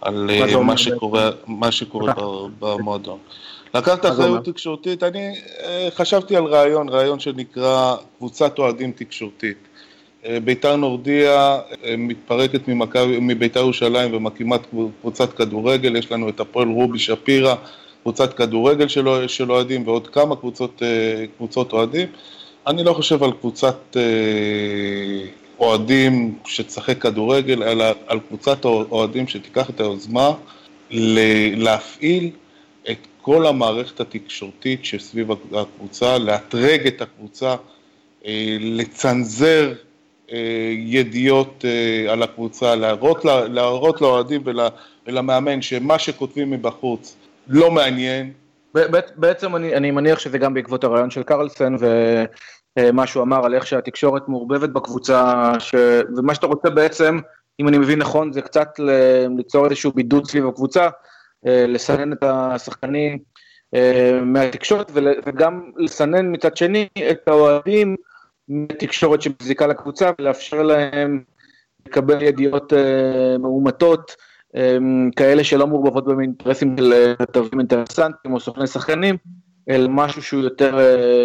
על 0.00 0.30
מה 0.62 0.76
שקורה, 0.76 1.30
מה 1.46 1.72
שקורה 1.72 2.12
במועדון. 2.58 3.18
לקחת 3.74 4.06
אחריות 4.06 4.44
תקשורתית, 4.44 5.02
אני 5.02 5.34
חשבתי 5.96 6.36
על 6.36 6.44
רעיון, 6.44 6.88
רעיון 6.88 7.20
שנקרא 7.20 7.96
קבוצת 8.18 8.58
אוהדים 8.58 8.92
תקשורתית. 8.92 9.58
ביתר 10.44 10.76
נורדיה 10.76 11.58
אה, 11.84 11.96
מתפרקת 11.98 12.60
מביתר 13.20 13.60
ירושלים 13.60 14.14
ומקימה 14.14 14.56
קבוצת 15.00 15.32
כדורגל, 15.32 15.96
יש 15.96 16.12
לנו 16.12 16.28
את 16.28 16.40
הפועל 16.40 16.68
רובי 16.68 16.98
שפירא, 16.98 17.54
קבוצת 18.02 18.34
כדורגל 18.34 18.88
של 19.26 19.50
אוהדים 19.50 19.86
ועוד 19.86 20.06
כמה 20.06 20.36
קבוצות, 20.36 20.82
אה, 20.82 21.24
קבוצות 21.36 21.72
אוהדים. 21.72 22.08
אני 22.66 22.84
לא 22.84 22.92
חושב 22.92 23.22
על 23.22 23.32
קבוצת 23.32 23.96
אה, 23.96 24.02
אוהדים 25.58 26.34
שתשחק 26.46 27.02
כדורגל, 27.02 27.62
אלא 27.62 27.84
על 28.06 28.20
קבוצת 28.28 28.64
אוהדים 28.64 29.28
שתיקח 29.28 29.70
את 29.70 29.80
היוזמה 29.80 30.30
להפעיל 31.56 32.30
את 32.90 33.06
כל 33.22 33.46
המערכת 33.46 34.00
התקשורתית 34.00 34.84
שסביב 34.84 35.30
הקבוצה, 35.32 36.18
לאתרג 36.18 36.86
את 36.86 37.02
הקבוצה, 37.02 37.54
לצנזר 38.60 39.72
ידיעות 40.78 41.64
אה, 41.64 42.12
על 42.12 42.22
הקבוצה, 42.22 42.74
להראות, 42.74 43.24
להראות 43.24 44.00
לאוהדים 44.00 44.42
ולמאמן 45.06 45.62
שמה 45.62 45.98
שכותבים 45.98 46.50
מבחוץ 46.50 47.16
לא 47.48 47.70
מעניין. 47.70 48.32
בעצם 49.16 49.56
אני, 49.56 49.76
אני 49.76 49.90
מניח 49.90 50.18
שזה 50.18 50.38
גם 50.38 50.54
בעקבות 50.54 50.84
הרעיון 50.84 51.10
של 51.10 51.22
קרלסן 51.22 51.74
ומה 52.78 53.06
שהוא 53.06 53.22
אמר 53.22 53.46
על 53.46 53.54
איך 53.54 53.66
שהתקשורת 53.66 54.28
מעורבבת 54.28 54.68
בקבוצה, 54.68 55.52
ש... 55.58 55.74
ומה 56.16 56.34
שאתה 56.34 56.46
רוצה 56.46 56.70
בעצם, 56.70 57.18
אם 57.60 57.68
אני 57.68 57.78
מבין 57.78 57.98
נכון, 57.98 58.32
זה 58.32 58.42
קצת 58.42 58.68
ליצור 59.36 59.64
איזשהו 59.64 59.92
בידוד 59.92 60.26
סביב 60.26 60.48
הקבוצה, 60.48 60.88
אה, 61.46 61.64
לסנן 61.68 62.12
את 62.12 62.22
השחקנים 62.22 63.18
מהתקשורת 64.22 64.92
וגם 65.26 65.70
לסנן 65.76 66.32
מצד 66.32 66.56
שני 66.56 66.88
את 67.10 67.28
האוהדים 67.28 67.96
מתקשורת 68.52 69.22
שמזיקה 69.22 69.66
לקבוצה 69.66 70.10
ולאפשר 70.18 70.62
להם 70.62 71.22
לקבל 71.86 72.22
ידיעות 72.22 72.72
uh, 72.72 72.76
מאומתות, 73.38 74.16
um, 74.56 74.60
כאלה 75.16 75.44
שלא 75.44 75.66
מעורבבות 75.66 76.06
באינטרסים 76.06 76.76
של 76.78 77.14
כתבים 77.18 77.60
אינטרסנטים 77.60 78.34
או 78.34 78.40
סוכני 78.40 78.66
שחקנים, 78.66 79.16
אלא 79.70 79.88
משהו 79.88 80.22
שהוא 80.22 80.42
יותר 80.42 80.78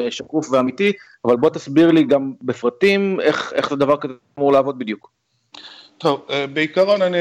שקוף 0.09 0.51
ואמיתי, 0.51 0.91
אבל 1.25 1.35
בוא 1.35 1.49
תסביר 1.49 1.91
לי 1.91 2.03
גם 2.03 2.33
בפרטים 2.41 3.19
איך, 3.19 3.53
איך 3.55 3.73
דבר 3.73 3.97
כזה 3.97 4.13
אמור 4.37 4.51
לעבוד 4.51 4.79
בדיוק. 4.79 5.11
טוב, 5.97 6.27
בעיקרון 6.53 7.01
אני 7.01 7.17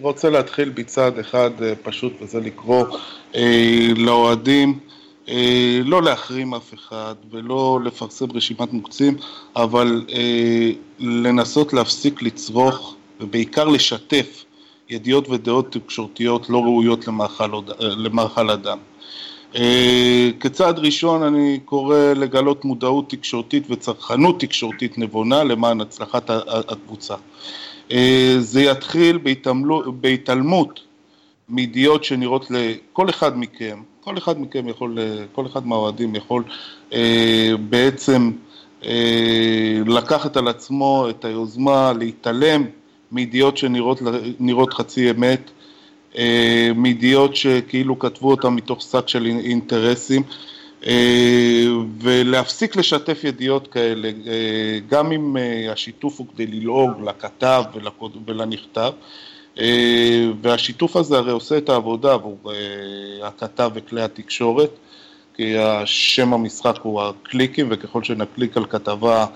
רוצה 0.00 0.30
להתחיל 0.30 0.68
בצעד 0.68 1.18
אחד 1.18 1.50
פשוט, 1.82 2.12
וזה 2.22 2.40
לקרוא 2.40 2.84
לאוהדים 3.96 4.78
אה, 5.28 5.80
לא 5.84 6.02
להחרים 6.02 6.54
אף 6.54 6.74
אחד 6.74 7.14
ולא 7.30 7.80
לפרסם 7.84 8.26
רשימת 8.34 8.72
מוקצים, 8.72 9.16
אבל 9.56 10.04
אה, 10.12 10.70
לנסות 10.98 11.72
להפסיק 11.72 12.22
לצרוך 12.22 12.94
ובעיקר 13.20 13.64
לשתף 13.64 14.44
ידיעות 14.88 15.28
ודעות 15.28 15.72
תקשורתיות 15.72 16.50
לא 16.50 16.58
ראויות 16.58 17.08
למאכל, 17.08 17.50
למאכל 17.78 18.50
אדם. 18.50 18.78
כצעד 20.40 20.78
ראשון 20.78 21.22
אני 21.22 21.60
קורא 21.64 21.98
לגלות 21.98 22.64
מודעות 22.64 23.10
תקשורתית 23.10 23.64
וצרכנות 23.70 24.40
תקשורתית 24.40 24.98
נבונה 24.98 25.44
למען 25.44 25.80
הצלחת 25.80 26.30
הקבוצה. 26.68 27.14
זה 28.38 28.62
יתחיל 28.62 29.18
בהתעלמות 30.00 30.80
מידיעות 31.48 32.04
שנראות 32.04 32.50
לכל 32.50 33.10
אחד 33.10 33.38
מכם, 33.38 33.82
כל 34.08 34.18
אחד 34.18 34.40
מכם 34.40 34.68
יכול, 34.68 34.98
כל 35.32 35.46
אחד 35.46 35.66
מהאוהדים 35.66 36.14
יכול 36.14 36.44
אה, 36.92 37.52
בעצם 37.60 38.30
אה, 38.84 39.80
לקחת 39.86 40.36
על 40.36 40.48
עצמו 40.48 41.06
את 41.10 41.24
היוזמה, 41.24 41.92
להתעלם 41.98 42.64
מידיעות 43.12 43.56
שנראות 43.56 44.72
חצי 44.72 45.10
אמת, 45.10 45.50
אה, 46.18 46.70
מידיעות 46.74 47.36
שכאילו 47.36 47.98
כתבו 47.98 48.30
אותם 48.30 48.56
מתוך 48.56 48.82
שק 48.82 49.08
של 49.08 49.26
אינטרסים, 49.26 50.22
אה, 50.86 51.66
ולהפסיק 52.00 52.76
לשתף 52.76 53.20
ידיעות 53.24 53.68
כאלה, 53.68 54.08
אה, 54.08 54.78
גם 54.90 55.12
אם 55.12 55.36
אה, 55.36 55.72
השיתוף 55.72 56.18
הוא 56.18 56.26
כדי 56.34 56.46
ללעוג 56.46 56.90
לכתב 57.08 57.62
ולנכתב. 58.26 58.92
אה, 59.58 60.30
והשיתוף 60.42 60.96
הזה 60.96 61.18
הרי 61.18 61.32
עושה 61.32 61.58
את 61.58 61.68
העבודה 61.68 62.12
עבור 62.12 62.52
אה, 62.52 63.28
הכתב 63.28 63.70
וכלי 63.74 64.02
התקשורת, 64.02 64.70
כי 65.34 65.58
השם 65.58 66.34
המשחק 66.34 66.76
הוא 66.82 67.02
הקליקים, 67.02 67.68
וככל 67.70 68.02
שנקליק 68.02 68.56
על 68.56 68.64
כתבה, 68.64 69.26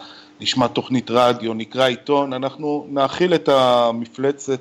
נשמע 0.41 0.67
תוכנית 0.67 1.11
רדיו, 1.11 1.55
נקרא 1.55 1.87
עיתון, 1.87 2.33
אנחנו 2.33 2.87
נאכיל 2.91 3.35
את 3.35 3.49
המפלצת 3.49 4.61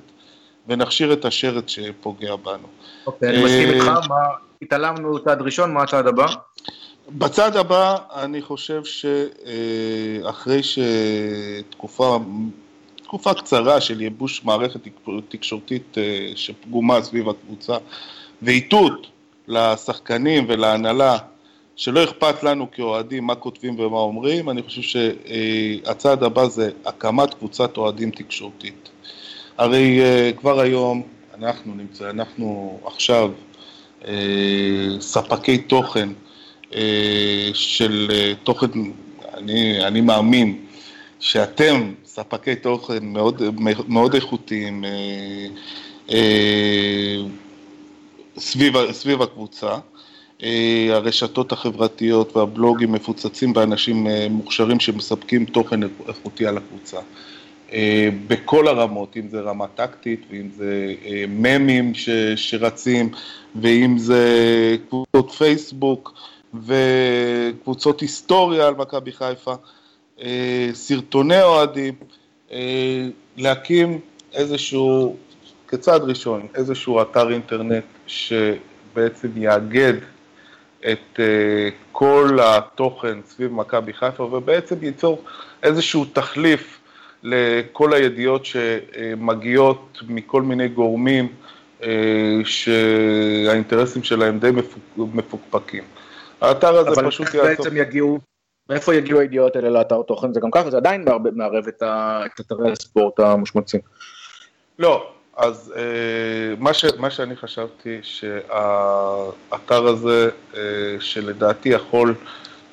ונכשיר 0.68 1.14
את 1.14 1.26
השרץ 1.26 1.70
שפוגע 1.70 2.36
בנו. 2.36 2.68
אוקיי, 3.08 3.30
אני 3.30 3.44
מסכים 3.44 3.70
איתך, 3.70 4.08
מה, 4.10 4.16
התעלמנו 4.62 5.24
צעד 5.24 5.42
ראשון, 5.42 5.74
מה 5.74 5.84
הצעד 5.84 6.08
הבא? 6.08 6.26
בצד 7.10 7.56
הבא, 7.56 7.98
אני 8.16 8.42
חושב 8.42 8.82
שאחרי 10.26 10.62
שתקופה 10.64 12.20
תקופה 13.12 13.34
קצרה 13.34 13.82
של 13.82 14.02
ייבוש 14.02 14.44
מערכת 14.44 14.80
תקשורתית 15.30 15.98
אה, 15.98 16.32
שפגומה 16.36 17.02
סביב 17.02 17.30
הקבוצה 17.30 17.78
ואיתות 18.42 19.08
לשחקנים 19.48 20.46
ולהנהלה 20.50 21.18
שלא 21.76 22.04
אכפת 22.04 22.44
לנו 22.44 22.72
כאוהדים 22.72 23.28
מה 23.28 23.36
כותבים 23.36 23.80
ומה 23.80 23.98
אומרים, 23.98 24.50
אני 24.50 24.64
חושב 24.64 24.82
שהצעד 24.82 26.24
הבא 26.24 26.48
זה 26.48 26.70
הקמת 26.86 27.34
קבוצת 27.34 27.78
אוהדים 27.78 28.12
תקשורתית. 28.12 28.90
הרי 29.58 30.02
אה, 30.02 30.32
כבר 30.38 30.60
היום 30.60 31.04
אנחנו 31.38 31.76
נמצא, 31.76 32.10
אנחנו 32.10 32.80
עכשיו 32.86 33.32
אה, 34.08 34.14
ספקי 35.00 35.58
תוכן 35.58 36.10
של 37.54 38.12
תוכן, 38.44 38.68
אני, 39.34 39.88
אני 39.88 40.02
מאמין 40.02 40.66
שאתם 41.20 41.94
ספקי 42.14 42.56
תוכן 42.56 43.06
מאוד, 43.06 43.42
מאוד 43.88 44.16
איכותיים 44.16 44.86
אה, 44.86 45.48
אה, 46.12 47.18
סביב, 48.38 48.92
סביב 48.92 49.22
הקבוצה. 49.22 49.78
אה, 50.44 50.88
הרשתות 50.92 51.52
החברתיות 51.52 52.36
והבלוגים 52.36 52.92
מפוצצים 52.92 53.54
באנשים 53.54 54.08
מוכשרים 54.30 54.80
שמספקים 54.80 55.46
תוכן 55.46 55.80
איכותי 56.08 56.48
על 56.48 56.58
הקבוצה. 56.58 57.00
בכל 58.28 58.68
הרמות, 58.68 59.18
אם 59.18 59.28
זה 59.30 59.42
רמה 59.42 59.68
טקטית, 59.68 60.22
ואם 60.30 60.50
זה 60.56 60.94
ממים 61.28 61.94
ש, 61.94 62.10
שרצים, 62.36 63.10
ואם 63.56 63.98
זה 63.98 64.26
קבוצות 64.90 65.32
פייסבוק 65.32 66.14
וקבוצות 66.54 68.02
היסטוריה 68.02 68.68
על 68.68 68.76
מכבי 68.76 69.12
חיפה. 69.12 69.54
אה, 70.22 70.70
סרטוני 70.74 71.44
אוהדים, 71.44 71.94
אה, 72.52 73.08
להקים 73.38 74.00
איזשהו, 74.34 75.16
כצעד 75.68 76.02
ראשון, 76.02 76.48
איזשהו 76.56 77.02
אתר 77.02 77.32
אינטרנט 77.32 77.84
שבעצם 78.08 79.28
יאגד 79.36 79.94
את 80.80 81.20
אה, 81.20 81.70
כל 81.92 82.38
התוכן 82.42 83.18
סביב 83.26 83.54
מכבי 83.54 83.94
חיפה 83.94 84.24
ובעצם 84.24 84.76
ייצור 84.82 85.24
איזשהו 85.64 86.06
תחליף 86.06 86.78
לכל 87.24 87.94
הידיעות 87.94 88.46
שמגיעות 88.46 90.00
מכל 90.08 90.42
מיני 90.42 90.68
גורמים 90.68 91.28
שהאינטרסים 92.44 94.04
שלהם 94.04 94.40
די 94.40 94.50
מפוקפקים. 94.98 95.84
האתר 96.42 96.78
הזה 96.78 97.02
פשוט 97.06 97.26
יעצור... 97.28 97.42
אבל 97.42 97.50
איך 97.50 97.60
בעצם 97.60 97.78
יגיעו 97.78 98.20
מאיפה 98.72 98.96
יגיעו 98.96 99.20
הידיעות 99.20 99.56
האלה 99.56 99.70
לאתר 99.70 100.02
תוכן? 100.02 100.34
זה 100.34 100.40
גם 100.40 100.52
ככה, 100.52 100.70
זה 100.70 100.78
עדיין 100.78 101.06
מערב 101.34 101.68
את, 101.68 101.84
את 102.26 102.40
אתרי 102.40 102.72
הספורט 102.72 103.20
המושמצים. 103.20 103.80
לא, 104.80 105.12
אז 105.38 105.74
אה, 105.76 106.56
מה, 106.60 106.74
ש, 106.74 106.86
מה 106.98 107.10
שאני 107.10 107.36
חשבתי, 107.36 108.00
שהאתר 108.02 109.88
הזה, 109.88 110.30
אה, 110.56 110.62
שלדעתי 111.00 111.70
יכול, 111.70 112.16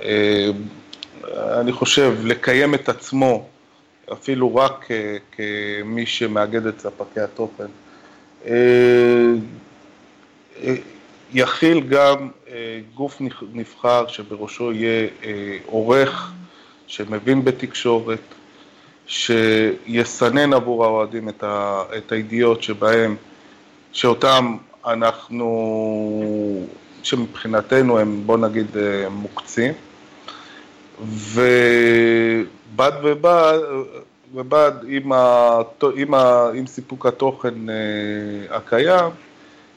אה, 0.03 0.51
אני 1.61 1.73
חושב, 1.73 2.15
לקיים 2.25 2.75
את 2.75 2.89
עצמו, 2.89 3.49
אפילו 4.13 4.57
רק 4.57 4.91
אה, 4.91 5.17
כמי 5.33 6.07
שמאגד 6.07 6.67
את 6.67 6.81
ספקי 6.81 7.21
התוכן, 7.21 7.67
אה, 8.47 8.53
אה, 10.63 10.75
יכיל 11.33 11.81
גם 11.81 12.29
גוף 12.95 13.21
נבחר 13.53 14.07
שבראשו 14.07 14.73
יהיה 14.73 15.09
אה, 15.25 15.59
עורך 15.67 16.33
שמבין 16.87 17.45
בתקשורת, 17.45 18.21
שיסנן 19.07 20.53
עבור 20.53 20.85
האוהדים 20.85 21.29
את, 21.29 21.43
ה, 21.43 21.83
את 21.97 22.13
הידיעות 22.13 22.63
שבהם, 22.63 23.17
שאותם 23.93 24.57
אנחנו, 24.87 26.67
שמבחינתנו 27.03 27.99
הם 27.99 28.23
בוא 28.27 28.39
נגיד 28.39 28.77
אה, 28.77 29.09
מוקצים, 29.09 29.73
ובד 31.01 32.93
ובד, 33.03 33.59
ובד 34.35 34.73
עם, 34.89 35.13
ה, 35.13 35.51
עם, 35.97 36.15
ה, 36.15 36.51
עם 36.55 36.67
סיפוק 36.67 37.07
התוכן 37.07 37.55
הקיים, 38.51 39.11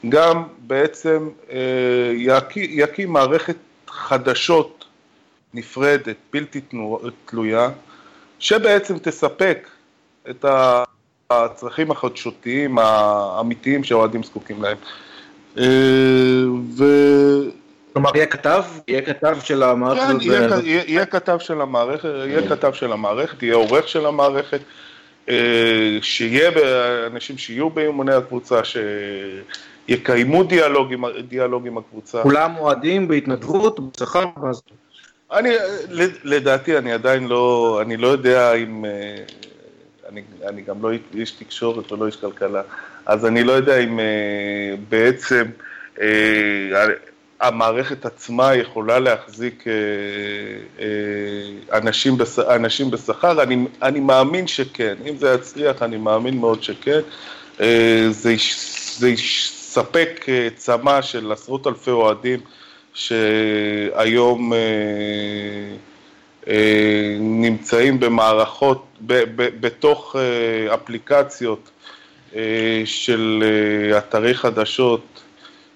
גם 0.08 0.42
בעצם 0.58 1.28
אה, 1.50 2.12
יקים 2.56 3.12
מערכת 3.12 3.56
חדשות 3.88 4.84
נפרדת, 5.54 6.16
בלתי 6.32 6.60
תלויה, 7.26 7.70
שבעצם 8.38 8.98
תספק 8.98 9.68
את 10.30 10.44
הצרכים 11.30 11.90
החדשותיים 11.90 12.78
האמיתיים 12.78 13.84
שהאוהדים 13.84 14.22
זקוקים 14.22 14.62
להם. 14.62 14.76
אה, 15.58 15.64
ו... 16.78 16.84
כלומר, 17.92 18.10
יהיה 18.16 18.26
כתב? 18.26 18.64
יהיה 18.88 19.02
כתב 19.02 19.36
של 19.44 19.62
המערכת? 19.62 20.02
כן, 20.06 20.20
יהיה, 20.20 20.48
יהיה, 20.64 20.82
יהיה 20.86 21.06
כתב 21.06 21.38
של 21.38 21.60
המערכת, 21.60 22.04
יהיה 22.04 22.48
כתב 22.48 22.72
של 22.72 22.92
המערכת, 22.92 23.42
יהיה 23.42 23.54
עורך 23.54 23.88
של 23.88 24.06
המערכת, 24.06 24.60
אה, 25.28 25.98
שיהיה 26.02 26.50
אנשים 27.06 27.38
שיהיו 27.38 27.70
באימוני 27.70 28.14
הקבוצה, 28.14 28.64
ש... 28.64 28.76
יקיימו 29.92 30.44
דיאלוג 30.44 30.92
עם, 30.92 31.04
דיאלוג 31.28 31.66
עם 31.66 31.78
הקבוצה. 31.78 32.22
כולם 32.22 32.56
אוהדים 32.56 33.08
בהתנדבות, 33.08 33.80
בשכר, 33.80 34.24
ואז... 34.42 34.62
אני, 35.32 35.50
לדעתי, 36.24 36.78
אני 36.78 36.92
עדיין 36.92 37.28
לא, 37.28 37.78
אני 37.82 37.96
לא 37.96 38.08
יודע 38.08 38.54
אם, 38.54 38.84
אה, 38.84 38.90
אני, 40.08 40.22
אני 40.48 40.62
גם 40.62 40.82
לא 40.82 40.90
איש 41.14 41.30
תקשורת 41.30 41.92
ולא 41.92 42.06
איש 42.06 42.16
כלכלה, 42.16 42.62
אז 43.06 43.26
אני 43.26 43.44
לא 43.44 43.52
יודע 43.52 43.78
אם 43.78 44.00
אה, 44.00 44.74
בעצם 44.88 45.44
אה, 46.00 46.86
המערכת 47.40 48.06
עצמה 48.06 48.54
יכולה 48.54 48.98
להחזיק 48.98 49.64
אנשים, 51.72 52.16
אנשים 52.50 52.90
בשכר, 52.90 53.42
אני, 53.42 53.66
אני 53.82 54.00
מאמין 54.00 54.46
שכן, 54.46 54.94
אם 55.08 55.16
זה 55.16 55.34
יצליח, 55.34 55.82
אני 55.82 55.96
מאמין 55.96 56.38
מאוד 56.38 56.62
שכן. 56.62 57.00
זה, 58.10 58.34
זה 58.96 59.10
לספק 59.72 60.26
אה, 60.28 60.48
צמא 60.56 61.02
של 61.02 61.32
עשרות 61.32 61.66
אלפי 61.66 61.90
אוהדים 61.90 62.40
שהיום 62.94 64.52
אה, 64.52 64.58
אה, 66.48 67.16
נמצאים 67.20 68.00
במערכות, 68.00 68.86
בתוך 69.36 70.16
אפליקציות 70.74 71.70
של 72.84 73.44
אתרי 73.98 74.34
חדשות 74.34 75.22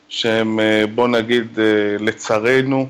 שהם, 0.08 0.60
בוא 0.94 1.08
נגיד, 1.08 1.58
לצערנו, 2.00 2.86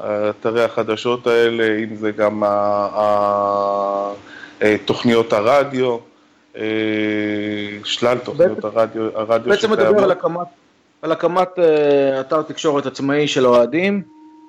אתרי 0.00 0.64
החדשות 0.64 1.26
האלה, 1.26 1.78
אם 1.84 1.96
זה 1.96 2.10
גם 2.10 2.42
תוכניות 4.84 5.32
הרדיו, 5.32 5.98
שלל 7.84 8.18
תוכניות 8.18 8.64
הרדיו, 8.64 9.18
הרדיו 9.18 9.50
בעצם 9.50 9.70
מדבר 9.70 10.04
על 10.04 10.10
הקמת, 10.10 10.46
על 11.02 11.12
הקמת 11.12 11.58
אה, 11.58 12.20
אתר 12.20 12.42
תקשורת 12.42 12.86
עצמאי 12.86 13.28
של 13.28 13.46
אוהדים, 13.46 14.02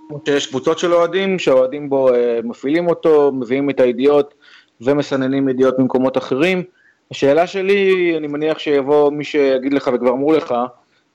כמו 0.07 0.19
שיש 0.25 0.47
קבוצות 0.47 0.79
של 0.79 0.93
אוהדים, 0.93 1.39
שהאוהדים 1.39 1.89
בו 1.89 2.13
אה, 2.13 2.39
מפעילים 2.43 2.87
אותו, 2.87 3.31
מביאים 3.31 3.69
את 3.69 3.79
הידיעות 3.79 4.33
ומסננים 4.81 5.49
ידיעות 5.49 5.79
ממקומות 5.79 6.17
אחרים. 6.17 6.63
השאלה 7.11 7.47
שלי, 7.47 8.13
אני 8.17 8.27
מניח 8.27 8.59
שיבוא 8.59 9.11
מי 9.11 9.23
שיגיד 9.23 9.73
לך 9.73 9.89
וכבר 9.93 10.09
אמרו 10.09 10.33
לך, 10.33 10.55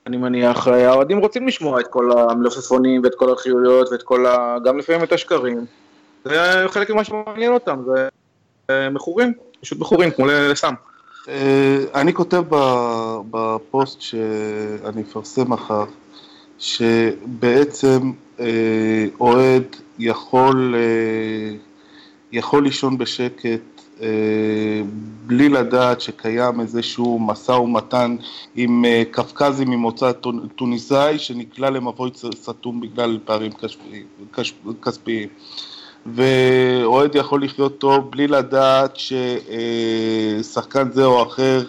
אני 0.07 0.17
מניח, 0.17 0.67
אה, 0.67 0.89
האוהדים 0.89 1.17
רוצים 1.17 1.47
לשמוע 1.47 1.79
את 1.79 1.87
כל 1.87 2.11
המלפפונים 2.11 3.01
ואת 3.03 3.15
כל 3.15 3.33
החיוליות 3.33 3.91
ואת 3.91 4.03
כל 4.03 4.25
ה... 4.25 4.57
גם 4.65 4.77
לפעמים 4.77 5.03
את 5.03 5.11
השקרים. 5.11 5.65
זה 6.25 6.65
חלק 6.67 6.89
ממה 6.89 7.03
שמעניין 7.03 7.53
אותם, 7.53 7.79
זה 7.85 8.07
אה, 8.69 8.89
מכורים, 8.89 9.33
פשוט 9.63 9.79
מכורים, 9.79 10.11
כמו 10.11 10.25
לסם. 10.25 10.73
אה, 11.29 11.77
אני 11.95 12.13
כותב 12.13 12.43
בפוסט 13.31 14.01
שאני 14.01 15.01
אפרסם 15.01 15.51
מחר, 15.51 15.85
שבעצם 16.59 18.11
אוהד 19.19 19.63
יכול, 19.99 20.75
יכול 22.31 22.63
לישון 22.63 22.97
בשקט 22.97 23.73
בלי 25.25 25.49
לדעת 25.49 26.01
שקיים 26.01 26.61
איזשהו 26.61 27.19
משא 27.19 27.51
ומתן 27.51 28.15
עם 28.55 28.85
אה, 28.85 29.03
קפקזי 29.11 29.65
ממוצא 29.65 30.11
טוניסאי 30.55 31.19
שנקלע 31.19 31.69
למבוי 31.69 32.11
סתום 32.35 32.81
בגלל 32.81 33.19
פערים 33.25 33.51
כספיים. 34.81 35.27
ואוהד 36.05 37.15
יכול 37.15 37.43
לחיות 37.43 37.77
טוב 37.77 38.11
בלי 38.11 38.27
לדעת 38.27 38.97
ששחקן 40.41 40.91
זה 40.91 41.05
או 41.05 41.23
אחר 41.23 41.63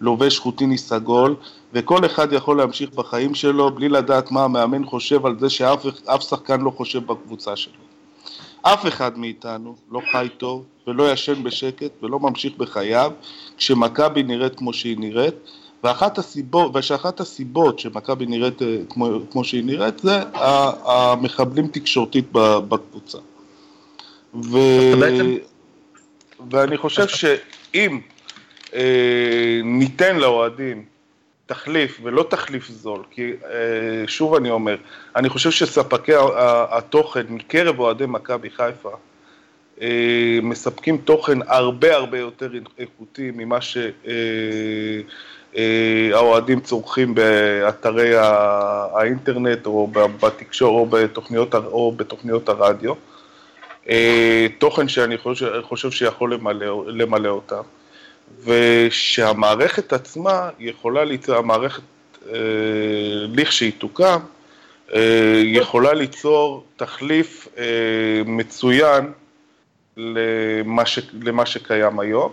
לובש 0.00 0.38
חוטיני 0.38 0.78
סגול, 0.78 1.34
וכל 1.72 2.06
אחד 2.06 2.32
יכול 2.32 2.58
להמשיך 2.58 2.90
בחיים 2.90 3.34
שלו 3.34 3.70
בלי 3.70 3.88
לדעת 3.88 4.30
מה 4.30 4.44
המאמן 4.44 4.84
חושב 4.84 5.26
על 5.26 5.38
זה 5.38 5.50
שאף 5.50 6.22
שחקן 6.22 6.60
לא 6.60 6.70
חושב 6.70 7.06
בקבוצה 7.06 7.56
שלו. 7.56 7.88
אף 8.62 8.86
אחד 8.86 9.18
מאיתנו 9.18 9.74
לא 9.90 10.00
חי 10.12 10.28
טוב 10.38 10.64
ולא 10.86 11.12
ישן 11.12 11.42
בשקט 11.42 11.90
ולא 12.02 12.20
ממשיך 12.20 12.56
בחייו 12.56 13.12
כשמכבי 13.56 14.22
נראית 14.22 14.56
כמו 14.56 14.72
שהיא 14.72 14.98
נראית 14.98 15.34
ואחת 15.84 16.18
הסיבות, 16.18 16.76
ושאחת 16.76 17.20
הסיבות 17.20 17.78
שמכבי 17.78 18.26
נראית 18.26 18.62
אה, 18.62 18.76
כמו, 18.88 19.08
כמו 19.30 19.44
שהיא 19.44 19.64
נראית 19.64 19.98
זה 19.98 20.22
המחבלים 20.84 21.66
תקשורתית 21.66 22.28
בקבוצה. 22.32 23.18
ו... 24.44 24.58
ואני 26.50 26.76
חושב 26.76 27.08
שאם 27.08 28.00
אה, 28.74 29.60
ניתן 29.64 30.16
לאוהדים 30.16 30.84
תחליף 31.46 32.00
ולא 32.02 32.26
תחליף 32.30 32.68
זול, 32.68 33.02
כי 33.10 33.32
אה, 33.44 34.04
שוב 34.06 34.34
אני 34.34 34.50
אומר, 34.50 34.76
אני 35.16 35.28
חושב 35.28 35.50
שספקי 35.50 36.12
התוכן 36.70 37.26
מקרב 37.28 37.78
אוהדי 37.78 38.04
מכבי 38.06 38.50
חיפה 38.50 38.90
אה, 39.80 40.38
מספקים 40.42 40.98
תוכן 40.98 41.38
הרבה 41.46 41.94
הרבה 41.94 42.18
יותר 42.18 42.50
איכותי 42.78 43.30
ממה 43.34 43.58
שהאוהדים 45.54 46.58
אה, 46.58 46.64
צורכים 46.64 47.14
באתרי 47.14 48.16
האינטרנט 48.16 49.66
או 49.66 49.90
בתקשור 50.20 50.78
או 50.78 50.86
בתוכניות, 50.86 51.54
או 51.54 51.92
בתוכניות 51.96 52.48
הרדיו. 52.48 52.94
תוכן 54.58 54.88
שאני 54.88 55.18
חושב, 55.18 55.60
חושב 55.62 55.90
שיכול 55.90 56.34
למלא, 56.34 56.84
למלא 56.86 57.28
אותם. 57.28 57.62
ושהמערכת 58.44 59.92
עצמה 59.92 60.50
יכולה 60.58 61.04
ליצור, 61.04 61.36
המערכת, 61.36 61.82
אה, 62.32 62.38
לכשהיא 63.36 63.72
תוקם, 63.78 64.18
אה, 64.94 65.42
יכולה 65.44 65.92
ליצור 65.92 66.64
תחליף 66.76 67.48
אה, 67.58 67.64
מצוין 68.26 69.12
למה, 69.96 70.86
ש, 70.86 70.98
למה 71.22 71.46
שקיים 71.46 72.00
היום, 72.00 72.32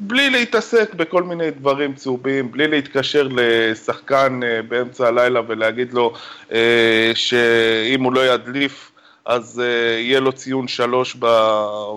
בלי 0.00 0.30
להתעסק 0.30 0.94
בכל 0.94 1.22
מיני 1.22 1.50
דברים 1.50 1.94
צהובים, 1.94 2.52
בלי 2.52 2.68
להתקשר 2.68 3.28
לשחקן 3.30 4.40
אה, 4.42 4.62
באמצע 4.62 5.08
הלילה 5.08 5.40
ולהגיד 5.46 5.92
לו 5.92 6.12
אה, 6.52 7.10
שאם 7.14 8.02
הוא 8.04 8.12
לא 8.12 8.26
ידליף 8.26 8.92
אז 9.28 9.60
אה, 9.60 10.00
יהיה 10.00 10.20
לו 10.20 10.32
ציון 10.32 10.68
שלוש 10.68 11.16
ב, 11.20 11.26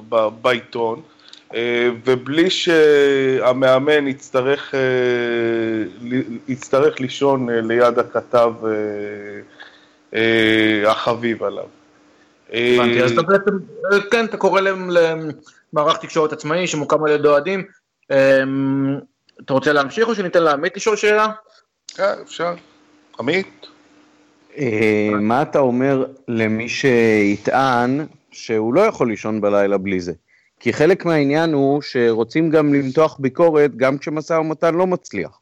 ב, 0.09 0.27
בעיתון. 0.41 1.01
אה, 1.53 1.89
ובלי 2.05 2.49
שהמאמן 2.49 4.07
יצטרך, 4.07 4.75
אה, 4.75 4.79
יצטרך 6.47 6.99
לישון 6.99 7.49
אה, 7.49 7.61
ליד 7.61 7.99
הכתב 7.99 8.53
החביב 10.85 11.43
עליו. 11.43 11.65
הבנתי, 12.49 13.03
אז 13.03 13.11
אתה 13.11 13.21
בעצם, 13.21 13.51
כן, 14.11 14.25
אתה 14.25 14.37
קורא 14.37 14.61
למערך 14.61 15.97
תקשורת 15.97 16.33
עצמאי 16.33 16.67
שמוקם 16.67 17.03
על 17.03 17.11
ידי 17.11 17.27
אוהדים. 17.27 17.65
אתה 19.45 19.53
רוצה 19.53 19.73
להמשיך 19.73 20.07
או 20.07 20.15
שניתן 20.15 20.43
לעמית 20.43 20.77
לשאול 20.77 20.95
שאלה? 20.95 21.27
כן, 21.87 22.13
אפשר. 22.23 22.53
עמית? 23.19 23.67
מה 25.21 25.41
אתה 25.41 25.59
אומר 25.59 26.05
למי 26.27 26.69
שיטען 26.69 28.05
שהוא 28.31 28.73
לא 28.73 28.81
יכול 28.81 29.09
לישון 29.09 29.41
בלילה 29.41 29.77
בלי 29.77 29.99
זה? 29.99 30.13
כי 30.59 30.73
חלק 30.73 31.05
מהעניין 31.05 31.53
הוא 31.53 31.81
שרוצים 31.81 32.49
גם 32.49 32.73
למתוח 32.73 33.17
ביקורת 33.19 33.75
גם 33.75 33.97
כשמשא 33.97 34.33
ומתן 34.33 34.75
לא 34.75 34.87
מצליח. 34.87 35.39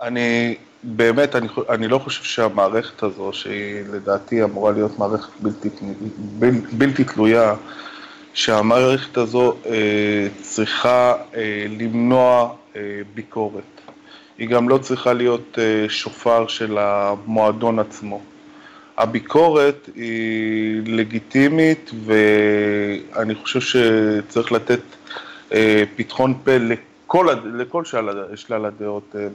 אני 0.00 0.56
באמת, 0.82 1.36
אני, 1.36 1.48
אני 1.68 1.88
לא 1.88 1.98
חושב 1.98 2.22
שהמערכת 2.22 3.02
הזו, 3.02 3.32
שהיא 3.32 3.84
לדעתי 3.92 4.44
אמורה 4.44 4.72
להיות 4.72 4.98
מערכת 4.98 5.32
בלתי, 5.40 5.68
בל, 6.38 6.50
בלתי 6.50 7.04
תלויה, 7.04 7.54
שהמערכת 8.34 9.16
הזו 9.16 9.54
אה, 9.66 10.28
צריכה 10.42 11.14
אה, 11.34 11.66
למנוע 11.78 12.54
אה, 12.76 12.80
ביקורת. 13.14 13.62
היא 14.40 14.48
גם 14.48 14.68
לא 14.68 14.78
צריכה 14.78 15.12
להיות 15.12 15.58
אה, 15.58 15.88
שופר 15.88 16.46
של 16.46 16.78
המועדון 16.78 17.78
עצמו. 17.78 18.20
הביקורת 18.98 19.88
היא 19.94 20.82
לגיטימית 20.86 21.90
ואני 22.04 23.34
חושב 23.34 23.60
שצריך 23.60 24.52
לתת 24.52 24.80
אה, 25.52 25.84
פתחון 25.96 26.34
פה 26.44 26.56
לכל, 26.56 27.26
לכל 27.54 27.84
שלל, 27.84 28.36
שלל 28.36 28.64
הדעות 28.64 29.16
אה. 29.18 29.28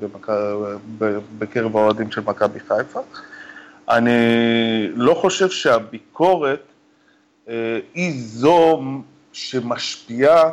בקרב 1.40 1.78
האוהדים 1.78 2.12
של 2.12 2.22
מכבי 2.26 2.60
חיפה. 2.60 3.00
אני 3.90 4.12
לא 4.96 5.14
חושב 5.14 5.50
שהביקורת 5.50 6.64
היא 7.94 8.14
זו 8.18 8.82
שמשפיעה 9.34 10.52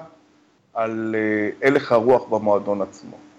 על 0.75 1.15
הלך 1.63 1.93
הרוח 1.93 2.25
במועדון 2.25 2.83
עצמו. 2.83 3.32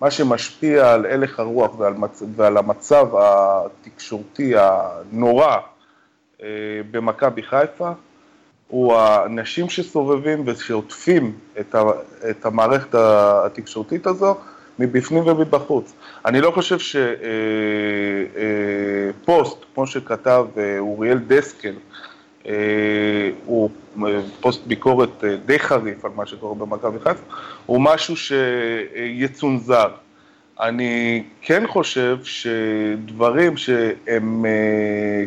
מה 0.00 0.10
שמשפיע 0.10 0.92
על 0.92 1.06
הלך 1.06 1.40
הרוח 1.40 1.78
ועל, 1.78 1.94
מצ... 1.94 2.22
ועל 2.36 2.56
המצב 2.56 3.06
התקשורתי 3.14 4.52
הנורא 4.56 5.56
אה, 6.42 6.48
במכבי 6.90 7.42
חיפה, 7.42 7.90
הוא 8.68 8.94
האנשים 8.94 9.68
שסובבים 9.68 10.42
ושעוטפים 10.46 11.32
את, 11.60 11.74
ה... 11.74 11.82
את 12.30 12.46
המערכת 12.46 12.94
התקשורתית 12.94 14.06
הזו 14.06 14.36
מבפנים 14.78 15.26
ומבחוץ. 15.26 15.92
אני 16.26 16.40
לא 16.40 16.50
חושב 16.50 16.78
שפוסט, 16.78 17.02
אה, 19.26 19.62
אה, 19.62 19.74
כמו 19.74 19.86
שכתב 19.86 20.46
אוריאל 20.78 21.18
דסקל, 21.18 21.74
הוא 23.44 23.70
פוסט 24.40 24.66
ביקורת 24.66 25.24
די 25.46 25.58
חריף 25.58 26.04
על 26.04 26.10
מה 26.16 26.26
שקורה 26.26 26.54
במכבי 26.54 26.98
חיפה, 26.98 27.22
הוא 27.66 27.80
משהו 27.80 28.16
שיצונזר. 28.16 29.88
אני 30.60 31.22
כן 31.42 31.66
חושב 31.66 32.18
שדברים 32.22 33.56
שהם 33.56 34.44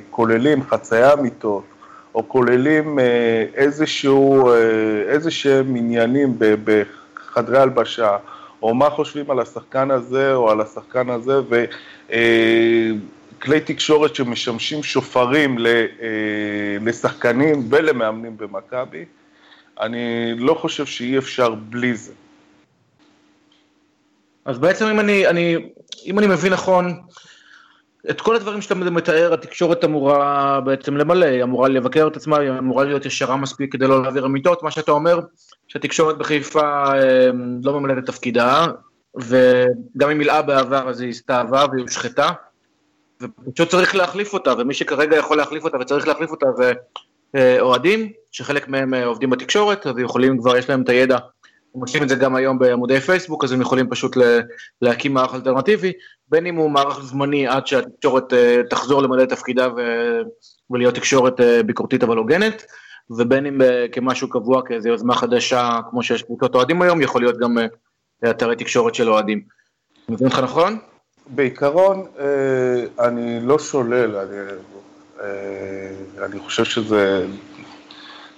כוללים 0.10 0.64
חצייה 0.64 1.14
אמיתות, 1.14 1.64
או 2.16 2.30
כוללים 2.30 3.00
איזשהו, 3.54 4.52
איזה 5.08 5.32
שהם 5.32 5.76
עניינים 5.76 6.36
בחדרי 6.64 7.60
הלבשה, 7.60 8.18
או 8.62 8.74
מה 8.74 8.90
חושבים 8.90 9.32
על 9.32 9.40
השחקן 9.40 9.92
הזה 9.92 10.36
או 10.36 10.52
על 10.52 10.62
השחקן 10.62 11.10
הזה, 11.10 11.40
וכלי 13.44 13.60
תקשורת 13.60 14.16
שמשמשים 14.16 14.84
שופרים 14.84 15.58
לשחקנים 16.82 17.68
ולמאמנים 17.70 18.38
במכבי, 18.38 19.06
אני 19.80 20.34
לא 20.38 20.54
חושב 20.54 20.86
שאי 20.86 21.18
אפשר 21.18 21.56
בלי 21.56 21.96
זה. 21.96 22.14
אז 24.46 24.60
בעצם 24.60 24.86
אם 24.86 25.00
אני, 25.00 25.28
אני, 25.28 25.56
אם 26.06 26.20
אני 26.20 26.28
מבין 26.28 26.54
נכון, 26.54 27.02
את 28.10 28.22
כל 28.22 28.36
הדברים 28.36 28.62
שאתה 28.62 28.76
מתאר, 28.76 29.34
התקשורת 29.34 29.84
אמורה 29.84 30.62
בעצם 30.62 30.98
למלא, 30.98 31.26
היא 31.26 31.44
אמורה 31.44 31.70
לבקר 31.70 32.08
את 32.08 32.18
עצמה, 32.18 32.38
היא 32.38 32.50
אמורה 32.50 32.84
להיות 32.84 33.06
ישרה 33.06 33.38
מספיק 33.38 33.74
כדי 33.74 33.88
לא 33.88 34.04
להעביר 34.04 34.26
אמיתות, 34.26 34.64
מה 34.64 34.72
שאתה 34.72 34.92
אומר, 34.92 35.20
שהתקשורת 35.68 36.18
בחיפה 36.18 36.94
אה, 36.94 37.30
לא 37.64 37.80
ממלאת 37.80 37.98
את 37.98 38.06
תפקידה, 38.06 38.68
וגם 39.16 40.10
אם 40.12 40.18
מילאה 40.18 40.42
בעבר 40.42 40.90
אז 40.90 41.02
היא 41.02 41.10
הסתאבה 41.10 41.66
והיא 41.72 41.82
הושחתה, 41.82 42.30
ופשוט 43.48 43.70
צריך 43.70 43.96
להחליף 43.96 44.34
אותה, 44.34 44.54
ומי 44.58 44.74
שכרגע 44.74 45.18
יכול 45.18 45.38
להחליף 45.38 45.64
אותה 45.64 45.78
וצריך 45.78 46.08
להחליף 46.08 46.32
אותה 46.32 46.46
זה 46.58 46.74
אה, 47.36 47.62
אוהדים, 47.62 48.12
שחלק 48.32 48.68
מהם 48.68 48.94
אה, 48.94 49.06
עובדים 49.06 49.30
בתקשורת, 49.30 49.88
אז 49.88 50.00
יכולים 50.00 50.40
כבר, 50.40 50.58
יש 50.58 50.70
להם 50.70 50.82
את 50.82 50.90
הידע, 50.90 51.18
הם 51.76 51.82
עושים 51.82 52.04
את 52.04 52.10
זה 52.10 52.16
גם 52.16 52.36
היום 52.36 52.60
בעמודי 52.60 53.00
פייסבוק, 53.00 53.44
אז 53.44 53.52
הם 53.52 53.62
יכולים 53.62 53.90
פשוט 53.90 54.18
להקים 54.82 55.14
מערך 55.14 55.34
אלטרנטיבי, 55.34 55.92
בין 56.28 56.46
אם 56.46 56.56
הוא 56.56 56.72
מערך 56.72 57.04
זמני 57.04 57.48
עד 57.48 57.68
שהתקשורת 57.68 58.34
תחזור 58.70 59.02
למלא 59.02 59.24
את 59.24 59.30
תפקידה 59.30 59.68
ולהיות 60.70 60.96
תקשורת 60.96 61.40
ביקורתית 61.66 62.04
אבל 62.04 62.18
הוגנת, 62.18 62.66
ובין 63.10 63.46
אם 63.46 63.62
כמשהו 63.92 64.30
קבוע, 64.30 64.62
כאיזו 64.66 64.90
יוזמה 64.90 65.16
חדשה, 65.16 65.80
כמו 65.90 66.04
שיש 66.04 66.24
קבוצות 66.24 66.56
אוהדים 66.56 66.82
היום, 66.82 67.02
יכול 67.02 67.22
להיות 67.22 67.38
גם 67.38 67.58
אתרי 68.30 68.56
תקשורת 68.56 68.96
של 68.96 69.10
אוהדים. 69.10 69.42
מבין 70.10 70.28
אותך 70.28 70.40
נכון? 70.40 70.78
בעיקרון, 71.28 72.06
אה, 72.20 73.06
אני 73.08 73.40
לא 73.42 73.60
שולל, 73.60 74.16
אני, 74.16 74.38
אה, 75.22 76.26
אני 76.26 76.40
חושב 76.40 76.64
שזה 76.64 77.26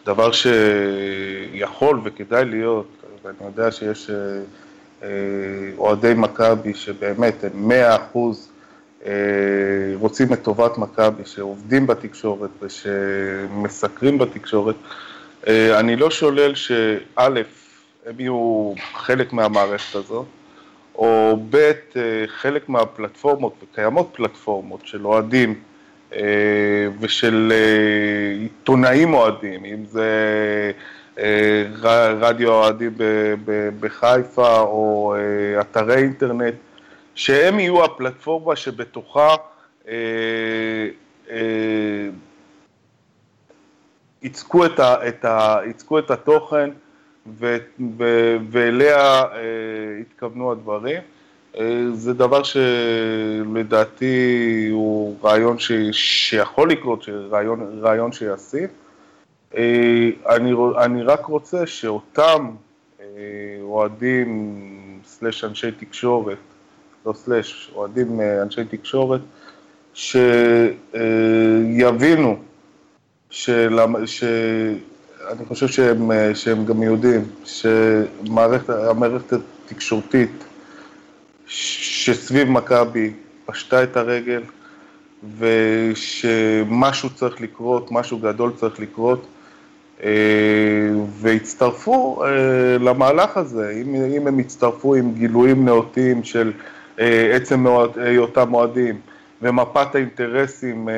דבר 0.06 0.32
שיכול 0.32 2.02
וכדאי 2.04 2.46
להיות, 2.46 2.88
ואני 3.24 3.38
יודע 3.46 3.72
שיש 3.72 4.10
אה, 5.04 5.08
אוהדי 5.78 6.14
מכבי 6.16 6.74
שבאמת 6.74 7.44
הם 7.44 7.68
מאה 7.68 7.96
אחוז 7.96 8.50
רוצים 9.94 10.34
את 10.34 10.44
טובת 10.44 10.78
מכבי, 10.78 11.26
שעובדים 11.26 11.88
בתקשורת 11.88 12.50
ושמסקרים 12.62 14.18
בתקשורת, 14.18 14.76
אני 15.48 15.96
לא 15.96 16.12
שולל 16.12 16.56
שא', 16.56 17.28
הם 18.06 18.20
יהיו 18.20 18.74
חלק 18.94 19.34
מהמערכת 19.34 19.96
הזאת, 19.96 20.26
או 20.98 21.38
ב', 21.50 21.56
אה, 21.56 21.72
חלק 22.28 22.70
מהפלטפורמות, 22.70 23.54
וקיימות 23.64 24.10
פלטפורמות 24.14 24.88
של 24.88 25.06
אוהדים 25.06 25.62
אה, 26.14 26.88
ושל 27.00 27.52
אה, 27.56 28.42
עיתונאים 28.42 29.14
אוהדים, 29.14 29.66
אם 29.66 29.86
זה 29.86 30.72
רדיו 32.20 32.52
אוהדים 32.52 32.92
בחיפה 33.80 34.60
או 34.60 35.16
אתרי 35.62 35.96
אינטרנט, 35.96 36.54
שהם 37.16 37.60
יהיו 37.60 37.84
הפלטפורמה 37.84 38.56
שבתוכה 38.56 39.36
יצקו 44.22 44.66
את, 44.66 44.80
ה, 44.80 45.08
את, 45.08 45.26
ה, 45.26 45.58
יצקו 45.70 46.00
את 46.00 46.12
התוכן 46.12 46.70
ו, 47.28 47.58
ו, 47.98 48.36
ואליה 48.50 49.22
אה, 49.22 49.28
התכוונו 50.02 50.52
הדברים. 50.52 51.02
אה, 51.58 51.84
זה 51.94 52.14
דבר 52.14 52.44
שלדעתי 52.44 54.16
הוא 54.72 55.16
רעיון 55.24 55.60
ש, 55.60 55.72
שיכול 55.92 56.72
לקרות, 56.72 57.10
רעיון, 57.32 57.80
רעיון 57.82 58.12
שישים. 58.12 58.68
אה, 59.58 60.10
אני, 60.30 60.54
אני 60.84 61.04
רק 61.04 61.26
רוצה 61.26 61.68
שאותם 61.68 62.50
אוהדים, 63.62 64.60
סלש 65.06 65.44
אנשי 65.44 65.72
תקשורת, 65.72 66.38
לא 67.06 67.14
סלש, 67.14 67.72
אוהדים 67.76 68.22
אנשי 68.22 68.66
תקשורת, 68.66 69.22
שיבינו 69.94 70.38
של, 73.30 73.80
ש, 74.06 74.24
אני 75.32 75.46
חושב 75.46 75.68
שהם, 75.68 76.12
אה, 76.12 76.36
שהם 76.36 76.66
גם 76.66 76.84
יודעים 76.84 77.26
שהמערכת 77.46 79.34
התקשורתית 79.66 80.44
שסביב 81.48 82.50
מכבי 82.50 83.14
פשטה 83.46 83.84
את 83.84 83.98
הרגל 83.98 84.42
ושמשהו 85.40 87.10
צריך 87.10 87.42
לקרות, 87.42 87.92
משהו 87.92 88.20
גדול 88.20 88.52
צריך 88.56 88.80
לקרות 88.80 89.26
אה, 90.04 90.10
והצטרפו 91.20 92.24
אה, 92.24 92.78
למהלך 92.80 93.38
הזה, 93.38 93.82
אם, 93.82 93.96
אם 93.96 94.28
הם 94.28 94.40
יצטרפו 94.40 94.96
עם 94.96 95.14
גילויים 95.14 95.66
נאותים 95.66 96.24
של 96.24 96.52
עצם 97.34 97.66
היותם 97.96 98.50
מועדים 98.50 99.00
ומפת 99.42 99.96
האינטרסים 99.96 100.90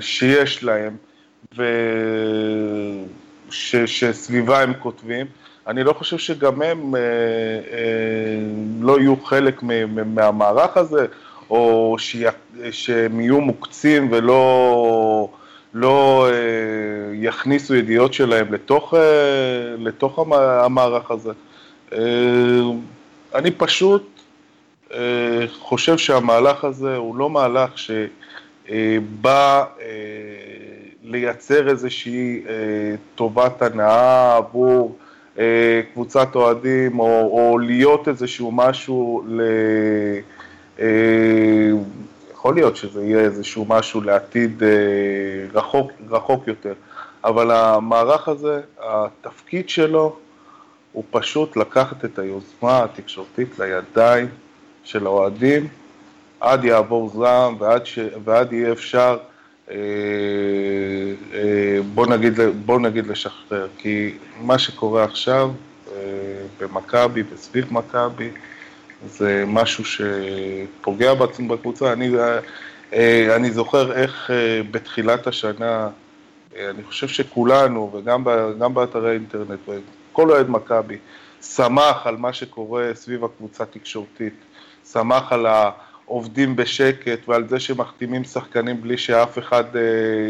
שיש 0.00 0.64
להם, 0.64 0.96
ו... 1.56 1.64
ש, 3.50 3.76
שסביבה 3.76 4.62
הם 4.62 4.72
כותבים. 4.74 5.26
אני 5.66 5.84
לא 5.84 5.92
חושב 5.92 6.18
שגם 6.18 6.62
הם 6.62 6.94
אה, 6.94 7.00
אה, 7.00 7.06
לא 8.80 9.00
יהיו 9.00 9.16
חלק 9.24 9.62
מ, 9.62 10.14
מהמערך 10.14 10.76
הזה, 10.76 11.06
או 11.50 11.96
שי, 11.98 12.24
שהם 12.70 13.20
יהיו 13.20 13.40
מוקצים 13.40 14.08
ולא 14.10 15.28
לא, 15.74 16.28
אה, 16.30 16.34
יכניסו 17.14 17.74
ידיעות 17.74 18.14
שלהם 18.14 18.52
לתוך, 18.52 18.94
אה, 18.94 19.00
לתוך 19.78 20.18
המערך 20.40 21.10
הזה. 21.10 21.32
אה, 21.92 21.98
אני 23.34 23.50
פשוט 23.50 24.20
אה, 24.94 25.44
חושב 25.58 25.98
שהמהלך 25.98 26.64
הזה 26.64 26.96
הוא 26.96 27.16
לא 27.16 27.30
מהלך 27.30 27.78
שבא 27.78 29.64
אה, 29.80 30.49
לייצר 31.10 31.68
איזושהי 31.68 32.42
אה, 32.48 32.52
טובת 33.14 33.62
הנאה 33.62 34.36
עבור 34.36 34.96
אה, 35.38 35.80
קבוצת 35.92 36.34
אוהדים, 36.34 36.98
או, 36.98 37.06
או 37.06 37.58
להיות 37.58 38.08
איזשהו 38.08 38.52
משהו 38.52 39.22
ל... 39.28 39.40
אה, 40.80 41.70
יכול 42.32 42.54
להיות 42.54 42.76
שזה 42.76 43.04
יהיה 43.04 43.20
איזשהו 43.20 43.64
משהו 43.68 44.00
לעתיד 44.00 44.62
אה, 44.62 44.68
רחוק, 45.52 45.92
רחוק 46.10 46.46
יותר, 46.46 46.72
אבל 47.24 47.50
המערך 47.50 48.28
הזה, 48.28 48.60
התפקיד 48.80 49.68
שלו 49.68 50.16
הוא 50.92 51.04
פשוט 51.10 51.56
לקחת 51.56 52.04
את 52.04 52.18
היוזמה 52.18 52.84
התקשורתית 52.84 53.58
לידיים 53.58 54.28
של 54.84 55.06
האוהדים, 55.06 55.68
עד 56.40 56.64
יעבור 56.64 57.08
זעם 57.08 57.56
ועד, 57.58 57.86
ש... 57.86 57.98
ועד 58.24 58.52
יהיה 58.52 58.72
אפשר 58.72 59.18
בוא 61.94 62.06
נגיד, 62.06 62.40
בוא 62.64 62.80
נגיד 62.80 63.06
לשחרר, 63.06 63.68
כי 63.78 64.14
מה 64.40 64.58
שקורה 64.58 65.04
עכשיו 65.04 65.50
אה, 65.92 65.96
במכבי 66.60 67.22
וסביב 67.32 67.72
מכבי 67.72 68.30
זה 69.06 69.44
משהו 69.46 69.84
שפוגע 69.84 71.14
בעצם 71.14 71.48
בקבוצה. 71.48 71.92
אני, 71.92 72.10
אני 73.36 73.50
זוכר 73.50 73.92
איך 73.92 74.30
בתחילת 74.70 75.26
השנה, 75.26 75.88
אני 76.56 76.82
חושב 76.84 77.08
שכולנו, 77.08 77.92
וגם 77.94 78.74
באתרי 78.74 79.12
אינטרנט, 79.12 79.58
וכל 79.68 80.30
אוהד 80.30 80.50
מכבי, 80.50 80.98
שמח 81.42 82.06
על 82.06 82.16
מה 82.16 82.32
שקורה 82.32 82.90
סביב 82.94 83.24
הקבוצה 83.24 83.64
התקשורתית, 83.64 84.34
שמח 84.92 85.32
על 85.32 85.46
ה... 85.46 85.70
עובדים 86.10 86.56
בשקט 86.56 87.28
ועל 87.28 87.48
זה 87.48 87.60
שמחתימים 87.60 88.24
שחקנים 88.24 88.80
בלי 88.80 88.96
שאף 88.96 89.38
אחד 89.38 89.76
אה, 89.76 89.80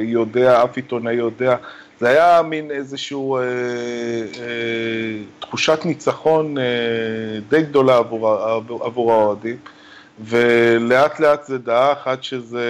יודע, 0.02 0.64
אף 0.64 0.76
עיתונאי 0.76 1.14
יודע. 1.14 1.56
זה 2.00 2.08
היה 2.08 2.42
מין 2.42 2.70
איזושהי 2.70 3.16
אה, 3.16 3.40
אה, 3.40 5.22
תחושת 5.40 5.80
ניצחון 5.84 6.58
אה, 6.58 6.64
די 7.48 7.62
גדולה 7.62 7.96
עבור, 7.96 8.28
עבור, 8.28 8.84
עבור 8.84 9.12
האוהדים, 9.12 9.56
ולאט 10.24 11.20
לאט 11.20 11.44
זה 11.44 11.58
דעך 11.58 12.06
עד 12.06 12.24
שזה, 12.24 12.64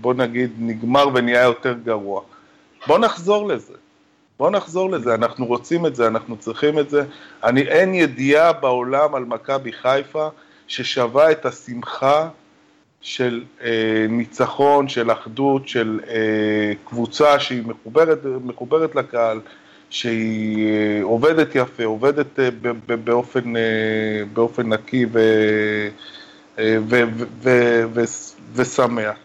בוא 0.00 0.14
נגיד, 0.14 0.50
נגמר 0.58 1.08
ונהיה 1.14 1.42
יותר 1.42 1.74
גרוע. 1.84 2.20
בוא 2.86 2.98
נחזור 2.98 3.48
לזה. 3.48 3.74
בוא 4.38 4.50
נחזור 4.50 4.90
לזה, 4.90 5.14
אנחנו 5.14 5.46
רוצים 5.46 5.86
את 5.86 5.96
זה, 5.96 6.06
אנחנו 6.06 6.36
צריכים 6.36 6.78
את 6.78 6.90
זה. 6.90 7.04
אני, 7.44 7.62
אין 7.62 7.94
ידיעה 7.94 8.52
בעולם 8.52 9.14
על 9.14 9.24
מכבי 9.24 9.72
חיפה 9.72 10.28
ששווה 10.68 11.30
את 11.30 11.46
השמחה 11.46 12.28
של 13.00 13.44
אה, 13.62 14.06
ניצחון, 14.08 14.88
של 14.88 15.12
אחדות, 15.12 15.68
של 15.68 16.00
אה, 16.08 16.72
קבוצה 16.84 17.40
שהיא 17.40 17.62
מחוברת, 17.66 18.18
מחוברת 18.44 18.94
לקהל, 18.94 19.40
שהיא 19.90 20.66
אה, 20.66 21.00
עובדת 21.02 21.54
יפה, 21.54 21.84
עובדת 21.84 22.38
אה, 22.38 22.50
ב, 22.62 22.68
ב, 22.86 22.94
באופן, 23.04 23.56
אה, 23.56 23.62
באופן 24.32 24.72
נקי 24.72 25.06
ו, 25.12 25.18
אה, 26.58 26.76
ו, 26.88 27.02
ו, 27.16 27.24
ו, 27.42 27.84
ו, 27.94 28.04
ושמח. 28.54 29.16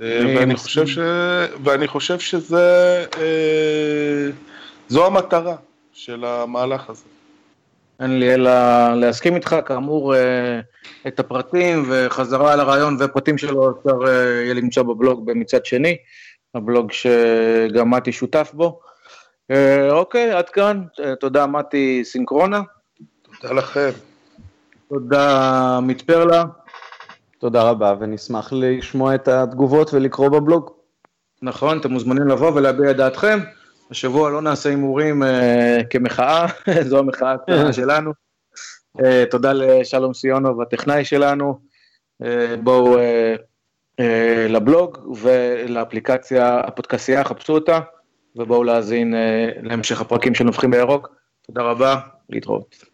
אה, 0.00 0.34
ואני 0.36 0.56
חושב, 0.56 0.86
ש... 0.86 0.98
ואני 1.64 1.88
חושב 1.88 2.18
שזה, 2.18 3.04
אה, 3.18 4.30
זו 4.88 5.06
המטרה 5.06 5.56
של 5.92 6.24
המהלך 6.24 6.90
הזה. 6.90 7.15
אין 8.00 8.18
לי 8.18 8.34
אלא 8.34 8.50
להסכים 8.94 9.34
איתך, 9.34 9.56
כאמור, 9.66 10.16
אה, 10.16 10.60
את 11.06 11.20
הפרטים 11.20 11.84
וחזרה 11.88 12.52
על 12.52 12.60
הרעיון 12.60 12.96
ופרטים 13.00 13.38
שלו 13.38 13.70
אפשר 13.70 13.98
אה, 14.06 14.12
יהיה 14.42 14.54
למצוא 14.54 14.82
בבלוג 14.82 15.26
במצד 15.26 15.64
שני, 15.64 15.96
הבלוג 16.54 16.92
שגם 16.92 17.90
מתי 17.90 18.12
שותף 18.12 18.50
בו. 18.54 18.80
אה, 19.50 19.90
אוקיי, 19.90 20.32
עד 20.32 20.48
כאן, 20.48 20.82
תודה 21.20 21.46
מתי 21.46 22.00
סינקרונה. 22.04 22.60
תודה 23.40 23.54
לכם. 23.54 23.90
תודה 24.88 25.76
עמית 25.76 26.02
פרלה. 26.02 26.44
תודה 27.38 27.62
רבה, 27.62 27.94
ונשמח 28.00 28.52
לשמוע 28.52 29.14
את 29.14 29.28
התגובות 29.28 29.94
ולקרוא 29.94 30.28
בבלוג. 30.28 30.70
נכון, 31.42 31.78
אתם 31.78 31.90
מוזמנים 31.90 32.28
לבוא 32.28 32.52
ולהביע 32.54 32.90
את 32.90 32.96
דעתכם. 32.96 33.38
השבוע 33.90 34.30
לא 34.30 34.42
נעשה 34.42 34.68
הימורים 34.68 35.22
אה, 35.22 35.78
כמחאה, 35.90 36.46
זו 36.88 36.98
המחאה 36.98 37.32
הקטנה 37.32 37.72
שלנו. 37.82 38.12
אה, 39.04 39.24
תודה 39.30 39.52
לשלום 39.52 40.14
סיונוב, 40.14 40.60
הטכנאי 40.60 41.04
שלנו. 41.04 41.60
אה, 42.24 42.56
בואו 42.62 42.98
אה, 42.98 43.34
אה, 44.00 44.46
לבלוג 44.48 45.16
ולאפליקציה, 45.22 46.60
הפודקסייה, 46.60 47.24
חפשו 47.24 47.54
אותה, 47.54 47.80
ובואו 48.36 48.64
להאזין 48.64 49.14
אה, 49.14 49.48
להמשך 49.62 50.00
הפרקים 50.00 50.34
של 50.34 50.44
נובחים 50.44 50.70
בירוק. 50.70 51.08
תודה 51.42 51.62
רבה, 51.62 52.00
להתראות. 52.28 52.84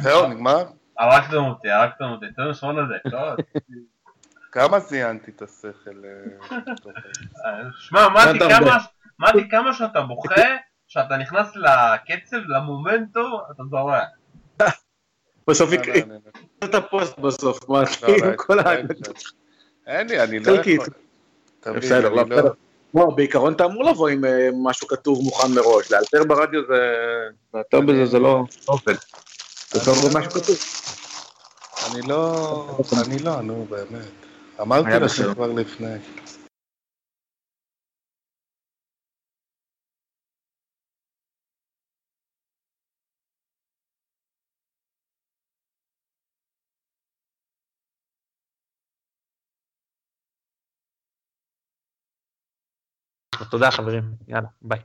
זהו, 0.00 0.26
נגמר? 0.26 0.64
הרגתם 0.98 1.44
אותי, 1.44 1.70
הרגתם 1.70 2.04
אותי, 2.04 2.26
תן 2.36 2.54
שמונה 2.54 2.80
דקות. 2.82 3.46
כמה 4.52 4.80
זיינתי 4.80 5.30
את 5.30 5.42
השכל? 5.42 6.02
אה, 7.44 7.60
שמע, 7.78 8.08
מתי. 8.08 9.48
כמה, 9.50 9.74
שאתה 9.74 10.00
בוכה, 10.00 10.42
שאתה 10.88 11.16
נכנס 11.16 11.56
לקצב, 11.56 12.36
למומנטו, 12.36 13.40
אתה 13.50 13.62
זורק. 13.70 14.08
בסוף 15.48 15.70
לא, 15.70 15.76
לא, 15.76 15.82
יקרה 15.82 16.16
את 16.64 16.74
הפוסט 16.74 17.18
בסוף, 17.18 17.68
מה, 17.68 17.80
לא, 17.80 17.86
כאילו 17.86 18.36
כל 18.36 18.58
ה... 18.58 18.72
אין 19.86 20.08
לי, 20.08 20.22
אני 20.22 20.38
לא. 20.38 20.52
יכול. 20.52 20.86
בסדר, 21.76 22.08
לא. 22.08 22.24
לא, 22.94 23.06
בעיקרון 23.16 23.52
אתה 23.52 23.64
אמור 23.64 23.84
לבוא 23.84 24.08
עם 24.08 24.24
אה, 24.24 24.48
משהו 24.62 24.88
כתוב 24.88 25.22
מוכן 25.22 25.52
מראש, 25.52 25.92
לאלתר 25.92 26.24
ברדיו 26.24 26.60
זה... 26.66 26.94
לאלתר 27.54 27.80
בזה 27.80 28.06
זה 28.06 28.18
לא 28.18 28.28
לא 28.28 28.44
עובד. 28.66 28.94
זה 29.70 29.84
טוב 29.84 29.98
במשהו 30.08 30.30
כתוב. 30.30 30.56
אני 31.92 32.02
לא, 32.08 32.78
אני 33.06 33.18
לא, 33.18 33.40
נו 33.40 33.66
באמת. 33.70 34.29
אמרתי 34.60 34.88
בסדר. 35.04 35.34
כבר 35.34 35.52
לפני. 35.52 35.88
תודה 53.50 53.70
חברים, 53.70 54.02
יאללה, 54.28 54.48
ביי. 54.62 54.80